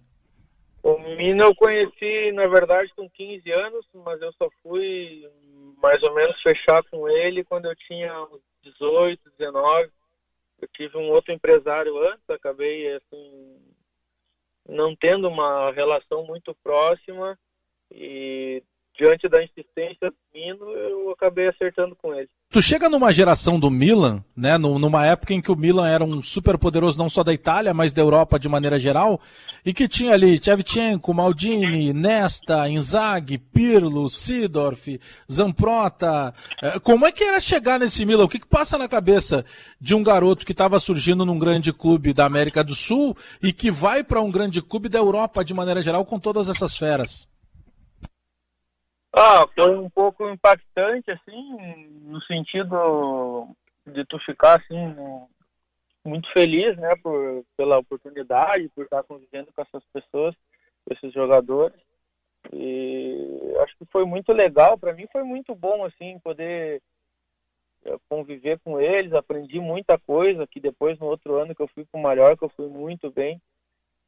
O 0.85 0.97
Mino 1.17 1.43
eu 1.43 1.55
conheci, 1.57 2.31
na 2.31 2.47
verdade, 2.47 2.93
com 2.95 3.11
15 3.11 3.51
anos, 3.51 3.85
mas 4.05 4.23
eu 4.23 4.33
só 4.35 4.49
fui 4.63 5.29
mais 5.83 6.01
ou 6.05 6.15
menos 6.15 6.41
fechar 6.43 6.81
com 6.85 7.09
ele 7.09 7.43
quando 7.43 7.65
eu 7.65 7.75
tinha 7.75 8.13
18, 8.63 9.21
19. 9.37 9.91
Eu 10.63 10.69
tive 10.69 10.97
um 10.97 11.11
outro 11.11 11.33
empresário 11.33 11.99
antes, 12.07 12.31
acabei 12.31 12.95
assim 12.95 13.57
não 14.69 14.95
tendo 14.95 15.27
uma 15.29 15.73
relação 15.73 16.25
muito 16.25 16.57
próxima 16.63 17.37
e 17.91 18.63
diante 18.97 19.29
da 19.29 19.43
insistência 19.43 20.09
do 20.09 20.17
Mino, 20.33 20.71
eu 20.71 21.11
acabei 21.11 21.49
acertando 21.49 21.97
com 21.97 22.15
ele. 22.15 22.29
Tu 22.51 22.63
chega 22.63 22.89
numa 22.89 23.13
geração 23.13 23.59
do 23.59 23.69
Milan, 23.69 24.23
né, 24.37 24.57
numa 24.57 25.05
época 25.05 25.35
em 25.35 25.41
que 25.41 25.51
o 25.51 25.57
Milan 25.57 25.89
era 25.89 26.05
um 26.05 26.23
super 26.23 26.57
poderoso 26.57 26.97
não 26.97 27.09
só 27.09 27.25
da 27.25 27.33
Itália, 27.33 27.75
mas 27.75 27.93
da 27.93 28.01
Europa 28.01 28.39
de 28.39 28.49
maneira 28.49 28.79
geral, 28.79 29.21
e 29.67 29.75
que 29.75 29.89
tinha 29.89 30.13
ali 30.13 30.41
Shevchenko, 30.41 31.13
Maldini, 31.13 31.93
Nesta, 31.93 32.69
Inzaghi, 32.69 33.39
Pirlo, 33.39 34.09
Sidorf, 34.09 35.01
Zamprota. 35.31 36.33
É, 36.63 36.79
como 36.79 37.05
é 37.05 37.11
que 37.11 37.25
era 37.25 37.41
chegar 37.41 37.81
nesse 37.81 38.07
Milan? 38.07 38.25
O 38.25 38.29
que, 38.29 38.39
que 38.39 38.47
passa 38.47 38.79
na 38.79 38.87
cabeça 38.87 39.45
de 39.81 39.95
um 39.95 40.03
garoto 40.03 40.47
que 40.47 40.53
estava 40.53 40.79
surgindo 40.79 41.25
num 41.25 41.39
grande 41.39 41.73
clube 41.73 42.13
da 42.13 42.25
América 42.25 42.63
do 42.63 42.77
Sul 42.77 43.17
e 43.43 43.53
que 43.53 43.73
vai 43.73 44.05
para 44.05 44.21
um 44.21 44.31
grande 44.31 44.63
clube 44.63 44.89
da 44.89 45.01
Europa 45.01 45.45
de 45.45 45.53
maneira 45.53 45.83
geral 45.83 46.05
com 46.05 46.21
todas 46.21 46.49
essas 46.49 46.77
feras? 46.77 47.34
Ah, 49.17 49.47
foi 49.55 49.79
um 49.79 49.89
pouco 49.89 50.29
impactante, 50.29 51.09
assim, 51.11 51.89
no 52.03 52.21
sentido 52.23 53.49
de 53.87 54.05
tu 54.05 54.19
ficar, 54.19 54.59
assim, 54.59 54.95
muito 56.05 56.31
feliz, 56.33 56.77
né, 56.77 56.97
por, 56.97 57.45
pela 57.57 57.79
oportunidade, 57.79 58.69
por 58.71 58.85
estar 58.85 59.05
convivendo 59.05 59.53
com 59.53 59.63
essas 59.63 59.85
pessoas, 59.93 60.35
esses 60.91 61.13
jogadores. 61.13 61.81
E 62.53 63.55
acho 63.63 63.77
que 63.79 63.85
foi 63.87 64.05
muito 64.05 64.33
legal, 64.33 64.77
para 64.77 64.93
mim 64.93 65.07
foi 65.13 65.23
muito 65.23 65.55
bom, 65.55 65.85
assim, 65.85 66.19
poder 66.19 66.83
eh, 67.85 67.99
conviver 68.09 68.59
com 68.65 68.81
eles, 68.81 69.13
aprendi 69.13 69.61
muita 69.61 69.97
coisa, 69.97 70.47
que 70.47 70.59
depois 70.59 70.99
no 70.99 71.07
outro 71.07 71.37
ano 71.37 71.55
que 71.55 71.63
eu 71.63 71.69
fui 71.69 71.85
para 71.85 71.99
o 71.99 72.03
Mallorca 72.03 72.45
eu 72.45 72.51
fui 72.51 72.67
muito 72.67 73.11
bem. 73.11 73.41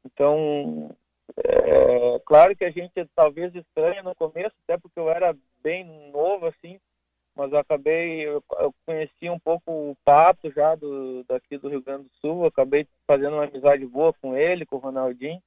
Então, 0.05 0.95
é, 1.35 2.19
claro 2.25 2.55
que 2.55 2.63
a 2.63 2.71
gente 2.71 3.05
talvez 3.15 3.53
estranha 3.53 4.01
no 4.01 4.15
começo, 4.15 4.55
até 4.63 4.77
porque 4.77 4.99
eu 4.99 5.09
era 5.09 5.35
bem 5.61 5.83
novo 6.11 6.45
assim, 6.45 6.79
mas 7.35 7.51
eu 7.51 7.59
acabei, 7.59 8.27
eu, 8.27 8.43
conheci 8.85 9.29
um 9.29 9.37
pouco 9.37 9.71
o 9.71 9.97
Pato 10.03 10.51
já 10.51 10.73
do, 10.75 11.23
daqui 11.25 11.57
do 11.57 11.69
Rio 11.69 11.81
Grande 11.81 12.05
do 12.05 12.11
Sul, 12.19 12.45
acabei 12.45 12.87
fazendo 13.05 13.33
uma 13.33 13.45
amizade 13.45 13.85
boa 13.85 14.11
com 14.13 14.35
ele, 14.35 14.65
com 14.65 14.77
o 14.77 14.79
Ronaldinho. 14.79 15.41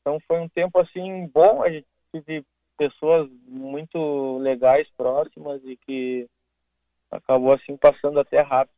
Então 0.00 0.20
foi 0.20 0.38
um 0.38 0.48
tempo 0.48 0.78
assim 0.78 1.26
bom, 1.26 1.62
a 1.62 1.70
gente 1.70 1.86
tive 2.12 2.44
pessoas 2.76 3.28
muito 3.48 4.38
legais 4.38 4.88
próximas 4.96 5.60
e 5.64 5.76
que 5.76 6.28
acabou 7.10 7.52
assim 7.52 7.76
passando 7.76 8.20
até 8.20 8.40
rápido. 8.40 8.75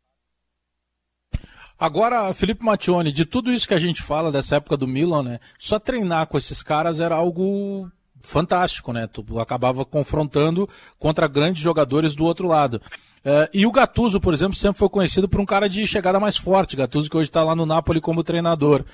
Agora, 1.79 2.35
Felipe 2.35 2.65
Mattioni, 2.65 3.13
de 3.13 3.25
tudo 3.25 3.53
isso 3.53 3.69
que 3.69 3.75
a 3.75 3.79
gente 3.79 4.03
fala 4.03 4.33
dessa 4.33 4.57
época 4.57 4.77
do 4.77 4.89
Milan, 4.89 5.23
né? 5.23 5.41
Só 5.57 5.79
treinar 5.79 6.27
com 6.27 6.37
esses 6.37 6.61
caras 6.61 6.99
era 6.99 7.15
algo 7.15 7.89
fantástico, 8.21 8.93
né? 8.93 9.07
Tu 9.07 9.25
acabava 9.39 9.85
confrontando 9.85 10.69
contra 10.99 11.29
grandes 11.29 11.63
jogadores 11.63 12.17
do 12.17 12.25
outro 12.25 12.49
lado. 12.49 12.83
Uh, 13.19 13.49
e 13.55 13.65
o 13.65 13.71
Gattuso, 13.71 14.21
por 14.21 14.35
exemplo, 14.35 14.57
sempre 14.57 14.79
foi 14.79 14.89
conhecido 14.89 15.29
por 15.29 15.41
um 15.41 15.47
cara 15.47 15.69
de 15.69 15.87
chegada 15.87 16.19
mais 16.19 16.37
forte. 16.37 16.77
Gattuso 16.77 17.09
que 17.09 17.17
hoje 17.17 17.29
está 17.29 17.45
lá 17.45 17.55
no 17.55 17.65
Napoli 17.65 18.01
como 18.01 18.25
treinador. 18.25 18.85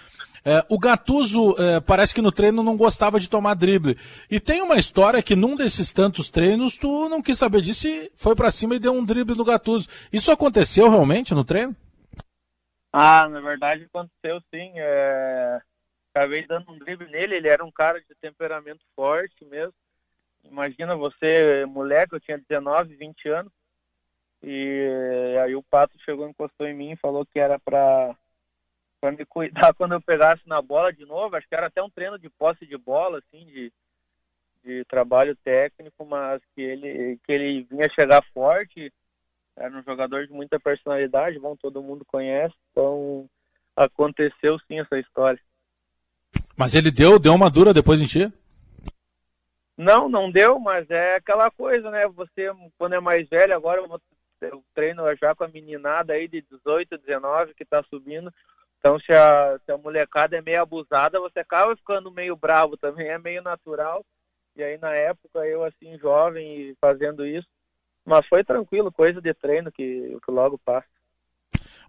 Uh, 0.44 0.74
o 0.74 0.78
Gattuso 0.78 1.52
uh, 1.52 1.80
parece 1.86 2.14
que 2.14 2.20
no 2.20 2.30
treino 2.30 2.62
não 2.62 2.76
gostava 2.76 3.18
de 3.18 3.30
tomar 3.30 3.54
drible. 3.54 3.96
E 4.30 4.38
tem 4.38 4.60
uma 4.60 4.76
história 4.76 5.22
que 5.22 5.34
num 5.34 5.56
desses 5.56 5.90
tantos 5.90 6.30
treinos 6.30 6.76
tu 6.76 7.08
não 7.08 7.22
quis 7.22 7.38
saber 7.38 7.62
disso 7.62 7.88
e 7.88 8.10
foi 8.14 8.34
para 8.34 8.50
cima 8.50 8.74
e 8.74 8.78
deu 8.78 8.92
um 8.92 9.04
drible 9.04 9.36
no 9.36 9.44
Gattuso. 9.44 9.88
Isso 10.12 10.30
aconteceu 10.30 10.90
realmente 10.90 11.32
no 11.32 11.44
treino? 11.44 11.74
Ah, 12.96 13.28
na 13.28 13.40
verdade 13.40 13.82
aconteceu 13.82 14.40
sim. 14.54 14.72
É... 14.76 15.60
Acabei 16.14 16.46
dando 16.46 16.70
um 16.70 16.78
drible 16.78 17.10
nele, 17.10 17.34
ele 17.34 17.48
era 17.48 17.64
um 17.64 17.70
cara 17.72 18.00
de 18.00 18.14
temperamento 18.20 18.84
forte 18.94 19.44
mesmo. 19.44 19.74
Imagina 20.44 20.94
você, 20.94 21.66
moleque, 21.66 22.14
eu 22.14 22.20
tinha 22.20 22.38
19, 22.38 22.94
20 22.94 23.28
anos. 23.28 23.52
E 24.40 25.36
aí 25.42 25.56
o 25.56 25.62
Pato 25.64 25.98
chegou, 26.04 26.28
encostou 26.28 26.68
em 26.68 26.74
mim 26.74 26.92
e 26.92 26.96
falou 26.96 27.26
que 27.26 27.40
era 27.40 27.58
pra, 27.58 28.16
pra 29.00 29.10
me 29.10 29.26
cuidar 29.26 29.74
quando 29.74 29.94
eu 29.94 30.00
pegasse 30.00 30.46
na 30.46 30.62
bola 30.62 30.92
de 30.92 31.04
novo. 31.04 31.34
Acho 31.34 31.48
que 31.48 31.54
era 31.56 31.66
até 31.66 31.82
um 31.82 31.90
treino 31.90 32.16
de 32.16 32.30
posse 32.30 32.64
de 32.64 32.78
bola, 32.78 33.18
assim, 33.18 33.44
de, 33.46 33.72
de 34.62 34.84
trabalho 34.84 35.34
técnico, 35.42 36.04
mas 36.06 36.40
que 36.54 36.62
ele, 36.62 37.18
que 37.24 37.32
ele 37.32 37.62
vinha 37.68 37.88
chegar 37.88 38.22
forte 38.32 38.92
era 39.56 39.76
um 39.76 39.82
jogador 39.82 40.26
de 40.26 40.32
muita 40.32 40.58
personalidade, 40.58 41.38
bom, 41.38 41.56
todo 41.56 41.82
mundo 41.82 42.04
conhece, 42.04 42.54
então 42.70 43.28
aconteceu 43.76 44.58
sim 44.60 44.80
essa 44.80 44.98
história. 44.98 45.40
Mas 46.56 46.74
ele 46.74 46.90
deu, 46.90 47.18
deu 47.18 47.34
uma 47.34 47.50
dura 47.50 47.74
depois 47.74 48.00
em 48.00 48.06
ti? 48.06 48.32
Não, 49.76 50.08
não 50.08 50.30
deu, 50.30 50.58
mas 50.58 50.88
é 50.88 51.16
aquela 51.16 51.50
coisa, 51.50 51.90
né? 51.90 52.06
Você, 52.08 52.48
quando 52.78 52.94
é 52.94 53.00
mais 53.00 53.28
velho, 53.28 53.54
agora 53.54 53.80
eu, 53.80 53.88
vou, 53.88 54.00
eu 54.40 54.64
treino 54.72 55.02
já 55.16 55.34
com 55.34 55.44
a 55.44 55.48
meninada 55.48 56.12
aí 56.12 56.28
de 56.28 56.42
18, 56.42 56.98
19 56.98 57.54
que 57.54 57.64
tá 57.64 57.82
subindo. 57.90 58.32
Então, 58.78 59.00
se 59.00 59.12
a, 59.12 59.58
se 59.64 59.72
a 59.72 59.78
molecada 59.78 60.36
é 60.36 60.42
meio 60.42 60.62
abusada, 60.62 61.18
você 61.18 61.40
acaba 61.40 61.74
ficando 61.74 62.10
meio 62.12 62.36
bravo 62.36 62.76
também, 62.76 63.08
é 63.08 63.18
meio 63.18 63.42
natural. 63.42 64.04
E 64.54 64.62
aí, 64.62 64.78
na 64.78 64.94
época, 64.94 65.44
eu, 65.44 65.64
assim, 65.64 65.98
jovem 65.98 66.70
e 66.70 66.76
fazendo 66.80 67.26
isso, 67.26 67.48
mas 68.04 68.26
foi 68.26 68.44
tranquilo, 68.44 68.92
coisa 68.92 69.20
de 69.20 69.32
treino 69.34 69.70
que, 69.72 70.18
que 70.24 70.30
logo 70.30 70.58
passa. 70.64 70.86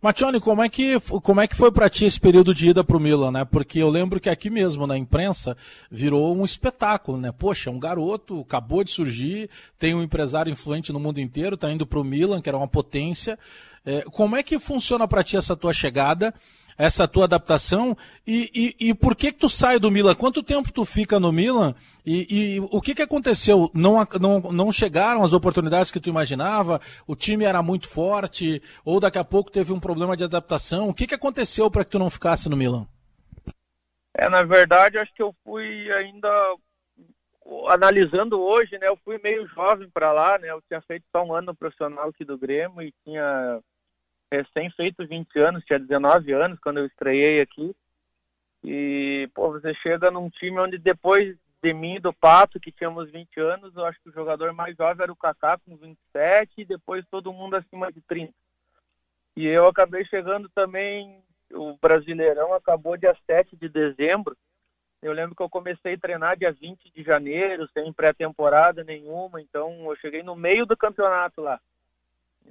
Matione, 0.02 0.40
como 0.40 0.62
é 0.62 0.70
que 0.70 1.00
como 1.00 1.42
é 1.42 1.48
que 1.48 1.56
foi 1.56 1.72
para 1.72 1.90
ti 1.90 2.06
esse 2.06 2.20
período 2.20 2.54
de 2.54 2.70
ida 2.70 2.84
para 2.84 2.98
o 2.98 3.00
Milan, 3.00 3.32
né? 3.32 3.46
Porque 3.46 3.80
eu 3.80 3.90
lembro 3.90 4.20
que 4.20 4.30
aqui 4.30 4.50
mesmo 4.50 4.86
na 4.86 4.98
imprensa 4.98 5.58
virou 5.90 6.36
um 6.36 6.46
espetáculo, 6.46 7.18
né? 7.18 7.32
Poxa, 7.32 7.72
um 7.72 7.80
garoto 7.80 8.42
acabou 8.42 8.84
de 8.84 8.92
surgir, 8.92 9.50
tem 9.80 9.96
um 9.96 10.04
empresário 10.04 10.52
influente 10.52 10.94
no 10.94 11.00
mundo 11.00 11.20
inteiro, 11.20 11.58
tá 11.58 11.72
indo 11.72 11.88
para 11.88 12.00
o 12.00 12.04
Milan, 12.04 12.42
que 12.42 12.50
era 12.50 12.58
uma 12.58 12.68
potência. 12.68 13.40
É, 13.86 14.04
como 14.04 14.36
é 14.36 14.44
que 14.44 14.60
funciona 14.60 15.08
para 15.08 15.24
ti 15.24 15.38
essa 15.38 15.56
tua 15.56 15.74
chegada? 15.74 16.34
Essa 16.78 17.08
tua 17.08 17.24
adaptação 17.24 17.98
e, 18.28 18.76
e, 18.80 18.90
e, 18.90 18.94
por 18.94 19.16
que 19.16 19.32
que 19.32 19.40
tu 19.40 19.50
sai 19.50 19.80
do 19.80 19.90
Milan? 19.90 20.16
Quanto 20.16 20.44
tempo 20.44 20.72
tu 20.72 20.84
fica 20.84 21.20
no 21.20 21.32
Milan 21.32 21.74
e, 22.06 22.56
e, 22.56 22.60
o 22.60 22.82
que 22.82 22.94
que 22.94 23.02
aconteceu? 23.02 23.72
Não, 23.74 23.96
não, 24.20 24.40
não 24.52 24.72
chegaram 24.72 25.24
as 25.24 25.34
oportunidades 25.34 25.92
que 25.92 26.00
tu 26.00 26.10
imaginava? 26.10 26.82
O 27.08 27.16
time 27.16 27.46
era 27.46 27.62
muito 27.64 27.88
forte 27.88 28.62
ou 28.84 29.00
daqui 29.00 29.18
a 29.18 29.24
pouco 29.24 29.52
teve 29.52 29.72
um 29.72 29.80
problema 29.80 30.18
de 30.18 30.24
adaptação? 30.24 30.90
O 30.90 30.94
que 30.94 31.08
que 31.08 31.16
aconteceu 31.16 31.72
para 31.72 31.86
que 31.86 31.92
tu 31.92 32.00
não 32.00 32.10
ficasse 32.10 32.50
no 32.50 32.58
Milan? 32.58 32.86
É, 34.14 34.30
na 34.30 34.44
verdade, 34.44 34.98
acho 34.98 35.14
que 35.14 35.22
eu 35.22 35.36
fui 35.44 35.92
ainda 35.92 36.30
analisando 37.68 38.42
hoje, 38.42 38.78
né? 38.80 38.88
Eu 38.88 38.98
fui 39.04 39.20
meio 39.22 39.48
jovem 39.48 39.90
para 39.90 40.12
lá, 40.12 40.38
né? 40.38 40.50
Eu 40.50 40.62
tinha 40.68 40.82
feito 40.82 41.06
só 41.12 41.24
um 41.24 41.34
ano 41.34 41.54
profissional 41.56 42.10
aqui 42.10 42.26
do 42.26 42.38
Grêmio 42.38 42.82
e 42.82 42.94
tinha 43.04 43.60
recém 44.32 44.70
feito 44.72 45.06
20 45.06 45.40
anos, 45.40 45.64
tinha 45.66 45.80
19 45.80 46.32
anos 46.34 46.60
quando 46.60 46.80
eu 46.80 46.86
estreiei 46.86 47.42
aqui. 47.42 47.76
E, 48.64 49.30
pô, 49.34 49.52
você 49.52 49.74
chega 49.76 50.10
num 50.10 50.30
time 50.30 50.60
onde 50.60 50.78
depois 50.78 51.36
de 51.62 51.74
mim 51.74 52.00
do 52.00 52.14
Pato, 52.14 52.60
que 52.60 52.72
tínhamos 52.72 53.10
20 53.12 53.40
anos, 53.40 53.76
eu 53.76 53.86
acho 53.86 54.00
que 54.02 54.10
o 54.10 54.14
jogador 54.14 54.54
mais 54.54 54.76
jovem 54.76 55.04
era 55.04 55.12
o 55.12 55.16
Kaká 55.16 55.58
com 55.58 55.76
27 55.76 56.52
e 56.58 56.66
depois 56.66 57.06
todo 57.10 57.34
mundo 57.34 57.56
acima 57.56 57.92
de 57.92 58.02
30. 58.02 58.34
E 59.36 59.48
eu 59.48 59.66
acabei 59.66 60.06
chegando 60.06 60.48
também, 60.50 61.22
o 61.52 61.76
Brasileirão 61.78 62.54
acabou 62.54 62.96
dia 62.96 63.16
7 63.26 63.56
de 63.56 63.68
dezembro. 63.68 64.38
Eu 65.02 65.12
lembro 65.12 65.36
que 65.36 65.42
eu 65.44 65.50
comecei 65.50 65.94
a 65.94 66.00
treinar 66.00 66.38
dia 66.38 66.52
20 66.52 66.92
de 66.92 67.04
janeiro, 67.04 67.70
sem 67.74 67.92
pré-temporada 67.92 68.84
nenhuma, 68.84 69.42
então 69.42 69.90
eu 69.90 69.96
cheguei 69.98 70.24
no 70.24 70.36
meio 70.36 70.66
do 70.66 70.78
campeonato 70.78 71.42
lá. 71.42 71.60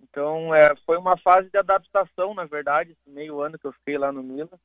Então, 0.03 0.55
é, 0.55 0.74
foi 0.86 0.97
uma 0.97 1.16
fase 1.16 1.51
de 1.51 1.59
adaptação, 1.59 2.34
na 2.34 2.45
verdade, 2.45 2.97
meio 3.07 3.40
ano 3.40 3.59
que 3.59 3.66
eu 3.66 3.72
fiquei 3.72 3.99
lá 3.99 4.12
no 4.12 4.22
Milan. 4.22 4.59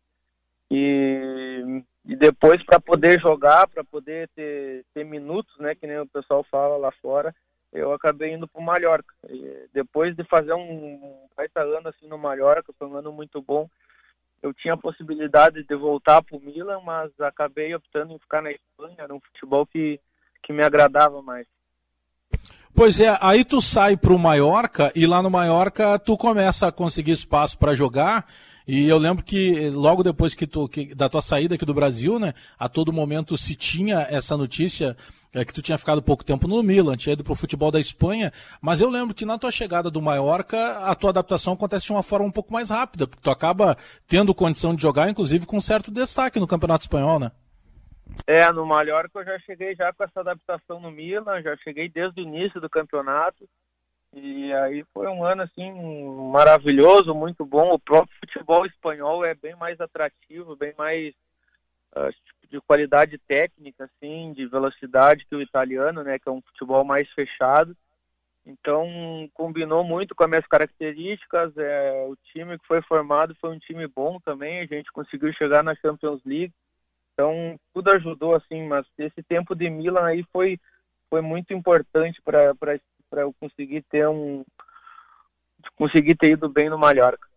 E, 0.71 1.83
e 2.05 2.15
depois, 2.15 2.63
para 2.63 2.79
poder 2.79 3.19
jogar, 3.19 3.67
para 3.67 3.83
poder 3.83 4.29
ter, 4.35 4.85
ter 4.93 5.03
minutos, 5.03 5.57
né, 5.57 5.73
que 5.75 5.87
nem 5.87 5.99
o 5.99 6.07
pessoal 6.07 6.43
fala 6.43 6.77
lá 6.77 6.91
fora, 7.01 7.33
eu 7.71 7.93
acabei 7.93 8.33
indo 8.33 8.47
para 8.47 8.61
o 8.61 8.63
Mallorca. 8.63 9.13
E 9.27 9.67
depois 9.73 10.15
de 10.15 10.23
fazer 10.23 10.53
um 10.53 11.27
baita 11.35 11.61
ano 11.61 11.89
assim 11.89 12.07
no 12.07 12.17
Mallorca, 12.17 12.73
foi 12.77 12.87
um 12.87 12.95
ano 12.95 13.11
muito 13.11 13.41
bom, 13.41 13.69
eu 14.41 14.53
tinha 14.53 14.73
a 14.73 14.77
possibilidade 14.77 15.63
de 15.63 15.75
voltar 15.75 16.23
para 16.23 16.37
o 16.37 16.39
Milan, 16.39 16.79
mas 16.81 17.11
acabei 17.19 17.75
optando 17.75 18.13
em 18.13 18.19
ficar 18.19 18.41
na 18.41 18.51
Espanha, 18.51 18.95
era 18.99 19.13
um 19.13 19.19
futebol 19.19 19.65
que, 19.65 19.99
que 20.43 20.53
me 20.53 20.63
agradava 20.63 21.21
mais. 21.21 21.45
Pois 22.73 22.99
é, 22.99 23.17
aí 23.19 23.43
tu 23.43 23.61
sai 23.61 23.97
para 23.97 24.13
o 24.13 24.19
e 24.95 25.05
lá 25.05 25.21
no 25.21 25.29
Mallorca 25.29 25.99
tu 25.99 26.15
começa 26.15 26.67
a 26.67 26.71
conseguir 26.71 27.11
espaço 27.11 27.57
para 27.57 27.75
jogar. 27.75 28.25
E 28.67 28.87
eu 28.87 28.99
lembro 28.99 29.23
que 29.23 29.69
logo 29.71 30.03
depois 30.03 30.35
que 30.35 30.45
tu, 30.45 30.69
que, 30.69 30.93
da 30.93 31.09
tua 31.09 31.23
saída 31.23 31.55
aqui 31.55 31.65
do 31.65 31.73
Brasil, 31.73 32.19
né, 32.19 32.35
a 32.57 32.69
todo 32.69 32.93
momento 32.93 33.35
se 33.35 33.55
tinha 33.55 34.05
essa 34.11 34.37
notícia 34.37 34.95
é, 35.33 35.43
que 35.43 35.51
tu 35.51 35.61
tinha 35.61 35.77
ficado 35.77 36.03
pouco 36.03 36.23
tempo 36.23 36.47
no 36.47 36.61
Milan, 36.61 36.95
tinha 36.95 37.13
ido 37.13 37.23
para 37.23 37.33
o 37.33 37.35
futebol 37.35 37.71
da 37.71 37.79
Espanha, 37.79 38.31
mas 38.61 38.79
eu 38.79 38.89
lembro 38.89 39.15
que 39.15 39.25
na 39.25 39.39
tua 39.39 39.51
chegada 39.51 39.89
do 39.89 40.01
Mallorca, 40.01 40.85
a 40.85 40.93
tua 40.93 41.09
adaptação 41.09 41.53
acontece 41.53 41.87
de 41.87 41.91
uma 41.91 42.03
forma 42.03 42.27
um 42.27 42.31
pouco 42.31 42.53
mais 42.53 42.69
rápida, 42.69 43.07
porque 43.07 43.23
tu 43.23 43.31
acaba 43.31 43.75
tendo 44.07 44.35
condição 44.35 44.75
de 44.75 44.81
jogar, 44.81 45.09
inclusive 45.09 45.47
com 45.47 45.59
certo 45.59 45.89
destaque 45.89 46.39
no 46.39 46.47
Campeonato 46.47 46.83
Espanhol, 46.83 47.19
né? 47.19 47.31
É, 48.25 48.51
no 48.51 48.65
Mallorca 48.65 49.19
eu 49.19 49.25
já 49.25 49.39
cheguei 49.39 49.75
já 49.75 49.91
com 49.91 50.03
essa 50.03 50.19
adaptação 50.19 50.79
no 50.79 50.91
Milan, 50.91 51.41
já 51.41 51.57
cheguei 51.57 51.89
desde 51.89 52.21
o 52.21 52.23
início 52.23 52.61
do 52.61 52.69
campeonato. 52.69 53.49
E 54.13 54.51
aí 54.53 54.83
foi 54.93 55.07
um 55.07 55.23
ano 55.23 55.43
assim 55.43 55.71
maravilhoso, 56.31 57.13
muito 57.13 57.45
bom. 57.45 57.73
O 57.73 57.79
próprio 57.79 58.15
futebol 58.19 58.65
espanhol 58.65 59.23
é 59.23 59.33
bem 59.35 59.55
mais 59.55 59.79
atrativo, 59.79 60.55
bem 60.55 60.73
mais 60.77 61.13
uh, 61.95 62.13
de 62.49 62.59
qualidade 62.61 63.17
técnica, 63.19 63.85
assim, 63.85 64.33
de 64.33 64.47
velocidade 64.47 65.25
que 65.25 65.35
o 65.35 65.41
italiano, 65.41 66.03
né, 66.03 66.17
que 66.17 66.27
é 66.27 66.31
um 66.31 66.41
futebol 66.41 66.83
mais 66.83 67.09
fechado. 67.11 67.75
Então 68.45 68.87
combinou 69.33 69.83
muito 69.83 70.15
com 70.15 70.23
as 70.23 70.29
minhas 70.29 70.47
características. 70.47 71.55
É, 71.57 72.05
o 72.07 72.15
time 72.31 72.57
que 72.57 72.65
foi 72.65 72.81
formado 72.81 73.35
foi 73.41 73.51
um 73.51 73.59
time 73.59 73.87
bom 73.87 74.19
também. 74.19 74.59
A 74.59 74.65
gente 74.65 74.91
conseguiu 74.91 75.31
chegar 75.33 75.63
na 75.63 75.75
Champions 75.75 76.21
League 76.25 76.53
então, 77.19 77.59
tudo 77.73 77.91
ajudou, 77.91 78.33
assim, 78.33 78.65
mas 78.65 78.87
esse 78.97 79.21
tempo 79.21 79.53
de 79.53 79.69
Milan 79.69 80.05
aí 80.05 80.23
foi, 80.31 80.57
foi 81.09 81.19
muito 81.19 81.53
importante 81.53 82.21
para 82.23 82.55
eu 83.11 83.33
conseguir 83.33 83.81
ter 83.89 84.07
um. 84.07 84.45
conseguir 85.75 86.15
ter 86.15 86.31
ido 86.31 86.47
bem 86.47 86.69
no 86.69 86.77
Mallorca. 86.77 87.27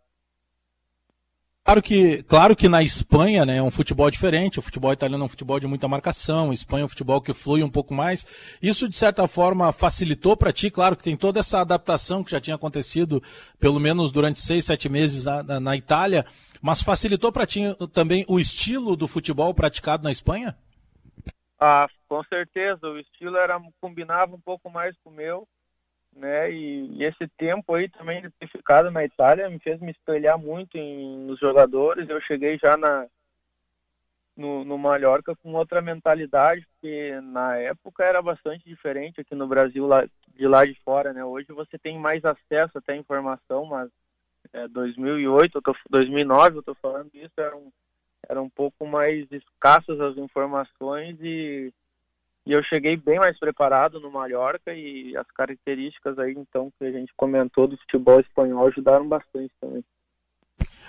Claro 1.65 1.81
que, 1.81 2.23
claro 2.25 2.57
que 2.57 2.69
na 2.69 2.83
Espanha 2.83 3.47
né, 3.47 3.59
é 3.59 3.63
um 3.63 3.71
futebol 3.71 4.11
diferente, 4.11 4.59
o 4.59 4.63
futebol 4.63 4.93
italiano 4.93 5.23
é 5.23 5.27
um 5.27 5.29
futebol 5.29 5.61
de 5.61 5.67
muita 5.69 5.87
marcação, 5.87 6.51
a 6.51 6.53
Espanha 6.53 6.83
é 6.83 6.85
um 6.85 6.89
futebol 6.89 7.21
que 7.21 7.33
flui 7.33 7.63
um 7.63 7.71
pouco 7.71 7.95
mais. 7.95 8.27
Isso, 8.61 8.89
de 8.89 8.97
certa 8.97 9.29
forma, 9.29 9.73
facilitou 9.73 10.37
para 10.37 10.53
ti, 10.53 10.73
claro 10.73 10.97
que 10.97 11.05
tem 11.05 11.17
toda 11.17 11.39
essa 11.39 11.61
adaptação 11.61 12.25
que 12.25 12.33
já 12.33 12.41
tinha 12.41 12.57
acontecido, 12.57 13.23
pelo 13.61 13.79
menos 13.79 14.11
durante 14.11 14.41
seis, 14.41 14.65
sete 14.65 14.89
meses 14.89 15.25
na, 15.25 15.43
na, 15.45 15.61
na 15.61 15.77
Itália, 15.77 16.27
mas 16.61 16.83
facilitou 16.83 17.31
para 17.31 17.47
ti 17.47 17.63
também 17.93 18.25
o 18.29 18.41
estilo 18.41 18.97
do 18.97 19.07
futebol 19.07 19.55
praticado 19.55 20.03
na 20.03 20.11
Espanha? 20.11 20.57
Ah, 21.61 21.87
com 22.09 22.25
certeza. 22.25 22.89
O 22.89 22.99
estilo 22.99 23.37
era 23.37 23.61
combinava 23.81 24.35
um 24.35 24.41
pouco 24.41 24.69
mais 24.69 24.97
com 25.05 25.11
o 25.11 25.15
meu, 25.15 25.47
né? 26.15 26.51
E, 26.53 26.99
e, 26.99 27.05
esse 27.05 27.27
tempo 27.39 27.75
aí 27.75 27.89
também 27.89 28.23
de 28.23 28.31
ter 28.31 28.49
ficado 28.49 28.91
na 28.91 29.05
Itália 29.05 29.49
me 29.49 29.59
fez 29.59 29.81
me 29.81 29.91
espelhar 29.91 30.39
muito 30.39 30.77
em, 30.77 31.27
nos 31.27 31.39
jogadores. 31.41 32.09
Eu 32.09 32.21
cheguei 32.21 32.59
já 32.59 32.77
na 32.77 33.07
no, 34.37 34.65
no 34.65 34.79
Mallorca 34.79 35.37
com 35.37 35.53
outra 35.53 35.83
mentalidade, 35.83 36.67
porque 36.73 37.21
na 37.23 37.57
época 37.57 38.05
era 38.05 38.23
bastante 38.23 38.65
diferente 38.65 39.21
aqui 39.21 39.35
no 39.35 39.47
Brasil, 39.47 39.87
lá, 39.87 40.07
de 40.29 40.47
lá 40.49 40.65
de 40.65 40.75
fora, 40.85 41.13
né? 41.13 41.25
Hoje 41.25 41.53
você 41.53 41.79
tem 41.79 41.99
mais 41.99 42.25
acesso 42.25 42.79
até 42.79 42.93
à 42.95 42.97
informação, 42.97 43.67
mas 43.67 43.91
é, 44.53 44.67
2008, 44.69 45.59
eu 45.59 45.63
tô, 45.63 45.77
2009, 45.91 46.57
eu 46.57 46.61
estou 46.61 46.75
falando 46.77 47.11
isso, 47.15 47.33
um, 47.57 47.71
era 48.29 48.41
um 48.41 48.49
pouco 48.49 48.87
mais 48.87 49.31
escassas 49.31 50.01
as 50.01 50.17
informações 50.17 51.19
e, 51.21 51.73
e 52.45 52.53
eu 52.53 52.63
cheguei 52.65 52.97
bem 52.97 53.19
mais 53.19 53.39
preparado 53.39 54.01
no 54.01 54.11
Mallorca 54.11 54.75
e 54.75 55.17
as 55.17 55.27
características 55.29 56.19
aí, 56.19 56.33
então, 56.33 56.73
que 56.79 56.85
a 56.85 56.91
gente 56.91 57.13
comentou 57.17 57.69
do 57.69 57.77
futebol 57.77 58.21
espanhol 58.21 58.67
ajudaram 58.67 59.07
bastante 59.09 59.53
também. 59.61 59.85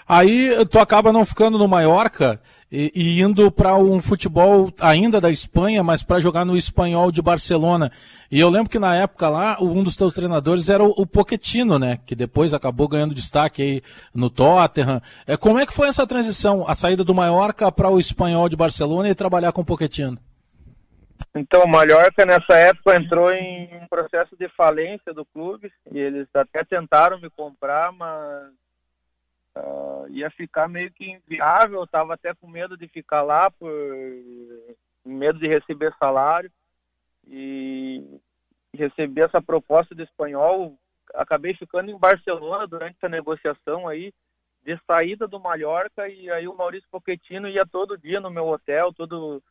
Aí 0.07 0.51
tu 0.65 0.79
acaba 0.79 1.13
não 1.13 1.25
ficando 1.25 1.57
no 1.57 1.67
Mallorca 1.67 2.41
e, 2.69 2.91
e 2.93 3.21
indo 3.21 3.49
para 3.49 3.77
um 3.77 4.01
futebol 4.01 4.73
ainda 4.81 5.21
da 5.21 5.31
Espanha, 5.31 5.81
mas 5.81 6.03
para 6.03 6.19
jogar 6.19 6.43
no 6.43 6.57
espanhol 6.57 7.11
de 7.11 7.21
Barcelona. 7.21 7.89
E 8.29 8.39
eu 8.39 8.49
lembro 8.49 8.69
que 8.69 8.79
na 8.79 8.95
época 8.95 9.29
lá, 9.29 9.57
um 9.61 9.81
dos 9.81 9.95
teus 9.95 10.13
treinadores 10.13 10.67
era 10.67 10.83
o, 10.83 10.89
o 10.89 11.05
Pochettino, 11.05 11.79
né? 11.79 11.99
Que 12.05 12.15
depois 12.15 12.53
acabou 12.53 12.87
ganhando 12.87 13.15
destaque 13.15 13.61
aí 13.61 13.81
no 14.13 14.29
Tottenham. 14.29 15.01
É, 15.25 15.37
como 15.37 15.59
é 15.59 15.65
que 15.65 15.73
foi 15.73 15.87
essa 15.87 16.05
transição, 16.05 16.65
a 16.67 16.75
saída 16.75 17.03
do 17.03 17.15
Mallorca 17.15 17.71
para 17.71 17.89
o 17.89 17.99
espanhol 17.99 18.49
de 18.49 18.57
Barcelona 18.57 19.07
e 19.07 19.15
trabalhar 19.15 19.53
com 19.53 19.61
o 19.61 19.65
Pochettino? 19.65 20.17
Então, 21.35 21.63
o 21.63 21.67
Mallorca 21.67 22.25
nessa 22.25 22.55
época 22.55 22.95
entrou 22.95 23.31
em 23.31 23.75
um 23.75 23.87
processo 23.87 24.35
de 24.37 24.47
falência 24.49 25.13
do 25.13 25.25
clube 25.25 25.71
e 25.91 25.97
eles 25.97 26.27
até 26.33 26.63
tentaram 26.63 27.19
me 27.19 27.29
comprar, 27.29 27.91
mas 27.91 28.51
uh, 29.57 30.07
ia 30.09 30.29
ficar 30.29 30.67
meio 30.67 30.91
que 30.91 31.09
inviável, 31.09 31.83
estava 31.83 32.13
até 32.13 32.33
com 32.35 32.47
medo 32.47 32.77
de 32.77 32.87
ficar 32.87 33.23
lá, 33.23 33.49
por 33.49 33.71
medo 35.03 35.39
de 35.39 35.47
receber 35.47 35.93
salário. 35.97 36.51
E 37.27 38.19
recebi 38.75 39.21
essa 39.21 39.41
proposta 39.41 39.95
do 39.95 40.03
espanhol, 40.03 40.77
acabei 41.13 41.53
ficando 41.53 41.89
em 41.89 41.97
Barcelona 41.97 42.67
durante 42.67 42.97
essa 42.97 43.09
negociação 43.09 43.87
aí, 43.87 44.13
de 44.63 44.79
saída 44.87 45.27
do 45.27 45.39
Mallorca, 45.39 46.07
e 46.07 46.29
aí 46.29 46.47
o 46.47 46.55
Maurício 46.55 46.87
Pochettino 46.89 47.47
ia 47.47 47.65
todo 47.65 47.97
dia 47.97 48.19
no 48.19 48.29
meu 48.29 48.47
hotel, 48.47 48.93
todo, 48.93 49.43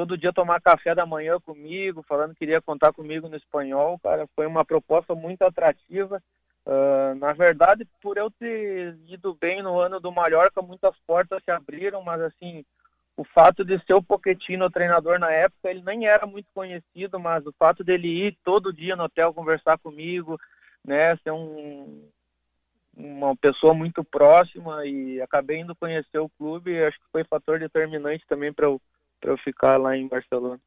todo 0.00 0.16
dia 0.16 0.32
tomar 0.32 0.62
café 0.62 0.94
da 0.94 1.04
manhã 1.04 1.38
comigo, 1.38 2.02
falando 2.08 2.32
que 2.32 2.38
queria 2.38 2.62
contar 2.62 2.90
comigo 2.90 3.28
no 3.28 3.36
espanhol, 3.36 3.98
cara, 3.98 4.26
foi 4.34 4.46
uma 4.46 4.64
proposta 4.64 5.14
muito 5.14 5.42
atrativa, 5.42 6.22
Uh, 6.62 7.14
na 7.14 7.32
verdade, 7.32 7.88
por 8.02 8.18
eu 8.18 8.30
ter 8.30 8.94
ido 9.08 9.34
bem 9.34 9.62
no 9.62 9.80
ano 9.80 9.98
do 9.98 10.12
Mallorca, 10.12 10.60
muitas 10.60 10.94
portas 11.06 11.42
se 11.42 11.50
abriram, 11.50 12.02
mas 12.02 12.20
assim, 12.20 12.64
o 13.16 13.24
fato 13.24 13.64
de 13.64 13.82
ser 13.86 13.94
o 13.94 14.02
Pochettino 14.02 14.66
o 14.66 14.70
treinador 14.70 15.18
na 15.18 15.32
época, 15.32 15.70
ele 15.70 15.82
nem 15.82 16.06
era 16.06 16.26
muito 16.26 16.48
conhecido, 16.54 17.18
mas 17.18 17.46
o 17.46 17.52
fato 17.58 17.82
dele 17.82 18.26
ir 18.26 18.38
todo 18.44 18.74
dia 18.74 18.94
no 18.94 19.04
hotel 19.04 19.32
conversar 19.32 19.78
comigo, 19.78 20.38
né, 20.84 21.16
ser 21.24 21.30
um, 21.32 22.06
uma 22.94 23.34
pessoa 23.34 23.72
muito 23.72 24.04
próxima 24.04 24.84
e 24.84 25.20
acabei 25.22 25.60
indo 25.60 25.74
conhecer 25.74 26.18
o 26.18 26.28
clube, 26.38 26.84
acho 26.84 26.98
que 26.98 27.10
foi 27.10 27.24
fator 27.24 27.58
determinante 27.58 28.24
também 28.28 28.52
para 28.52 28.66
eu, 28.66 28.80
eu 29.22 29.36
ficar 29.38 29.76
lá 29.76 29.96
em 29.96 30.08
Barcelona. 30.08 30.60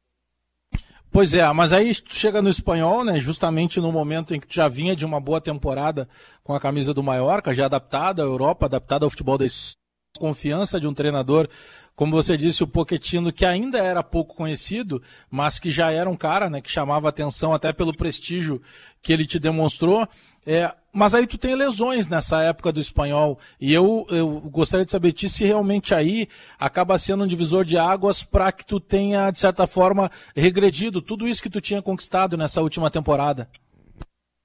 Pois 1.10 1.32
é, 1.32 1.50
mas 1.52 1.72
aí 1.72 1.94
tu 1.94 2.12
chega 2.14 2.42
no 2.42 2.48
espanhol, 2.48 3.04
né? 3.04 3.20
Justamente 3.20 3.80
no 3.80 3.92
momento 3.92 4.34
em 4.34 4.40
que 4.40 4.48
tu 4.48 4.54
já 4.54 4.66
vinha 4.66 4.96
de 4.96 5.04
uma 5.04 5.20
boa 5.20 5.40
temporada 5.40 6.08
com 6.42 6.52
a 6.52 6.60
camisa 6.60 6.92
do 6.92 7.04
Mallorca, 7.04 7.54
já 7.54 7.66
adaptada 7.66 8.22
à 8.22 8.24
Europa, 8.24 8.66
adaptada 8.66 9.06
ao 9.06 9.10
futebol 9.10 9.38
desse. 9.38 9.74
confiança 10.18 10.80
de 10.80 10.86
um 10.88 10.94
treinador, 10.94 11.48
como 11.96 12.12
você 12.12 12.36
disse, 12.36 12.64
o 12.64 12.66
Poquetino, 12.66 13.32
que 13.32 13.44
ainda 13.44 13.78
era 13.78 14.02
pouco 14.02 14.34
conhecido, 14.34 15.00
mas 15.30 15.60
que 15.60 15.70
já 15.70 15.92
era 15.92 16.10
um 16.10 16.16
cara, 16.16 16.50
né, 16.50 16.60
que 16.60 16.70
chamava 16.70 17.08
atenção 17.08 17.52
até 17.52 17.72
pelo 17.72 17.96
prestígio 17.96 18.60
que 19.00 19.12
ele 19.12 19.26
te 19.26 19.38
demonstrou. 19.38 20.08
É, 20.46 20.74
mas 20.92 21.14
aí 21.14 21.26
tu 21.26 21.38
tem 21.38 21.54
lesões 21.54 22.06
nessa 22.06 22.42
época 22.42 22.70
do 22.70 22.78
espanhol. 22.78 23.38
E 23.60 23.72
eu, 23.72 24.06
eu 24.10 24.40
gostaria 24.40 24.84
de 24.84 24.90
saber 24.90 25.08
de 25.08 25.20
ti 25.20 25.28
se 25.28 25.44
realmente 25.44 25.94
aí 25.94 26.28
acaba 26.58 26.98
sendo 26.98 27.24
um 27.24 27.26
divisor 27.26 27.64
de 27.64 27.78
águas 27.78 28.22
para 28.22 28.52
que 28.52 28.64
tu 28.64 28.78
tenha, 28.78 29.30
de 29.30 29.38
certa 29.38 29.66
forma, 29.66 30.10
regredido 30.36 31.00
tudo 31.00 31.26
isso 31.26 31.42
que 31.42 31.50
tu 31.50 31.60
tinha 31.60 31.82
conquistado 31.82 32.36
nessa 32.36 32.60
última 32.60 32.90
temporada. 32.90 33.48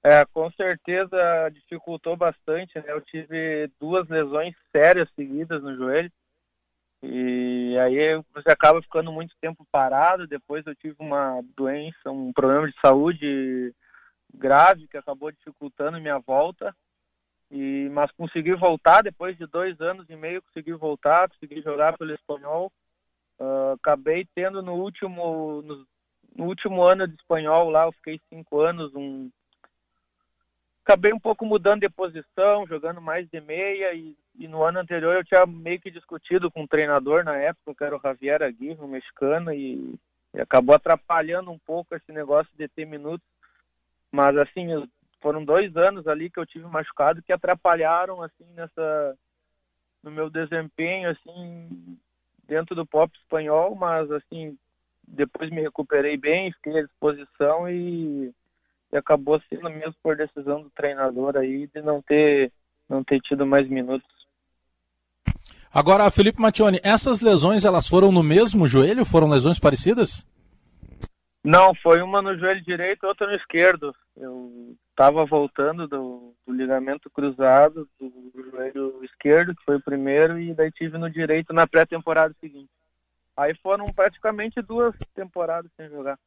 É, 0.02 0.24
com 0.32 0.50
certeza 0.52 1.50
dificultou 1.52 2.16
bastante, 2.16 2.78
né? 2.78 2.84
Eu 2.88 3.02
tive 3.02 3.70
duas 3.78 4.08
lesões 4.08 4.54
sérias 4.74 5.08
seguidas 5.14 5.62
no 5.62 5.76
joelho. 5.76 6.10
E 7.02 7.76
aí 7.78 8.22
você 8.34 8.50
acaba 8.50 8.80
ficando 8.82 9.12
muito 9.12 9.34
tempo 9.40 9.66
parado. 9.70 10.26
Depois 10.26 10.66
eu 10.66 10.74
tive 10.74 10.96
uma 10.98 11.42
doença, 11.54 12.10
um 12.10 12.32
problema 12.32 12.66
de 12.66 12.74
saúde 12.80 13.74
grave 14.34 14.88
que 14.88 14.96
acabou 14.96 15.30
dificultando 15.30 16.00
minha 16.00 16.18
volta. 16.18 16.74
E, 17.50 17.88
mas 17.90 18.12
consegui 18.12 18.54
voltar 18.54 19.02
depois 19.02 19.36
de 19.36 19.44
dois 19.46 19.80
anos 19.80 20.08
e 20.08 20.14
meio, 20.14 20.42
consegui 20.42 20.72
voltar, 20.72 21.28
consegui 21.28 21.60
jogar 21.62 21.98
pelo 21.98 22.14
espanhol. 22.14 22.72
Uh, 23.40 23.72
acabei 23.72 24.26
tendo 24.34 24.62
no 24.62 24.74
último, 24.74 25.62
no, 25.62 25.86
no, 26.36 26.44
último 26.44 26.82
ano 26.82 27.08
de 27.08 27.14
espanhol 27.14 27.70
lá, 27.70 27.86
eu 27.86 27.92
fiquei 27.92 28.20
cinco 28.28 28.60
anos, 28.60 28.94
um, 28.94 29.30
acabei 30.84 31.12
um 31.12 31.18
pouco 31.18 31.46
mudando 31.46 31.80
de 31.80 31.88
posição, 31.88 32.66
jogando 32.66 33.00
mais 33.00 33.26
de 33.30 33.40
meia 33.40 33.94
e, 33.94 34.14
e, 34.38 34.46
no 34.46 34.62
ano 34.62 34.78
anterior 34.78 35.16
eu 35.16 35.24
tinha 35.24 35.46
meio 35.46 35.80
que 35.80 35.90
discutido 35.90 36.50
com 36.50 36.62
um 36.62 36.66
treinador 36.66 37.24
na 37.24 37.36
época, 37.36 37.74
que 37.74 37.84
era 37.84 37.96
o 37.96 38.00
Javier 38.00 38.42
Aguirre, 38.42 38.80
um 38.80 38.88
mexicano, 38.88 39.52
e, 39.54 39.98
e 40.34 40.40
acabou 40.40 40.74
atrapalhando 40.76 41.50
um 41.50 41.58
pouco 41.58 41.94
esse 41.94 42.12
negócio 42.12 42.52
de 42.58 42.68
ter 42.68 42.84
minutos 42.84 43.26
mas 44.10 44.36
assim, 44.36 44.66
foram 45.20 45.44
dois 45.44 45.76
anos 45.76 46.06
ali 46.06 46.30
que 46.30 46.40
eu 46.40 46.46
tive 46.46 46.66
machucado 46.66 47.22
que 47.22 47.32
atrapalharam 47.32 48.22
assim 48.22 48.44
nessa 48.54 49.16
no 50.02 50.10
meu 50.10 50.30
desempenho 50.30 51.10
assim 51.10 51.98
dentro 52.48 52.74
do 52.74 52.86
pop 52.86 53.16
espanhol, 53.16 53.74
mas 53.74 54.10
assim 54.10 54.56
depois 55.06 55.50
me 55.50 55.60
recuperei 55.60 56.16
bem, 56.16 56.52
fiquei 56.52 56.78
à 56.78 56.82
disposição 56.82 57.68
e, 57.68 58.32
e 58.92 58.96
acabou 58.96 59.40
sendo 59.48 59.68
mesmo 59.70 59.94
por 60.02 60.16
decisão 60.16 60.62
do 60.62 60.70
treinador 60.70 61.36
aí 61.36 61.66
de 61.66 61.82
não 61.82 62.00
ter 62.00 62.52
não 62.88 63.04
ter 63.04 63.20
tido 63.20 63.46
mais 63.46 63.68
minutos. 63.68 64.08
Agora, 65.72 66.10
Felipe 66.10 66.40
Mattioni, 66.40 66.80
essas 66.82 67.20
lesões 67.20 67.64
elas 67.64 67.86
foram 67.86 68.10
no 68.10 68.24
mesmo 68.24 68.66
joelho? 68.66 69.04
Foram 69.04 69.28
lesões 69.28 69.60
parecidas? 69.60 70.26
Não, 71.42 71.74
foi 71.74 72.02
uma 72.02 72.20
no 72.20 72.38
joelho 72.38 72.62
direito, 72.62 73.06
outra 73.06 73.26
no 73.26 73.34
esquerdo. 73.34 73.94
Eu 74.14 74.76
estava 74.90 75.24
voltando 75.24 75.88
do, 75.88 76.34
do, 76.46 76.52
ligamento 76.52 77.08
cruzado 77.08 77.88
do 77.98 78.32
joelho 78.50 79.02
esquerdo, 79.02 79.54
que 79.54 79.64
foi 79.64 79.76
o 79.76 79.82
primeiro, 79.82 80.38
e 80.38 80.52
daí 80.52 80.70
tive 80.70 80.98
no 80.98 81.08
direito 81.10 81.54
na 81.54 81.66
pré-temporada 81.66 82.34
seguinte. 82.38 82.68
Aí 83.34 83.54
foram 83.62 83.86
praticamente 83.86 84.60
duas 84.60 84.94
temporadas 85.14 85.70
sem 85.76 85.88
jogar. 85.88 86.18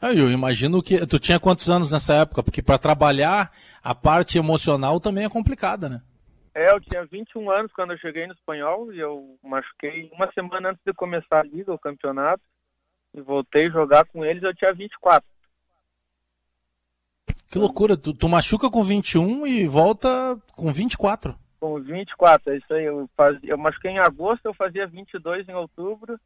Ah, 0.00 0.12
eu 0.12 0.30
imagino 0.30 0.82
que 0.82 1.04
tu 1.04 1.18
tinha 1.18 1.40
quantos 1.40 1.68
anos 1.68 1.90
nessa 1.90 2.14
época, 2.14 2.44
porque 2.44 2.62
para 2.62 2.78
trabalhar 2.78 3.50
a 3.82 3.94
parte 3.94 4.38
emocional 4.38 5.00
também 5.00 5.24
é 5.24 5.28
complicada, 5.28 5.88
né? 5.88 6.02
É, 6.54 6.70
eu 6.72 6.80
tinha 6.80 7.04
21 7.04 7.50
anos 7.50 7.72
quando 7.72 7.92
eu 7.92 7.98
cheguei 7.98 8.26
no 8.26 8.32
espanhol 8.34 8.92
e 8.92 9.00
eu 9.00 9.36
machuquei 9.42 10.08
uma 10.12 10.30
semana 10.32 10.70
antes 10.70 10.82
de 10.86 10.92
começar 10.92 11.40
a 11.40 11.42
liga, 11.42 11.72
o 11.72 11.78
campeonato 11.78 12.42
e 13.16 13.20
voltei 13.22 13.66
a 13.66 13.70
jogar 13.70 14.04
com 14.06 14.24
eles, 14.24 14.42
eu 14.42 14.54
tinha 14.54 14.72
24. 14.72 15.26
Que 17.50 17.58
loucura, 17.58 17.96
tu, 17.96 18.12
tu 18.12 18.28
machuca 18.28 18.68
com 18.68 18.82
21 18.82 19.46
e 19.46 19.66
volta 19.66 20.38
com 20.54 20.72
24. 20.72 21.34
Com 21.58 21.80
24, 21.80 22.52
é 22.52 22.56
isso 22.58 22.74
aí. 22.74 22.84
Eu, 22.84 23.08
faz, 23.16 23.38
eu 23.42 23.56
machuquei 23.56 23.92
em 23.92 23.98
agosto, 23.98 24.44
eu 24.44 24.54
fazia 24.54 24.86
22 24.86 25.48
em 25.48 25.54
outubro, 25.54 26.20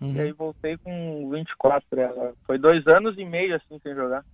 uhum. 0.00 0.14
e 0.14 0.20
aí 0.20 0.32
voltei 0.32 0.76
com 0.76 1.30
24. 1.30 2.00
É, 2.00 2.32
foi 2.46 2.58
dois 2.58 2.86
anos 2.86 3.16
e 3.16 3.24
meio 3.24 3.54
assim 3.56 3.78
sem 3.82 3.94
jogar. 3.94 4.24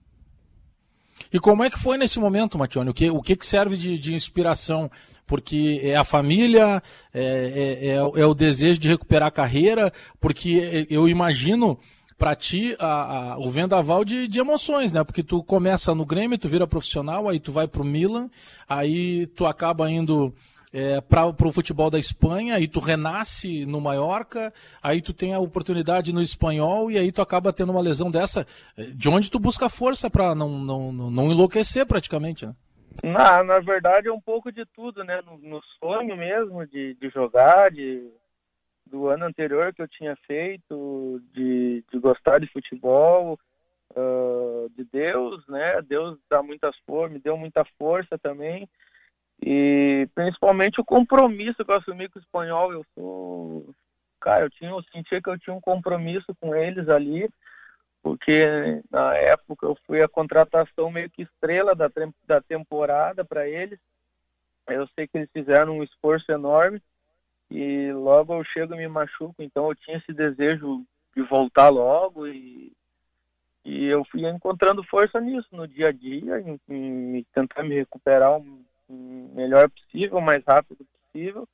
E 1.32 1.38
como 1.38 1.62
é 1.62 1.70
que 1.70 1.78
foi 1.78 1.96
nesse 1.96 2.18
momento, 2.18 2.58
Matione? 2.58 2.90
O 2.90 2.94
que, 2.94 3.10
o 3.10 3.20
que, 3.20 3.36
que 3.36 3.46
serve 3.46 3.76
de, 3.76 3.98
de 3.98 4.14
inspiração? 4.14 4.90
Porque 5.26 5.80
é 5.84 5.94
a 5.94 6.04
família, 6.04 6.82
é, 7.12 7.22
é, 7.22 7.86
é, 7.88 7.94
é 7.94 8.26
o 8.26 8.34
desejo 8.34 8.80
de 8.80 8.88
recuperar 8.88 9.28
a 9.28 9.32
carreira, 9.32 9.92
porque 10.18 10.86
eu 10.90 11.08
imagino 11.08 11.78
para 12.20 12.36
ti 12.36 12.76
a, 12.78 13.32
a, 13.32 13.38
o 13.38 13.48
vendaval 13.48 14.04
de, 14.04 14.28
de 14.28 14.38
emoções, 14.38 14.92
né? 14.92 15.02
Porque 15.02 15.22
tu 15.22 15.42
começa 15.42 15.94
no 15.94 16.04
Grêmio, 16.04 16.36
tu 16.36 16.50
vira 16.50 16.66
profissional, 16.66 17.26
aí 17.26 17.40
tu 17.40 17.50
vai 17.50 17.66
pro 17.66 17.82
Milan, 17.82 18.28
aí 18.68 19.26
tu 19.28 19.46
acaba 19.46 19.90
indo 19.90 20.30
é, 20.70 21.00
para 21.00 21.26
o 21.26 21.52
futebol 21.52 21.88
da 21.88 21.98
Espanha, 21.98 22.56
aí 22.56 22.68
tu 22.68 22.78
renasce 22.78 23.64
no 23.64 23.80
Mallorca, 23.80 24.52
aí 24.82 25.00
tu 25.00 25.14
tem 25.14 25.32
a 25.32 25.38
oportunidade 25.38 26.12
no 26.12 26.20
espanhol 26.20 26.90
e 26.90 26.98
aí 26.98 27.10
tu 27.10 27.22
acaba 27.22 27.54
tendo 27.54 27.72
uma 27.72 27.80
lesão 27.80 28.10
dessa, 28.10 28.46
é, 28.76 28.82
de 28.82 29.08
onde 29.08 29.30
tu 29.30 29.38
busca 29.38 29.70
força 29.70 30.10
para 30.10 30.34
não, 30.34 30.50
não, 30.58 30.92
não 30.92 31.32
enlouquecer 31.32 31.86
praticamente, 31.86 32.44
né? 32.44 32.54
Na, 33.02 33.42
na 33.42 33.60
verdade 33.60 34.08
é 34.08 34.12
um 34.12 34.20
pouco 34.20 34.52
de 34.52 34.66
tudo, 34.66 35.02
né? 35.04 35.22
No, 35.24 35.38
no 35.38 35.60
sonho 35.78 36.14
mesmo 36.18 36.66
de, 36.66 36.94
de 37.00 37.08
jogar, 37.08 37.70
de 37.70 38.02
do 38.90 39.08
ano 39.08 39.24
anterior 39.24 39.72
que 39.72 39.80
eu 39.80 39.88
tinha 39.88 40.16
feito, 40.26 41.22
de, 41.32 41.84
de 41.90 41.98
gostar 41.98 42.38
de 42.40 42.46
futebol, 42.48 43.38
uh, 43.96 44.70
de 44.76 44.84
Deus, 44.84 45.46
né? 45.46 45.80
Deus 45.82 46.18
dá 46.28 46.42
muitas 46.42 46.76
forças, 46.86 47.12
me 47.12 47.18
deu 47.20 47.36
muita 47.36 47.64
força 47.78 48.18
também. 48.18 48.68
E 49.42 50.08
principalmente 50.14 50.80
o 50.80 50.84
compromisso 50.84 51.64
que 51.64 51.70
eu 51.70 51.76
assumi 51.76 52.08
com 52.08 52.18
o 52.18 52.22
espanhol. 52.22 52.72
Eu 52.72 52.84
sou. 52.94 53.74
Cara, 54.20 54.44
eu, 54.44 54.50
tinha, 54.50 54.70
eu 54.70 54.82
sentia 54.92 55.22
que 55.22 55.30
eu 55.30 55.38
tinha 55.38 55.54
um 55.54 55.60
compromisso 55.60 56.34
com 56.38 56.54
eles 56.54 56.88
ali, 56.90 57.26
porque 58.02 58.82
na 58.90 59.14
época 59.16 59.64
eu 59.66 59.78
fui 59.86 60.02
a 60.02 60.08
contratação 60.08 60.90
meio 60.90 61.08
que 61.08 61.22
estrela 61.22 61.74
da, 61.74 61.90
da 62.26 62.40
temporada 62.42 63.24
para 63.24 63.48
eles. 63.48 63.78
Eu 64.68 64.86
sei 64.88 65.08
que 65.08 65.16
eles 65.16 65.30
fizeram 65.32 65.78
um 65.78 65.82
esforço 65.82 66.30
enorme 66.30 66.82
e 67.50 67.92
logo 67.92 68.34
eu 68.34 68.44
chego 68.44 68.74
e 68.74 68.78
me 68.78 68.88
machuco, 68.88 69.42
então 69.42 69.68
eu 69.68 69.74
tinha 69.74 69.96
esse 69.96 70.12
desejo 70.12 70.84
de 71.14 71.22
voltar 71.22 71.68
logo 71.68 72.28
e, 72.28 72.72
e 73.64 73.86
eu 73.86 74.04
fui 74.04 74.24
encontrando 74.26 74.84
força 74.84 75.20
nisso 75.20 75.48
no 75.50 75.66
dia 75.66 75.88
a 75.88 75.92
dia, 75.92 76.40
em, 76.40 76.60
em 76.68 77.26
tentar 77.34 77.64
me 77.64 77.74
recuperar 77.74 78.38
o 78.38 78.46
melhor 79.34 79.68
possível, 79.68 80.18
o 80.18 80.22
mais 80.22 80.44
rápido 80.46 80.86
possível, 81.12 81.48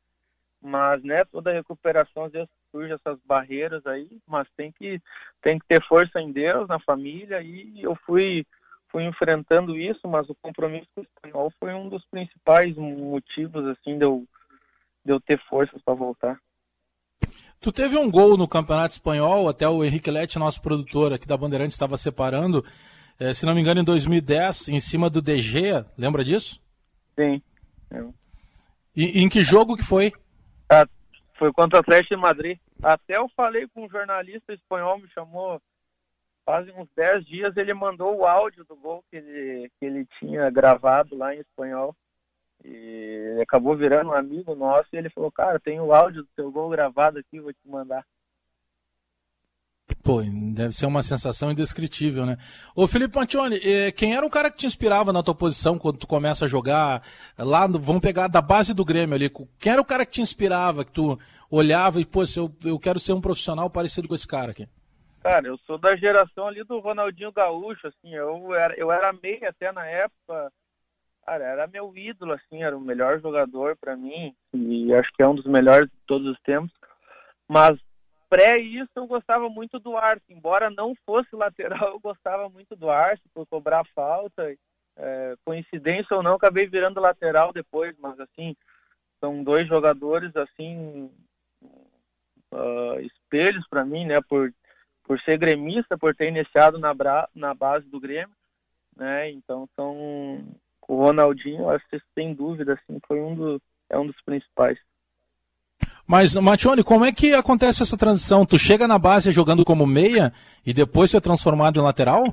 mas 0.61 1.03
né, 1.03 1.24
toda 1.24 1.53
recuperação 1.53 2.24
às 2.24 2.32
vezes 2.32 2.49
surge 2.70 2.92
essas 2.92 3.18
barreiras 3.24 3.86
aí, 3.86 4.18
mas 4.26 4.47
tem 4.57 4.70
que 4.72 5.01
tem 5.40 5.59
que 5.59 5.66
ter 5.66 5.82
força 5.82 6.20
em 6.20 6.30
Deus, 6.30 6.68
na 6.68 6.78
família 6.80 7.40
e 7.40 7.82
eu 7.82 7.94
fui 8.05 8.47
fui 8.88 9.05
enfrentando 9.05 9.76
isso, 9.76 10.07
mas 10.07 10.28
o 10.28 10.34
compromisso 10.34 10.86
com 10.94 11.01
o 11.01 11.05
espanhol 11.05 11.53
foi 11.59 11.74
um 11.74 11.88
dos 11.88 12.05
principais 12.07 12.76
motivos 12.76 13.66
assim 13.66 13.99
de 13.99 14.05
eu 14.05 14.26
de 15.07 15.12
eu 15.12 15.20
ter 15.20 15.40
forças 15.48 15.80
para 15.82 15.94
voltar. 15.94 16.38
Tu 17.61 17.72
teve 17.72 17.96
um 17.96 18.11
gol 18.11 18.36
no 18.36 18.46
Campeonato 18.46 18.92
Espanhol, 18.92 19.48
até 19.48 19.66
o 19.66 19.82
Henrique 19.82 20.11
Lete, 20.11 20.38
nosso 20.38 20.61
produtor 20.61 21.12
aqui 21.12 21.26
da 21.26 21.36
Bandeirantes, 21.36 21.74
estava 21.74 21.96
separando, 21.96 22.64
eh, 23.18 23.32
se 23.32 23.46
não 23.46 23.54
me 23.54 23.61
engano, 23.61 23.80
em 23.80 23.84
2010, 23.84 24.68
em 24.68 24.80
cima 24.80 25.09
do 25.09 25.22
DG, 25.22 25.84
lembra 25.96 26.22
disso? 26.22 26.61
Sim. 27.18 27.40
E 28.94 29.22
em 29.22 29.28
que 29.28 29.42
jogo 29.42 29.76
que 29.76 29.82
foi? 29.82 30.12
Ah, 30.70 30.86
foi 31.38 31.52
contra 31.52 31.78
o 31.78 31.80
Atlético 31.80 32.14
de 32.14 32.20
Madrid. 32.20 32.59
Até 32.82 33.16
eu 33.16 33.28
falei 33.36 33.66
com 33.68 33.86
um 33.86 33.88
jornalista 33.88 34.52
espanhol, 34.52 34.98
me 34.98 35.09
chamou 35.09 35.61
faz 36.46 36.68
uns 36.68 36.88
10 36.96 37.26
dias, 37.26 37.57
ele 37.57 37.74
mandou 37.74 38.16
o 38.16 38.24
áudio 38.24 38.64
do 38.64 38.76
gol 38.76 39.02
que 39.11 39.16
ele, 39.16 39.68
que 39.78 39.84
ele 39.84 40.07
tinha 40.20 40.48
gravado 40.48 41.16
lá 41.16 41.34
em 41.34 41.40
espanhol. 41.40 41.94
E 42.64 43.38
acabou 43.42 43.76
virando 43.76 44.11
um 44.11 44.14
amigo 44.14 44.54
nosso 44.54 44.88
e 44.92 44.96
ele 44.96 45.11
falou, 45.11 45.30
cara, 45.30 45.61
tem 45.61 45.80
o 45.80 45.92
áudio 45.92 46.22
do 46.22 46.28
teu 46.34 46.50
gol 46.50 46.70
gravado 46.70 47.18
aqui, 47.18 47.40
vou 47.40 47.52
te 47.52 47.68
mandar. 47.68 48.04
Pô, 50.02 50.20
deve 50.22 50.72
ser 50.72 50.86
uma 50.86 51.02
sensação 51.02 51.50
indescritível, 51.50 52.26
né? 52.26 52.36
Ô 52.74 52.86
Felipe 52.86 53.16
Mantione, 53.16 53.57
eh, 53.57 53.92
quem 53.92 54.14
era 54.14 54.24
o 54.24 54.30
cara 54.30 54.50
que 54.50 54.57
te 54.57 54.66
inspirava 54.66 55.12
na 55.12 55.22
tua 55.22 55.34
posição 55.34 55.78
quando 55.78 55.98
tu 55.98 56.07
começa 56.07 56.44
a 56.44 56.48
jogar 56.48 57.02
lá, 57.38 57.66
vamos 57.66 58.00
pegar 58.00 58.28
da 58.28 58.40
base 58.40 58.72
do 58.72 58.84
Grêmio 58.84 59.14
ali, 59.14 59.30
quem 59.59 59.72
era 59.72 59.80
o 59.80 59.84
cara 59.84 60.07
que 60.07 60.12
te 60.12 60.20
inspirava, 60.20 60.84
que 60.84 60.92
tu 60.92 61.18
olhava 61.50 62.00
e, 62.00 62.04
pô, 62.04 62.22
eu, 62.36 62.52
eu 62.64 62.78
quero 62.78 62.98
ser 63.00 63.12
um 63.12 63.20
profissional 63.20 63.68
parecido 63.70 64.09
com 64.09 64.14
esse 64.14 64.26
cara 64.26 64.52
aqui? 64.52 64.68
Cara, 65.22 65.46
eu 65.48 65.59
sou 65.66 65.76
da 65.76 65.96
geração 65.96 66.46
ali 66.46 66.62
do 66.62 66.78
Ronaldinho 66.78 67.32
Gaúcho, 67.32 67.88
assim, 67.88 68.14
eu 68.14 68.54
era, 68.54 68.74
eu 68.76 68.92
era 68.92 69.12
meio 69.12 69.48
até 69.48 69.72
na 69.72 69.84
época, 69.86 70.52
Cara, 71.27 71.45
era 71.45 71.66
meu 71.66 71.93
ídolo, 71.97 72.35
assim, 72.35 72.62
era 72.62 72.77
o 72.77 72.81
melhor 72.81 73.20
jogador 73.20 73.77
para 73.77 73.97
mim 73.97 74.33
e 74.55 74.95
acho 74.95 75.12
que 75.12 75.20
é 75.20 75.27
um 75.27 75.35
dos 75.35 75.45
melhores 75.45 75.91
de 75.91 75.97
todos 76.07 76.29
os 76.29 76.41
tempos. 76.43 76.72
Mas 77.49 77.77
pré 78.29 78.59
isso 78.59 78.91
eu 78.95 79.09
gostava 79.09 79.49
muito 79.49 79.81
do 79.81 79.97
Arce, 79.97 80.22
embora 80.31 80.70
não 80.70 80.95
fosse 81.05 81.29
lateral, 81.35 81.89
eu 81.89 81.99
gostava 81.99 82.49
muito 82.49 82.77
do 82.77 82.89
Arce 82.89 83.22
por 83.35 83.45
cobrar 83.47 83.85
falta. 83.93 84.57
É, 84.99 85.35
coincidência 85.45 86.16
ou 86.16 86.22
não, 86.22 86.35
acabei 86.35 86.66
virando 86.66 87.01
lateral 87.01 87.53
depois, 87.53 87.95
mas 87.99 88.18
assim, 88.20 88.57
são 89.20 89.43
dois 89.43 89.66
jogadores 89.68 90.35
assim 90.37 91.11
uh, 91.61 93.01
espelhos 93.01 93.66
para 93.68 93.85
mim, 93.85 94.07
né, 94.07 94.20
por 94.22 94.55
por 95.03 95.20
ser 95.20 95.39
gremista, 95.39 95.97
por 95.97 96.14
ter 96.16 96.29
iniciado 96.29 96.79
na, 96.79 96.93
na 97.35 97.55
base 97.55 97.87
do 97.89 98.01
Grêmio, 98.01 98.35
né? 98.97 99.31
Então 99.31 99.68
são 99.77 100.45
o 100.89 100.97
Ronaldinho, 100.97 101.68
acho 101.70 101.84
que 101.89 102.01
sem 102.14 102.34
dúvida, 102.34 102.74
assim, 102.74 102.99
foi 103.07 103.20
um 103.20 103.34
do, 103.34 103.62
é 103.91 103.99
um 103.99 104.07
dos 104.07 104.20
principais. 104.22 104.78
Mas, 106.07 106.34
Matione, 106.37 106.84
como 106.84 107.05
é 107.05 107.12
que 107.12 107.34
acontece 107.34 107.82
essa 107.82 107.97
transição? 107.97 108.47
Tu 108.47 108.59
chega 108.59 108.87
na 108.87 108.99
base 108.99 109.32
jogando 109.32 109.64
como 109.64 109.87
meia 109.87 110.32
e 110.64 110.72
depois 110.72 111.11
você 111.11 111.16
é 111.16 111.20
transformado 111.20 111.80
em 111.80 111.82
lateral? 111.82 112.24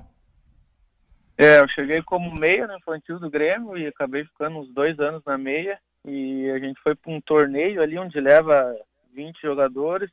É, 1.36 1.60
eu 1.60 1.68
cheguei 1.68 2.02
como 2.04 2.34
meia 2.36 2.68
no 2.68 2.78
infantil 2.78 3.20
do 3.20 3.30
Grêmio 3.30 3.76
e 3.76 3.88
acabei 3.88 4.24
ficando 4.26 4.60
uns 4.60 4.70
dois 4.70 5.00
anos 5.00 5.24
na 5.26 5.38
meia. 5.38 5.80
E 6.06 6.50
a 6.52 6.60
gente 6.60 6.80
foi 6.82 6.94
para 6.94 7.12
um 7.12 7.20
torneio 7.20 7.82
ali 7.82 7.98
onde 7.98 8.20
leva 8.20 8.78
20 9.14 9.42
jogadores 9.42 10.12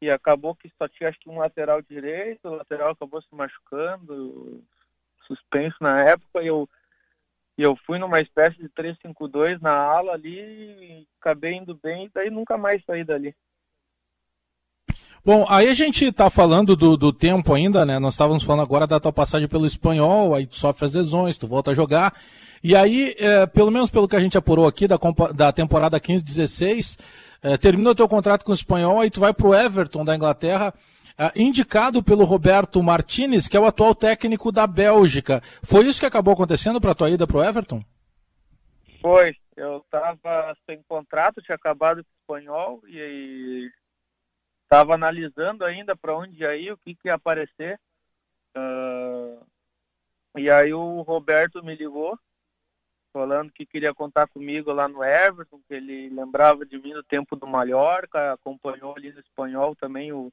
e 0.00 0.10
acabou 0.10 0.54
que 0.54 0.70
só 0.78 0.88
tinha 0.88 1.10
acho 1.10 1.18
que 1.18 1.28
um 1.28 1.38
lateral 1.38 1.82
direito, 1.82 2.48
o 2.48 2.54
lateral 2.54 2.92
acabou 2.92 3.20
se 3.20 3.34
machucando, 3.34 4.62
suspenso 5.26 5.76
na 5.80 6.02
época, 6.02 6.42
e 6.42 6.46
eu 6.46 6.68
e 7.60 7.62
eu 7.62 7.76
fui 7.84 7.98
numa 7.98 8.22
espécie 8.22 8.56
de 8.56 8.70
352 8.70 9.60
na 9.60 9.70
ala 9.70 10.12
ali, 10.12 11.06
acabei 11.20 11.52
indo 11.52 11.78
bem, 11.82 12.06
e 12.06 12.10
daí 12.14 12.30
nunca 12.30 12.56
mais 12.56 12.82
saí 12.86 13.04
dali. 13.04 13.34
Bom, 15.22 15.44
aí 15.46 15.68
a 15.68 15.74
gente 15.74 16.06
está 16.06 16.30
falando 16.30 16.74
do, 16.74 16.96
do, 16.96 17.12
tempo 17.12 17.52
ainda, 17.52 17.84
né? 17.84 17.98
Nós 17.98 18.14
estávamos 18.14 18.44
falando 18.44 18.62
agora 18.62 18.86
da 18.86 18.98
tua 18.98 19.12
passagem 19.12 19.46
pelo 19.46 19.66
espanhol, 19.66 20.34
aí 20.34 20.46
tu 20.46 20.56
sofre 20.56 20.86
as 20.86 20.94
lesões, 20.94 21.36
tu 21.36 21.46
volta 21.46 21.72
a 21.72 21.74
jogar. 21.74 22.14
E 22.64 22.74
aí, 22.74 23.14
é, 23.18 23.44
pelo 23.46 23.70
menos 23.70 23.90
pelo 23.90 24.08
que 24.08 24.16
a 24.16 24.20
gente 24.20 24.38
apurou 24.38 24.66
aqui 24.66 24.88
da, 24.88 24.98
da 25.34 25.52
temporada 25.52 26.00
15-16, 26.00 26.98
é, 27.42 27.58
termina 27.58 27.90
o 27.90 27.94
teu 27.94 28.08
contrato 28.08 28.42
com 28.42 28.52
o 28.52 28.54
espanhol, 28.54 29.00
aí 29.00 29.10
tu 29.10 29.20
vai 29.20 29.34
para 29.34 29.46
o 29.46 29.54
Everton 29.54 30.02
da 30.02 30.16
Inglaterra 30.16 30.72
indicado 31.36 32.02
pelo 32.02 32.24
Roberto 32.24 32.82
Martinez, 32.82 33.46
que 33.46 33.56
é 33.56 33.60
o 33.60 33.66
atual 33.66 33.94
técnico 33.94 34.50
da 34.50 34.66
Bélgica. 34.66 35.42
Foi 35.62 35.86
isso 35.86 36.00
que 36.00 36.06
acabou 36.06 36.32
acontecendo 36.32 36.80
para 36.80 36.92
a 36.92 36.94
tua 36.94 37.10
ida 37.10 37.26
para 37.26 37.36
o 37.36 37.44
Everton? 37.44 37.84
Foi. 39.00 39.34
Eu 39.56 39.78
estava 39.78 40.56
sem 40.64 40.82
contrato, 40.88 41.42
tinha 41.42 41.54
acabado 41.54 42.02
com 42.02 42.10
o 42.32 42.38
espanhol 42.38 42.82
e 42.86 43.70
estava 44.62 44.94
analisando 44.94 45.64
ainda 45.64 45.94
para 45.94 46.16
onde 46.16 46.40
ia 46.40 46.56
ir, 46.56 46.72
o 46.72 46.78
que, 46.78 46.94
que 46.94 47.08
ia 47.08 47.14
aparecer. 47.14 47.78
Uh, 48.56 49.44
e 50.38 50.50
aí 50.50 50.72
o 50.72 51.02
Roberto 51.02 51.62
me 51.62 51.74
ligou, 51.74 52.18
falando 53.12 53.52
que 53.52 53.66
queria 53.66 53.92
contar 53.92 54.28
comigo 54.28 54.72
lá 54.72 54.88
no 54.88 55.04
Everton, 55.04 55.60
que 55.68 55.74
ele 55.74 56.08
lembrava 56.08 56.64
de 56.64 56.78
mim 56.78 56.94
no 56.94 57.02
tempo 57.02 57.36
do 57.36 57.46
Mallorca, 57.46 58.32
acompanhou 58.32 58.94
ali 58.96 59.12
no 59.12 59.20
espanhol 59.20 59.76
também 59.76 60.12
o, 60.12 60.32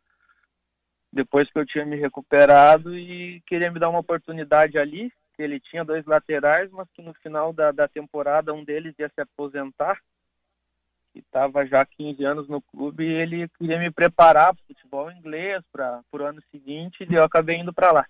depois 1.12 1.50
que 1.50 1.58
eu 1.58 1.66
tinha 1.66 1.86
me 1.86 1.96
recuperado 1.96 2.98
e 2.98 3.42
queria 3.46 3.72
me 3.72 3.80
dar 3.80 3.90
uma 3.90 4.00
oportunidade 4.00 4.78
ali. 4.78 5.12
Ele 5.38 5.60
tinha 5.60 5.86
dois 5.86 6.04
laterais, 6.06 6.70
mas 6.72 6.88
que 6.96 7.02
no 7.02 7.14
final 7.16 7.54
da, 7.54 7.72
da 7.72 7.88
temporada 7.88 8.54
um 8.54 8.64
deles 8.64 8.96
ia 8.98 9.10
se 9.14 9.22
aposentar, 9.22 10.00
que 11.14 11.20
estava 11.20 11.66
já 11.66 11.86
15 11.86 12.24
anos 12.24 12.48
no 12.50 12.60
clube, 12.60 13.04
e 13.04 13.14
ele 13.14 13.48
queria 13.50 13.78
me 13.78 13.92
preparar 13.92 14.56
para 14.56 14.64
futebol 14.66 15.12
inglês 15.12 15.62
para 15.72 16.02
o 16.12 16.24
ano 16.24 16.42
seguinte, 16.52 17.06
e 17.08 17.14
eu 17.14 17.24
acabei 17.24 17.58
indo 17.58 17.72
para 17.72 17.92
lá. 17.92 18.06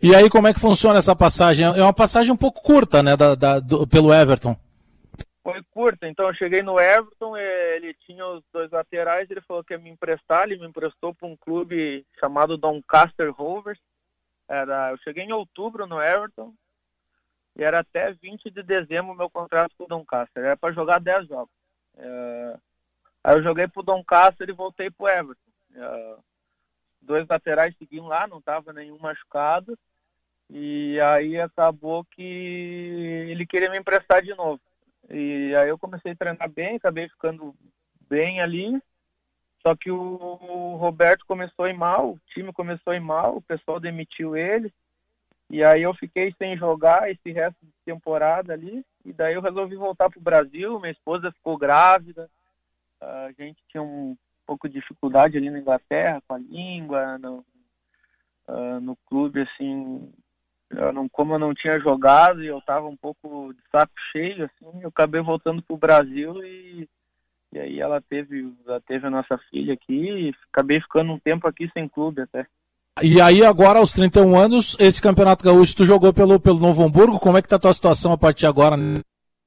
E 0.00 0.14
aí, 0.14 0.30
como 0.30 0.46
é 0.46 0.54
que 0.54 0.60
funciona 0.60 1.00
essa 1.00 1.16
passagem? 1.16 1.66
É 1.66 1.82
uma 1.82 1.92
passagem 1.92 2.32
um 2.32 2.36
pouco 2.36 2.62
curta, 2.62 3.02
né, 3.02 3.16
da, 3.16 3.34
da 3.34 3.58
do, 3.58 3.84
pelo 3.84 4.14
Everton 4.14 4.56
foi 5.48 5.62
curta. 5.70 6.06
Então 6.06 6.26
eu 6.26 6.34
cheguei 6.34 6.62
no 6.62 6.78
Everton, 6.78 7.34
ele 7.34 7.94
tinha 7.94 8.26
os 8.26 8.44
dois 8.52 8.70
laterais, 8.70 9.30
ele 9.30 9.40
falou 9.40 9.64
que 9.64 9.72
ia 9.72 9.78
me 9.78 9.88
emprestar, 9.88 10.44
ele 10.44 10.58
me 10.58 10.66
emprestou 10.66 11.14
para 11.14 11.26
um 11.26 11.36
clube 11.36 12.04
chamado 12.20 12.58
Doncaster 12.58 13.32
Rovers. 13.32 13.80
Era, 14.46 14.90
eu 14.90 14.98
cheguei 14.98 15.24
em 15.24 15.32
outubro 15.32 15.86
no 15.86 16.02
Everton 16.02 16.54
e 17.56 17.62
era 17.62 17.80
até 17.80 18.12
20 18.12 18.50
de 18.50 18.62
dezembro 18.62 19.14
meu 19.14 19.30
contrato 19.30 19.74
com 19.76 19.84
o 19.84 19.88
Doncaster. 19.88 20.44
Era 20.44 20.56
para 20.56 20.74
jogar 20.74 21.00
10 21.00 21.28
jogos. 21.28 21.54
É, 21.96 22.58
aí 23.24 23.36
eu 23.36 23.42
joguei 23.42 23.66
para 23.66 23.80
o 23.80 23.84
Doncaster 23.84 24.48
e 24.50 24.52
voltei 24.52 24.90
para 24.90 25.04
o 25.04 25.08
Everton. 25.08 25.50
É, 25.74 26.16
dois 27.00 27.26
laterais 27.26 27.74
seguiam 27.78 28.06
lá, 28.06 28.26
não 28.26 28.38
estava 28.38 28.70
nenhum 28.72 28.98
machucado. 28.98 29.78
E 30.50 30.98
aí 31.00 31.38
acabou 31.40 32.04
que 32.04 32.22
ele 32.22 33.46
queria 33.46 33.70
me 33.70 33.78
emprestar 33.78 34.22
de 34.22 34.34
novo. 34.34 34.60
E 35.10 35.54
aí 35.54 35.68
eu 35.68 35.78
comecei 35.78 36.12
a 36.12 36.16
treinar 36.16 36.50
bem, 36.50 36.76
acabei 36.76 37.08
ficando 37.08 37.54
bem 38.08 38.40
ali. 38.40 38.80
Só 39.62 39.74
que 39.74 39.90
o 39.90 40.76
Roberto 40.76 41.26
começou 41.26 41.64
a 41.64 41.70
ir 41.70 41.76
mal, 41.76 42.12
o 42.12 42.20
time 42.28 42.52
começou 42.52 42.92
a 42.92 42.96
ir 42.96 43.00
mal, 43.00 43.36
o 43.36 43.42
pessoal 43.42 43.80
demitiu 43.80 44.36
ele. 44.36 44.72
E 45.50 45.64
aí 45.64 45.82
eu 45.82 45.94
fiquei 45.94 46.34
sem 46.38 46.56
jogar 46.56 47.10
esse 47.10 47.32
resto 47.32 47.58
de 47.62 47.72
temporada 47.84 48.52
ali. 48.52 48.84
E 49.04 49.12
daí 49.12 49.34
eu 49.34 49.40
resolvi 49.40 49.76
voltar 49.76 50.10
para 50.10 50.18
o 50.18 50.22
Brasil. 50.22 50.78
Minha 50.78 50.92
esposa 50.92 51.32
ficou 51.32 51.56
grávida. 51.56 52.30
A 53.00 53.32
gente 53.38 53.58
tinha 53.68 53.82
um 53.82 54.16
pouco 54.46 54.68
de 54.68 54.74
dificuldade 54.74 55.36
ali 55.36 55.50
na 55.50 55.58
Inglaterra 55.58 56.22
com 56.26 56.34
a 56.34 56.38
língua, 56.38 57.18
no, 57.18 57.44
uh, 58.48 58.80
no 58.80 58.96
clube, 59.06 59.42
assim, 59.42 60.12
eu 60.70 60.92
não, 60.92 61.08
como 61.08 61.34
eu 61.34 61.38
não 61.38 61.54
tinha 61.54 61.78
jogado 61.80 62.42
e 62.42 62.46
eu 62.46 62.58
estava 62.58 62.86
um 62.86 62.96
pouco 62.96 63.52
de 63.54 63.60
saco 63.70 63.92
cheio, 64.12 64.44
assim, 64.44 64.82
eu 64.82 64.88
acabei 64.88 65.20
voltando 65.20 65.62
para 65.62 65.74
o 65.74 65.78
Brasil 65.78 66.44
e, 66.44 66.88
e 67.52 67.58
aí 67.58 67.80
ela 67.80 68.00
teve, 68.00 68.52
ela 68.66 68.80
teve 68.80 69.06
a 69.06 69.10
nossa 69.10 69.38
filha 69.50 69.74
aqui 69.74 69.94
e 69.94 70.34
acabei 70.52 70.80
ficando 70.80 71.12
um 71.12 71.18
tempo 71.18 71.48
aqui 71.48 71.70
sem 71.72 71.88
clube 71.88 72.22
até. 72.22 72.46
E 73.00 73.20
aí 73.20 73.44
agora, 73.44 73.78
aos 73.78 73.92
31 73.92 74.36
anos, 74.36 74.76
esse 74.78 75.00
Campeonato 75.00 75.44
Gaúcho 75.44 75.76
tu 75.76 75.86
jogou 75.86 76.12
pelo, 76.12 76.40
pelo 76.40 76.58
Novo 76.58 76.84
Hamburgo, 76.84 77.20
como 77.20 77.38
é 77.38 77.42
que 77.42 77.48
tá 77.48 77.56
a 77.56 77.60
tua 77.60 77.72
situação 77.72 78.12
a 78.12 78.18
partir 78.18 78.40
de 78.40 78.46
agora? 78.46 78.76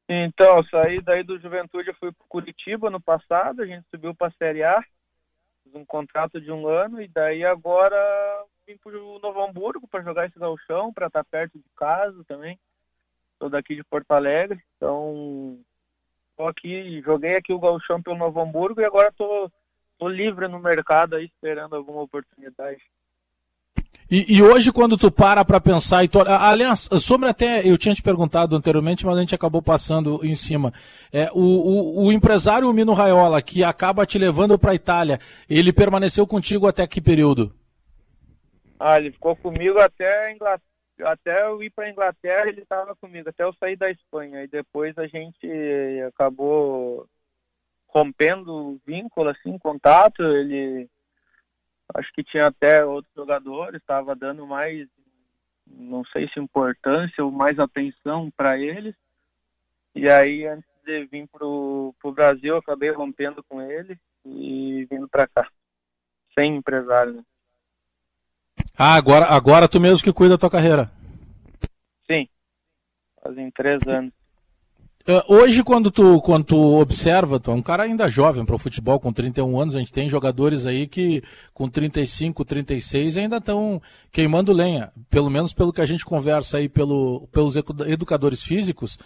Então, 0.08 0.58
eu 0.58 0.64
saí 0.66 1.02
daí 1.02 1.24
do 1.24 1.40
Juventude, 1.40 1.90
eu 1.90 1.96
fui 1.96 2.12
para 2.12 2.26
Curitiba 2.28 2.90
no 2.90 3.00
passado, 3.00 3.62
a 3.62 3.66
gente 3.66 3.86
subiu 3.90 4.16
para 4.16 4.28
a 4.28 4.32
Série 4.32 4.64
A, 4.64 4.82
fiz 5.64 5.76
um 5.76 5.86
contrato 5.86 6.40
de 6.40 6.52
um 6.52 6.68
ano 6.68 7.02
e 7.02 7.08
daí 7.08 7.44
agora 7.46 7.98
vim 8.68 8.78
para 8.78 8.98
o 8.98 9.20
Novo 9.20 9.42
Hamburgo 9.42 9.88
para 9.88 10.04
jogar 10.04 10.28
esse 10.28 10.38
galchão, 10.38 10.94
para 10.94 11.08
estar 11.08 11.24
tá 11.24 11.30
perto 11.30 11.58
de 11.58 11.66
casa 11.76 12.24
também. 12.28 12.60
Sou 13.40 13.50
daqui 13.50 13.76
de 13.76 13.84
Porto 13.84 14.12
Alegre, 14.12 14.62
então 14.78 15.58
tô 16.38 16.48
aqui, 16.48 17.02
joguei 17.02 17.36
aqui 17.36 17.52
o 17.52 17.60
galchão 17.60 18.02
pelo 18.02 18.18
Novo 18.18 18.40
Hamburgo 18.40 18.82
e 18.82 18.86
agora 18.86 19.12
tô, 19.12 19.50
tô 19.98 20.08
livre 20.08 20.48
no 20.48 20.60
mercado 20.60 21.16
aí 21.16 21.26
esperando 21.26 21.76
alguma 21.76 22.02
oportunidade. 22.02 22.82
E, 24.10 24.36
e, 24.36 24.44
hoje, 24.44 24.74
quando 24.74 24.98
tu 24.98 25.10
para 25.10 25.46
para 25.46 25.62
pensar, 25.62 26.04
e 26.04 26.08
tu, 26.10 26.20
aliás, 26.20 26.90
sobre 27.00 27.30
até, 27.30 27.66
eu 27.66 27.78
tinha 27.78 27.96
te 27.96 28.02
perguntado 28.02 28.58
anteriormente, 28.58 29.06
mas 29.06 29.16
a 29.16 29.22
gente 29.22 29.34
acabou 29.34 29.62
passando 29.62 30.20
em 30.22 30.36
cima. 30.36 30.74
É, 31.14 31.32
o, 31.34 31.40
o, 31.40 32.08
o 32.08 32.12
empresário 32.12 32.72
Mino 32.74 32.92
Raiola, 32.92 33.42
que 33.42 33.64
acaba 33.64 34.06
te 34.06 34.20
levando 34.20 34.60
para 34.60 34.72
a 34.72 34.76
Itália, 34.76 35.18
ele 35.50 35.72
permaneceu 35.72 36.28
contigo 36.28 36.68
até 36.68 36.86
que 36.86 37.00
período? 37.00 37.54
Ah, 38.84 38.98
ele 38.98 39.12
ficou 39.12 39.36
comigo 39.36 39.78
até 39.80 40.32
Inglaterra, 40.34 40.64
até 41.04 41.46
eu 41.46 41.62
ir 41.62 41.70
para 41.70 41.92
Inglaterra, 41.92 42.48
ele 42.50 42.62
estava 42.62 42.96
comigo, 42.96 43.30
até 43.30 43.44
eu 43.44 43.54
sair 43.54 43.76
da 43.76 43.92
Espanha. 43.92 44.44
E 44.44 44.48
depois 44.48 44.98
a 44.98 45.06
gente 45.06 45.48
acabou 46.08 47.08
rompendo 47.88 48.52
o 48.52 48.82
vínculo, 48.84 49.30
assim, 49.30 49.56
contato. 49.60 50.24
Ele, 50.24 50.90
acho 51.94 52.12
que 52.14 52.24
tinha 52.24 52.48
até 52.48 52.84
outros 52.84 53.14
jogadores, 53.16 53.80
estava 53.80 54.16
dando 54.16 54.48
mais, 54.48 54.88
não 55.68 56.04
sei 56.06 56.28
se 56.30 56.40
importância 56.40 57.24
ou 57.24 57.32
mais 57.32 57.60
atenção 57.60 58.32
para 58.32 58.58
eles. 58.58 58.96
E 59.94 60.10
aí, 60.10 60.48
antes 60.48 60.68
de 60.84 61.06
vir 61.06 61.28
para 61.28 61.46
o 61.46 61.94
Brasil, 62.16 62.58
acabei 62.58 62.90
rompendo 62.90 63.44
com 63.44 63.62
ele 63.62 63.96
e 64.26 64.88
vindo 64.90 65.08
para 65.08 65.28
cá, 65.28 65.48
sem 66.34 66.56
empresário. 66.56 67.14
Né? 67.14 67.24
Ah, 68.78 68.96
agora, 68.96 69.26
agora 69.26 69.68
tu 69.68 69.80
mesmo 69.80 70.04
que 70.04 70.14
cuida 70.14 70.36
da 70.36 70.38
tua 70.38 70.50
carreira. 70.50 70.92
Sim. 72.10 72.28
Fazem 73.24 73.52
três 73.52 73.86
anos. 73.88 74.12
Uh, 75.08 75.34
hoje, 75.34 75.64
quando 75.64 75.90
tu, 75.90 76.22
quando 76.22 76.44
tu 76.44 76.80
observa, 76.80 77.40
tu 77.40 77.50
é 77.50 77.54
um 77.56 77.62
cara 77.62 77.84
ainda 77.84 78.08
jovem 78.08 78.46
para 78.46 78.56
o 78.56 78.60
futebol, 78.60 79.00
com 79.00 79.12
31 79.12 79.60
anos, 79.60 79.76
a 79.76 79.80
gente 79.80 79.92
tem 79.92 80.08
jogadores 80.08 80.68
aí 80.68 80.86
que 80.86 81.24
com 81.54 81.68
35, 81.68 82.46
36 82.46 83.18
ainda 83.18 83.38
estão 83.38 83.82
queimando 84.12 84.54
lenha. 84.54 84.92
Pelo 85.10 85.30
menos 85.30 85.54
pelo 85.54 85.74
que 85.74 85.82
a 85.82 85.88
gente 85.88 86.06
conversa 86.06 86.60
aí 86.60 86.70
pelo, 86.70 87.28
pelos 87.32 87.56
educadores 87.56 88.44
físicos, 88.44 89.00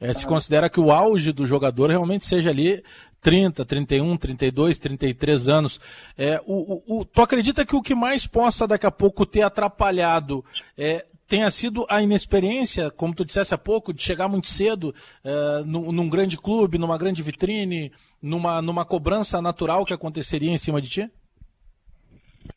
é, 0.00 0.12
se 0.14 0.26
considera 0.26 0.70
que 0.70 0.80
o 0.80 0.90
auge 0.90 1.32
do 1.32 1.46
jogador 1.46 1.90
realmente 1.90 2.24
seja 2.24 2.48
ali 2.48 2.82
30, 3.22 3.64
31, 3.64 4.16
32, 4.16 4.78
33 4.78 5.48
anos. 5.48 5.80
É, 6.18 6.42
o, 6.44 6.74
o, 6.74 7.00
o, 7.00 7.04
tu 7.04 7.22
acredita 7.22 7.64
que 7.64 7.76
o 7.76 7.80
que 7.80 7.94
mais 7.94 8.26
possa 8.26 8.66
daqui 8.66 8.84
a 8.84 8.90
pouco 8.90 9.24
ter 9.24 9.42
atrapalhado 9.42 10.44
é, 10.76 11.06
tenha 11.26 11.50
sido 11.50 11.86
a 11.88 12.02
inexperiência, 12.02 12.90
como 12.90 13.14
tu 13.14 13.24
dissesse 13.24 13.54
há 13.54 13.58
pouco, 13.58 13.94
de 13.94 14.02
chegar 14.02 14.28
muito 14.28 14.48
cedo 14.48 14.94
uh, 15.24 15.64
num, 15.64 15.90
num, 15.90 16.06
grande 16.06 16.36
clube, 16.36 16.76
numa 16.76 16.98
grande 16.98 17.22
vitrine, 17.22 17.90
numa, 18.20 18.60
numa 18.60 18.84
cobrança 18.84 19.40
natural 19.40 19.86
que 19.86 19.94
aconteceria 19.94 20.50
em 20.50 20.58
cima 20.58 20.82
de 20.82 20.90
ti? 20.90 21.10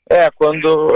É, 0.09 0.29
quando. 0.31 0.87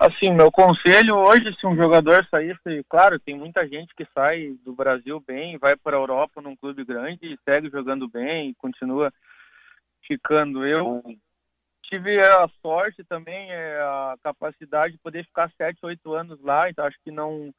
Assim, 0.00 0.32
meu 0.32 0.50
conselho 0.50 1.16
hoje, 1.16 1.54
se 1.58 1.66
um 1.66 1.76
jogador 1.76 2.26
saísse, 2.30 2.84
claro, 2.88 3.18
tem 3.18 3.36
muita 3.36 3.66
gente 3.66 3.92
que 3.94 4.06
sai 4.14 4.54
do 4.64 4.72
Brasil 4.72 5.22
bem, 5.26 5.58
vai 5.58 5.76
para 5.76 5.96
a 5.96 6.00
Europa 6.00 6.40
num 6.40 6.56
clube 6.56 6.84
grande 6.84 7.18
e 7.22 7.38
segue 7.44 7.68
jogando 7.70 8.08
bem 8.08 8.50
e 8.50 8.54
continua 8.54 9.12
ficando. 10.06 10.64
Eu 10.64 11.02
tive 11.82 12.20
a 12.20 12.48
sorte 12.62 13.02
também, 13.04 13.50
é, 13.50 13.80
a 13.80 14.14
capacidade 14.22 14.94
de 14.94 15.00
poder 15.00 15.24
ficar 15.24 15.50
sete, 15.58 15.84
oito 15.84 16.14
anos 16.14 16.40
lá, 16.40 16.70
então 16.70 16.84
acho 16.84 16.96
que 17.04 17.10
não, 17.10 17.52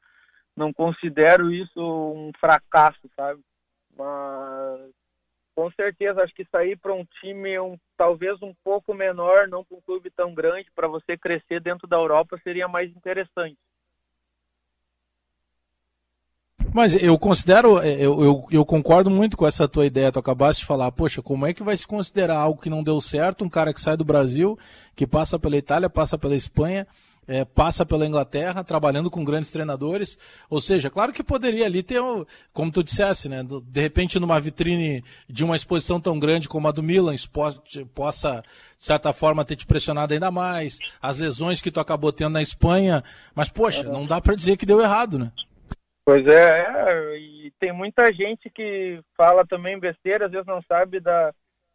não 0.56 0.72
considero 0.72 1.52
isso 1.52 1.80
um 1.80 2.32
fracasso, 2.40 3.08
sabe? 3.14 3.40
Mas 3.96 4.90
com 5.54 5.70
certeza 5.72 6.22
acho 6.22 6.34
que 6.34 6.44
sair 6.50 6.76
para 6.76 6.92
um 6.92 7.04
time 7.20 7.58
um, 7.58 7.78
talvez 7.96 8.40
um 8.42 8.52
pouco 8.64 8.92
menor, 8.92 9.48
não 9.48 9.64
para 9.64 9.76
um 9.76 9.80
clube 9.80 10.10
tão 10.10 10.34
grande, 10.34 10.70
para 10.74 10.88
você 10.88 11.16
crescer 11.16 11.60
dentro 11.60 11.86
da 11.86 11.96
Europa 11.96 12.40
seria 12.42 12.66
mais 12.66 12.90
interessante. 12.90 13.56
Mas 16.72 17.00
eu 17.00 17.16
considero, 17.16 17.78
é, 17.78 17.94
eu, 17.94 18.20
eu, 18.20 18.46
eu, 18.50 18.64
concordo 18.64 19.08
muito 19.08 19.36
com 19.36 19.46
essa 19.46 19.68
tua 19.68 19.86
ideia, 19.86 20.10
tu 20.10 20.18
acabaste 20.18 20.62
de 20.62 20.66
falar, 20.66 20.90
poxa, 20.90 21.22
como 21.22 21.46
é 21.46 21.54
que 21.54 21.62
vai 21.62 21.76
se 21.76 21.86
considerar 21.86 22.36
algo 22.36 22.60
que 22.60 22.68
não 22.68 22.82
deu 22.82 23.00
certo, 23.00 23.44
um 23.44 23.48
cara 23.48 23.72
que 23.72 23.80
sai 23.80 23.96
do 23.96 24.04
Brasil, 24.04 24.58
que 24.96 25.06
passa 25.06 25.38
pela 25.38 25.56
Itália, 25.56 25.88
passa 25.88 26.18
pela 26.18 26.34
Espanha, 26.34 26.84
é, 27.26 27.44
passa 27.44 27.84
pela 27.84 28.06
Inglaterra, 28.06 28.64
trabalhando 28.64 29.10
com 29.10 29.24
grandes 29.24 29.50
treinadores, 29.50 30.18
ou 30.48 30.60
seja, 30.60 30.90
claro 30.90 31.12
que 31.12 31.22
poderia 31.22 31.66
ali 31.66 31.82
ter, 31.82 32.00
como 32.52 32.70
tu 32.70 32.82
dissesse, 32.82 33.28
né, 33.28 33.42
de 33.42 33.80
repente 33.80 34.18
numa 34.18 34.40
vitrine 34.40 35.04
de 35.28 35.44
uma 35.44 35.56
exposição 35.56 36.00
tão 36.00 36.18
grande 36.18 36.48
como 36.48 36.68
a 36.68 36.72
do 36.72 36.82
Milan, 36.82 37.14
possa, 37.94 38.42
de 38.78 38.84
certa 38.84 39.12
forma, 39.12 39.44
ter 39.44 39.56
te 39.56 39.66
pressionado 39.66 40.12
ainda 40.12 40.30
mais, 40.30 40.78
as 41.00 41.18
lesões 41.18 41.62
que 41.62 41.70
tu 41.70 41.80
acabou 41.80 42.12
tendo 42.12 42.34
na 42.34 42.42
Espanha, 42.42 43.02
mas 43.34 43.48
poxa, 43.48 43.82
não 43.84 44.06
dá 44.06 44.20
para 44.20 44.34
dizer 44.34 44.56
que 44.56 44.66
deu 44.66 44.80
errado, 44.80 45.18
né? 45.18 45.32
Pois 46.06 46.26
é, 46.26 46.60
é, 46.60 47.18
e 47.18 47.50
tem 47.58 47.72
muita 47.72 48.12
gente 48.12 48.50
que 48.50 49.00
fala 49.16 49.46
também 49.46 49.78
besteira, 49.78 50.26
às 50.26 50.32
vezes 50.32 50.46
não 50.46 50.60
sabe 50.68 51.00
da, 51.00 51.32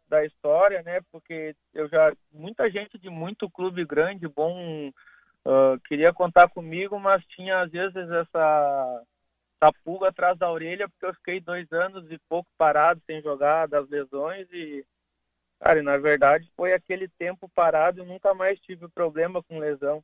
da 0.08 0.24
história, 0.24 0.82
né? 0.82 1.00
Porque 1.10 1.54
eu 1.74 1.88
já 1.88 2.12
muita 2.32 2.70
gente 2.70 2.96
de 2.96 3.10
muito 3.10 3.50
clube 3.50 3.84
grande, 3.84 4.28
bom, 4.28 4.92
uh, 5.46 5.78
queria 5.86 6.12
contar 6.12 6.48
comigo, 6.48 6.98
mas 6.98 7.24
tinha 7.26 7.60
às 7.60 7.70
vezes 7.70 7.96
essa, 7.96 9.02
essa 9.60 9.72
pulga 9.84 10.08
atrás 10.08 10.38
da 10.38 10.50
orelha, 10.50 10.88
porque 10.88 11.06
eu 11.06 11.14
fiquei 11.14 11.40
dois 11.40 11.70
anos 11.72 12.10
e 12.10 12.18
pouco 12.28 12.48
parado 12.56 13.00
sem 13.06 13.22
jogar 13.22 13.66
das 13.66 13.88
lesões 13.88 14.48
e 14.52 14.84
cara, 15.60 15.82
na 15.82 15.98
verdade 15.98 16.50
foi 16.56 16.72
aquele 16.72 17.06
tempo 17.06 17.48
parado 17.54 18.02
e 18.02 18.06
nunca 18.06 18.32
mais 18.34 18.58
tive 18.60 18.88
problema 18.88 19.42
com 19.42 19.58
lesão. 19.58 20.02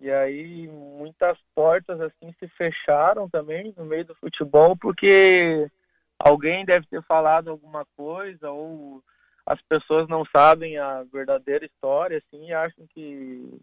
E 0.00 0.10
aí 0.10 0.68
muitas 0.68 1.38
portas 1.54 2.00
assim 2.00 2.32
se 2.38 2.48
fecharam 2.48 3.28
também 3.28 3.72
no 3.76 3.84
meio 3.84 4.04
do 4.04 4.14
futebol 4.14 4.76
porque 4.76 5.70
alguém 6.18 6.64
deve 6.64 6.86
ter 6.86 7.02
falado 7.02 7.50
alguma 7.50 7.84
coisa 7.96 8.50
ou 8.50 9.02
as 9.46 9.60
pessoas 9.62 10.08
não 10.08 10.24
sabem 10.24 10.78
a 10.78 11.02
verdadeira 11.04 11.64
história 11.64 12.18
assim 12.18 12.46
e 12.46 12.52
acham 12.52 12.86
que 12.88 13.60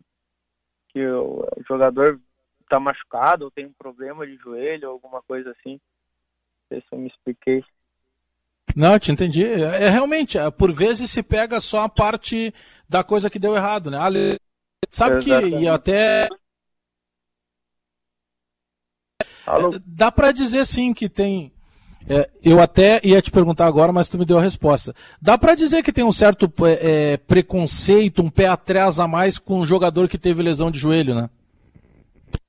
que 0.91 1.05
o 1.05 1.47
jogador 1.67 2.19
está 2.61 2.79
machucado 2.79 3.45
ou 3.45 3.51
tem 3.51 3.65
um 3.65 3.73
problema 3.73 4.25
de 4.25 4.35
joelho 4.37 4.87
ou 4.87 4.93
alguma 4.93 5.21
coisa 5.21 5.51
assim. 5.51 5.73
Não 5.73 6.67
sei 6.69 6.81
se 6.81 6.87
eu 6.91 6.99
me 6.99 7.07
expliquei. 7.07 7.63
Não, 8.75 8.97
te 8.97 9.11
entendi. 9.11 9.43
É, 9.43 9.83
é 9.83 9.89
realmente, 9.89 10.37
é, 10.37 10.49
por 10.49 10.71
vezes 10.71 11.11
se 11.11 11.21
pega 11.21 11.59
só 11.59 11.83
a 11.83 11.89
parte 11.89 12.53
da 12.87 13.03
coisa 13.03 13.29
que 13.29 13.39
deu 13.39 13.55
errado, 13.55 13.91
né? 13.91 13.97
Ale 13.97 14.39
Sabe 14.91 15.17
Exatamente. 15.19 15.49
que 15.51 15.59
e 15.59 15.67
até 15.69 16.27
Alô? 19.45 19.79
dá 19.85 20.11
para 20.11 20.33
dizer 20.33 20.65
sim 20.65 20.93
que 20.93 21.07
tem 21.07 21.53
é, 22.09 22.29
eu 22.43 22.59
até 22.59 22.99
ia 23.03 23.21
te 23.21 23.31
perguntar 23.31 23.67
agora, 23.67 23.91
mas 23.91 24.09
tu 24.09 24.17
me 24.17 24.25
deu 24.25 24.37
a 24.37 24.41
resposta. 24.41 24.93
Dá 25.21 25.37
para 25.37 25.55
dizer 25.55 25.83
que 25.83 25.91
tem 25.91 26.03
um 26.03 26.11
certo 26.11 26.51
é, 26.65 27.13
é, 27.13 27.17
preconceito, 27.17 28.21
um 28.21 28.29
pé 28.29 28.47
atrás 28.47 28.99
a 28.99 29.07
mais 29.07 29.37
com 29.37 29.59
um 29.59 29.65
jogador 29.65 30.07
que 30.07 30.17
teve 30.17 30.43
lesão 30.43 30.71
de 30.71 30.79
joelho, 30.79 31.15
né? 31.15 31.29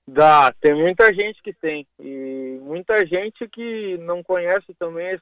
Dá, 0.07 0.53
tem 0.61 0.75
muita 0.75 1.13
gente 1.15 1.41
que 1.43 1.53
tem. 1.53 1.87
E 2.01 2.59
muita 2.63 3.07
gente 3.07 3.49
que 3.49 3.99
não 3.99 4.23
conhece 4.23 4.75
também 4.79 5.19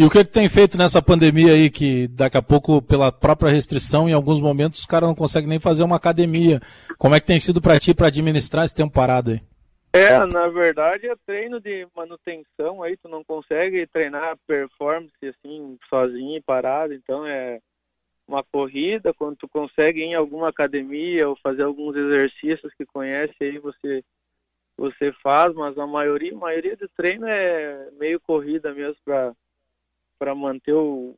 e 0.00 0.04
o 0.04 0.08
que, 0.08 0.24
que 0.24 0.30
tem 0.30 0.48
feito 0.48 0.78
nessa 0.78 1.02
pandemia 1.02 1.52
aí, 1.52 1.68
que 1.68 2.08
daqui 2.08 2.36
a 2.36 2.40
pouco, 2.40 2.80
pela 2.80 3.12
própria 3.12 3.50
restrição, 3.50 4.08
em 4.08 4.14
alguns 4.14 4.40
momentos, 4.40 4.80
os 4.80 4.86
caras 4.86 5.08
não 5.08 5.14
conseguem 5.14 5.48
nem 5.48 5.58
fazer 5.58 5.82
uma 5.82 5.96
academia. 5.96 6.58
Como 6.96 7.14
é 7.14 7.20
que 7.20 7.26
tem 7.26 7.38
sido 7.38 7.60
para 7.60 7.78
ti 7.78 7.92
para 7.92 8.06
administrar 8.06 8.64
esse 8.64 8.74
tempo 8.74 8.94
parado 8.94 9.32
aí? 9.32 9.42
É, 9.92 10.24
na 10.26 10.46
verdade 10.48 11.08
é 11.08 11.16
treino 11.26 11.60
de 11.60 11.86
manutenção, 11.96 12.82
aí 12.82 12.96
tu 12.96 13.08
não 13.08 13.24
consegue 13.24 13.86
treinar 13.88 14.38
performance 14.46 15.12
assim, 15.22 15.76
sozinho 15.88 16.40
parado, 16.44 16.94
então 16.94 17.26
é 17.26 17.60
uma 18.26 18.44
corrida, 18.44 19.12
quando 19.12 19.36
tu 19.36 19.48
consegue 19.48 20.00
ir 20.00 20.04
em 20.04 20.14
alguma 20.14 20.48
academia 20.48 21.28
ou 21.28 21.34
fazer 21.42 21.64
alguns 21.64 21.96
exercícios 21.96 22.72
que 22.74 22.86
conhece 22.86 23.34
aí 23.40 23.58
você 23.58 24.04
você 24.76 25.12
faz, 25.22 25.52
mas 25.54 25.76
a 25.76 25.86
maioria, 25.86 26.32
a 26.32 26.38
maioria 26.38 26.74
do 26.74 26.88
treino 26.96 27.26
é 27.26 27.90
meio 27.98 28.18
corrida 28.20 28.72
mesmo 28.72 28.96
para 29.04 29.34
para 30.18 30.34
manter 30.34 30.74
o 30.74 31.16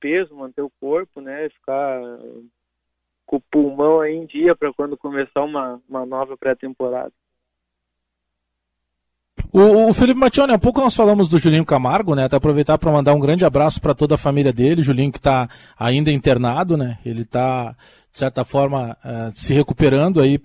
peso, 0.00 0.34
manter 0.34 0.62
o 0.62 0.72
corpo, 0.80 1.20
né? 1.20 1.48
Ficar 1.50 2.00
com 3.26 3.36
o 3.36 3.40
pulmão 3.40 4.00
aí 4.00 4.14
em 4.14 4.26
dia 4.26 4.56
para 4.56 4.72
quando 4.72 4.96
começar 4.96 5.42
uma, 5.42 5.80
uma 5.88 6.06
nova 6.06 6.36
pré-temporada. 6.36 7.12
O, 9.52 9.88
o, 9.88 9.94
Felipe 9.94 10.20
Matione, 10.20 10.52
há 10.52 10.58
pouco 10.58 10.80
nós 10.80 10.94
falamos 10.94 11.28
do 11.28 11.38
Julinho 11.38 11.64
Camargo, 11.64 12.14
né? 12.14 12.24
Até 12.24 12.36
aproveitar 12.36 12.76
para 12.76 12.92
mandar 12.92 13.14
um 13.14 13.20
grande 13.20 13.44
abraço 13.44 13.80
para 13.80 13.94
toda 13.94 14.14
a 14.14 14.18
família 14.18 14.52
dele. 14.52 14.82
Julinho 14.82 15.10
que 15.10 15.18
está 15.18 15.48
ainda 15.78 16.10
internado, 16.10 16.76
né? 16.76 16.98
Ele 17.04 17.22
está, 17.22 17.74
de 18.12 18.18
certa 18.18 18.44
forma, 18.44 18.96
uh, 19.02 19.30
se 19.32 19.54
recuperando 19.54 20.20
aí 20.20 20.38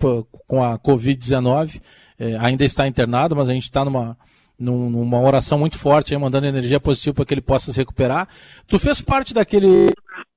com 0.47 0.64
a 0.64 0.80
Covid-19. 0.80 1.82
É, 2.18 2.38
ainda 2.38 2.64
está 2.64 2.88
internado, 2.88 3.36
mas 3.36 3.49
a 3.49 3.54
gente 3.54 3.64
está 3.64 3.84
numa, 3.84 4.18
numa 4.58 5.20
oração 5.20 5.58
muito 5.58 5.78
forte, 5.78 6.14
aí, 6.14 6.20
mandando 6.20 6.47
energia 6.47 6.80
positiva 6.80 7.16
para 7.16 7.26
que 7.26 7.34
ele 7.34 7.41
possa 7.41 7.74
se 7.74 7.78
recuperar. 7.78 8.30
Tu 8.68 8.80
fez 8.80 9.01
parte 9.01 9.34
daquele 9.34 9.89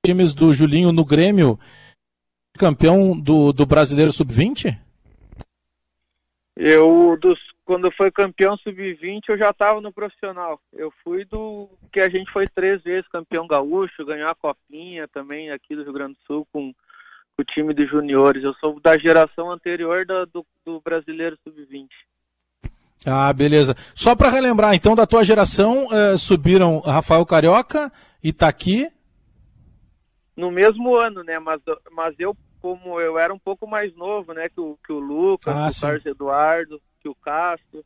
times 0.05 0.33
do 0.33 0.51
Julinho 0.51 0.91
no 0.91 1.05
Grêmio, 1.05 1.57
campeão 2.57 3.17
do, 3.17 3.53
do 3.53 3.65
Brasileiro 3.65 4.11
Sub-20? 4.11 4.77
Eu, 6.57 7.17
dos, 7.21 7.37
quando 7.67 7.91
foi 7.91 8.09
campeão 8.09 8.55
Sub-20, 8.55 9.23
eu 9.27 9.37
já 9.37 9.49
estava 9.49 9.81
no 9.81 9.91
profissional. 9.91 10.57
Eu 10.71 10.89
fui 11.03 11.25
do 11.25 11.69
que 11.91 11.99
a 11.99 12.07
gente 12.07 12.31
foi 12.31 12.47
três 12.47 12.81
vezes 12.81 13.05
campeão 13.09 13.45
gaúcho, 13.45 14.05
ganhou 14.05 14.29
a 14.29 14.35
copinha 14.35 15.05
também 15.09 15.51
aqui 15.51 15.75
do 15.75 15.83
Rio 15.83 15.91
Grande 15.91 16.13
do 16.13 16.19
Sul 16.25 16.47
com, 16.53 16.71
com 16.71 17.41
o 17.41 17.43
time 17.43 17.73
de 17.73 17.85
juniores. 17.85 18.41
Eu 18.41 18.53
sou 18.53 18.79
da 18.79 18.97
geração 18.97 19.51
anterior 19.51 20.05
do, 20.05 20.25
do, 20.27 20.45
do 20.65 20.79
Brasileiro 20.79 21.37
Sub-20. 21.43 21.89
Ah, 23.05 23.33
beleza. 23.33 23.75
Só 23.93 24.15
para 24.15 24.29
relembrar, 24.29 24.73
então, 24.73 24.95
da 24.95 25.05
tua 25.05 25.25
geração, 25.25 25.89
eh, 25.91 26.15
subiram 26.15 26.79
Rafael 26.79 27.25
Carioca, 27.25 27.91
Itaqui. 28.23 28.89
No 30.37 30.49
mesmo 30.51 30.95
ano, 30.95 31.21
né? 31.21 31.37
Mas, 31.37 31.61
mas 31.91 32.15
eu, 32.17 32.35
como 32.61 32.97
eu 33.01 33.19
era 33.19 33.33
um 33.33 33.39
pouco 33.39 33.67
mais 33.67 33.93
novo, 33.93 34.33
né? 34.33 34.47
Que 34.47 34.61
o, 34.61 34.79
que 34.85 34.93
o 34.93 34.99
Lucas, 34.99 35.53
ah, 35.53 35.67
que 35.69 35.77
o 35.77 35.81
Carlos 35.81 36.05
Eduardo, 36.05 36.81
que 37.07 37.09
o 37.09 37.15
Castro. 37.15 37.85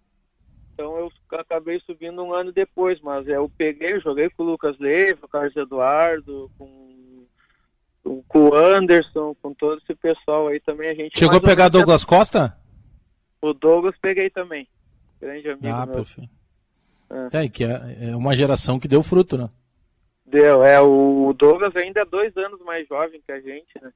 Então 0.74 0.98
eu 0.98 1.12
acabei 1.40 1.80
subindo 1.82 2.24
um 2.24 2.34
ano 2.34 2.52
depois, 2.52 3.00
mas 3.02 3.28
eu 3.28 3.50
peguei, 3.58 4.00
joguei 4.00 4.30
com 4.30 4.44
o 4.44 4.46
Lucas 4.48 4.78
Leiva, 4.80 5.26
o 5.26 5.30
Carlos 5.30 5.56
Eduardo, 5.56 6.50
com, 6.58 8.24
com 8.28 8.50
o 8.50 8.56
Anderson, 8.56 9.36
com 9.42 9.54
todo 9.54 9.80
esse 9.80 9.94
pessoal 9.96 10.48
aí 10.48 10.60
também. 10.60 10.90
A 10.90 10.96
gente 10.96 11.20
Chegou 11.20 11.38
a 11.38 11.42
pegar 11.42 11.70
Douglas 11.70 12.04
Costa? 12.04 12.58
O 13.42 13.54
Douglas 13.54 13.96
peguei 14.02 14.30
também 14.30 14.68
grande 15.22 15.50
amigo 15.50 15.68
ah, 15.68 15.86
meu. 15.86 15.96
Perfeito. 15.96 16.30
É, 17.32 17.50
que 17.50 17.64
é, 17.64 18.10
é 18.10 18.16
uma 18.16 18.36
geração 18.36 18.80
que 18.80 18.88
deu 18.88 19.04
fruto, 19.04 19.38
né? 19.38 19.50
Deu, 20.26 20.64
é, 20.64 20.80
o 20.80 21.34
Douglas 21.38 21.76
ainda 21.76 22.02
é 22.02 22.06
dois 22.06 22.36
anos 22.38 22.60
mais 22.62 22.88
jovem 22.88 23.22
que 23.26 23.32
a 23.32 23.40
gente, 23.40 23.70
né? 23.82 23.92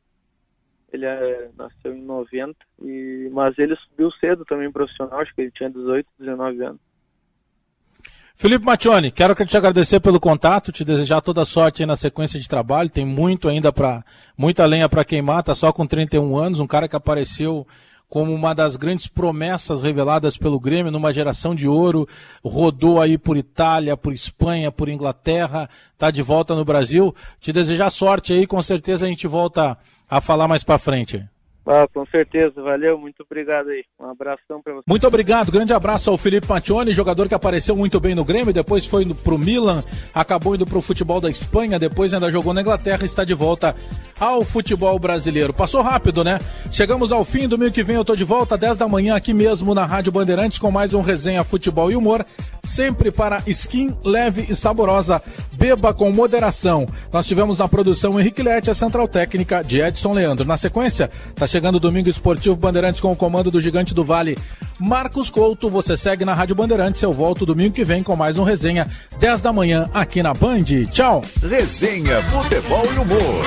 Ele 0.96 1.06
é, 1.06 1.50
nasceu 1.58 1.96
em 1.96 2.02
90, 2.02 2.56
e, 2.82 3.30
mas 3.32 3.58
ele 3.58 3.76
subiu 3.76 4.12
cedo 4.14 4.44
também 4.46 4.72
profissional, 4.72 5.20
acho 5.20 5.34
que 5.36 5.42
ele 5.42 5.52
tinha 5.52 5.70
18, 5.70 6.08
19 6.20 6.64
anos. 6.64 6.82
Felipe 8.38 8.66
Matione, 8.66 9.12
quero 9.12 9.34
te 9.46 9.56
agradecer 9.56 10.02
pelo 10.02 10.20
contato, 10.20 10.70
te 10.70 10.84
desejar 10.84 11.22
toda 11.22 11.46
sorte 11.46 11.86
na 11.86 11.96
sequência 11.96 12.38
de 12.38 12.50
trabalho. 12.50 12.90
Tem 12.90 13.06
muito 13.06 13.48
ainda 13.48 13.72
para 13.72 14.04
muita 14.38 14.66
lenha 14.66 14.90
para 14.90 15.06
queimar, 15.06 15.42
tá 15.42 15.56
só 15.56 15.72
com 15.72 15.88
31 15.88 16.38
anos, 16.38 16.60
um 16.60 16.68
cara 16.68 16.90
que 16.90 16.98
apareceu 16.98 17.66
como 18.10 18.34
uma 18.34 18.54
das 18.54 18.76
grandes 18.76 19.08
promessas 19.08 19.82
reveladas 19.82 20.38
pelo 20.38 20.60
Grêmio 20.60 20.92
numa 20.92 21.14
geração 21.14 21.54
de 21.56 21.68
ouro, 21.68 22.08
rodou 22.44 23.02
aí 23.02 23.18
por 23.18 23.38
Itália, 23.38 23.98
por 23.98 24.14
Espanha, 24.14 24.72
por 24.72 24.88
Inglaterra, 24.88 25.70
tá 25.98 26.12
de 26.12 26.22
volta 26.22 26.56
no 26.56 26.64
Brasil. 26.64 27.14
Te 27.40 27.52
desejar 27.52 27.90
sorte 27.90 28.34
aí, 28.34 28.48
com 28.48 28.62
certeza 28.62 29.06
a 29.06 29.10
gente 29.10 29.28
volta 29.28 29.78
a 30.10 30.22
falar 30.22 30.48
mais 30.48 30.64
para 30.64 30.78
frente. 30.78 31.26
Ah, 31.68 31.88
com 31.92 32.06
certeza, 32.06 32.62
valeu, 32.62 32.98
muito 32.98 33.24
obrigado 33.24 33.70
aí. 33.70 33.84
Um 34.00 34.10
abração 34.10 34.62
para 34.62 34.74
você. 34.74 34.84
Muito 34.88 35.08
obrigado, 35.08 35.52
grande 35.52 35.74
abraço 35.74 36.12
ao 36.12 36.18
Felipe 36.18 36.48
Matione, 36.48 36.94
jogador 36.94 37.28
que 37.28 37.34
apareceu 37.34 37.76
muito 37.76 38.00
bem 38.00 38.14
no 38.14 38.24
Grêmio, 38.24 38.54
depois 38.54 38.86
foi 38.86 39.04
pro 39.16 39.40
Milan, 39.40 39.84
acabou 40.14 40.54
indo 40.54 40.66
pro 40.66 40.80
futebol 40.80 41.20
da 41.20 41.30
Espanha, 41.30 41.80
depois 41.80 42.14
ainda 42.14 42.32
jogou 42.32 42.54
na 42.54 42.62
Inglaterra 42.62 43.02
e 43.02 43.06
está 43.06 43.24
de 43.24 43.34
volta 43.34 43.76
ao 44.20 44.44
futebol 44.44 44.98
brasileiro. 45.00 45.54
Passou 45.54 45.82
rápido, 45.82 46.24
né? 46.24 46.40
Chegamos 46.72 47.12
ao 47.12 47.26
fim, 47.26 47.48
domingo 47.48 47.72
que 47.72 47.84
vem 47.84 47.96
eu 47.96 48.06
tô 48.06 48.16
de 48.16 48.24
volta, 48.24 48.58
10 48.58 48.78
da 48.78 48.88
manhã, 48.88 49.16
aqui 49.16 49.34
mesmo 49.34 49.74
na 49.74 49.86
Rádio 49.86 50.12
Bandeirantes, 50.12 50.60
com 50.60 50.70
mais 50.70 50.94
um 50.94 51.02
resenha 51.02 51.44
futebol 51.44 51.92
e 51.92 51.96
humor, 51.96 52.24
sempre 52.64 53.12
para 53.12 53.42
skin 53.48 53.96
leve 54.04 54.46
e 54.50 54.56
saborosa. 54.56 55.22
Beba 55.58 55.94
com 55.94 56.12
moderação. 56.12 56.86
Nós 57.12 57.26
tivemos 57.26 57.60
na 57.60 57.68
produção 57.68 58.20
Henrique 58.20 58.44
Lete, 58.44 58.70
a 58.70 58.76
central 58.76 59.08
técnica 59.08 59.64
de 59.64 59.82
Edson 59.82 60.14
Leandro. 60.14 60.46
Na 60.46 60.58
sequência, 60.58 61.10
tá 61.34 61.48
chegando 61.48 61.76
o 61.76 61.80
domingo 61.80 62.10
esportivo 62.10 62.56
Bandeirantes 62.56 63.02
com 63.02 63.12
o 63.12 63.16
comando 63.16 63.50
do 63.50 63.62
Gigante 63.62 63.94
do 63.94 64.04
Vale, 64.04 64.38
Marcos 64.80 65.30
Couto. 65.30 65.70
Você 65.70 65.96
segue 65.98 66.26
na 66.26 66.34
Rádio 66.34 66.56
Bandeirantes. 66.56 67.02
Eu 67.02 67.14
volto 67.14 67.46
domingo 67.46 67.74
que 67.74 67.84
vem 67.84 68.04
com 68.04 68.16
mais 68.16 68.38
um 68.38 68.44
resenha, 68.44 68.90
10 69.20 69.42
da 69.42 69.54
manhã, 69.54 69.90
aqui 69.94 70.22
na 70.22 70.34
Band. 70.34 70.64
Tchau. 70.92 71.24
Resenha, 71.42 72.22
futebol 72.24 72.86
e 72.94 73.00
humor. 73.00 73.46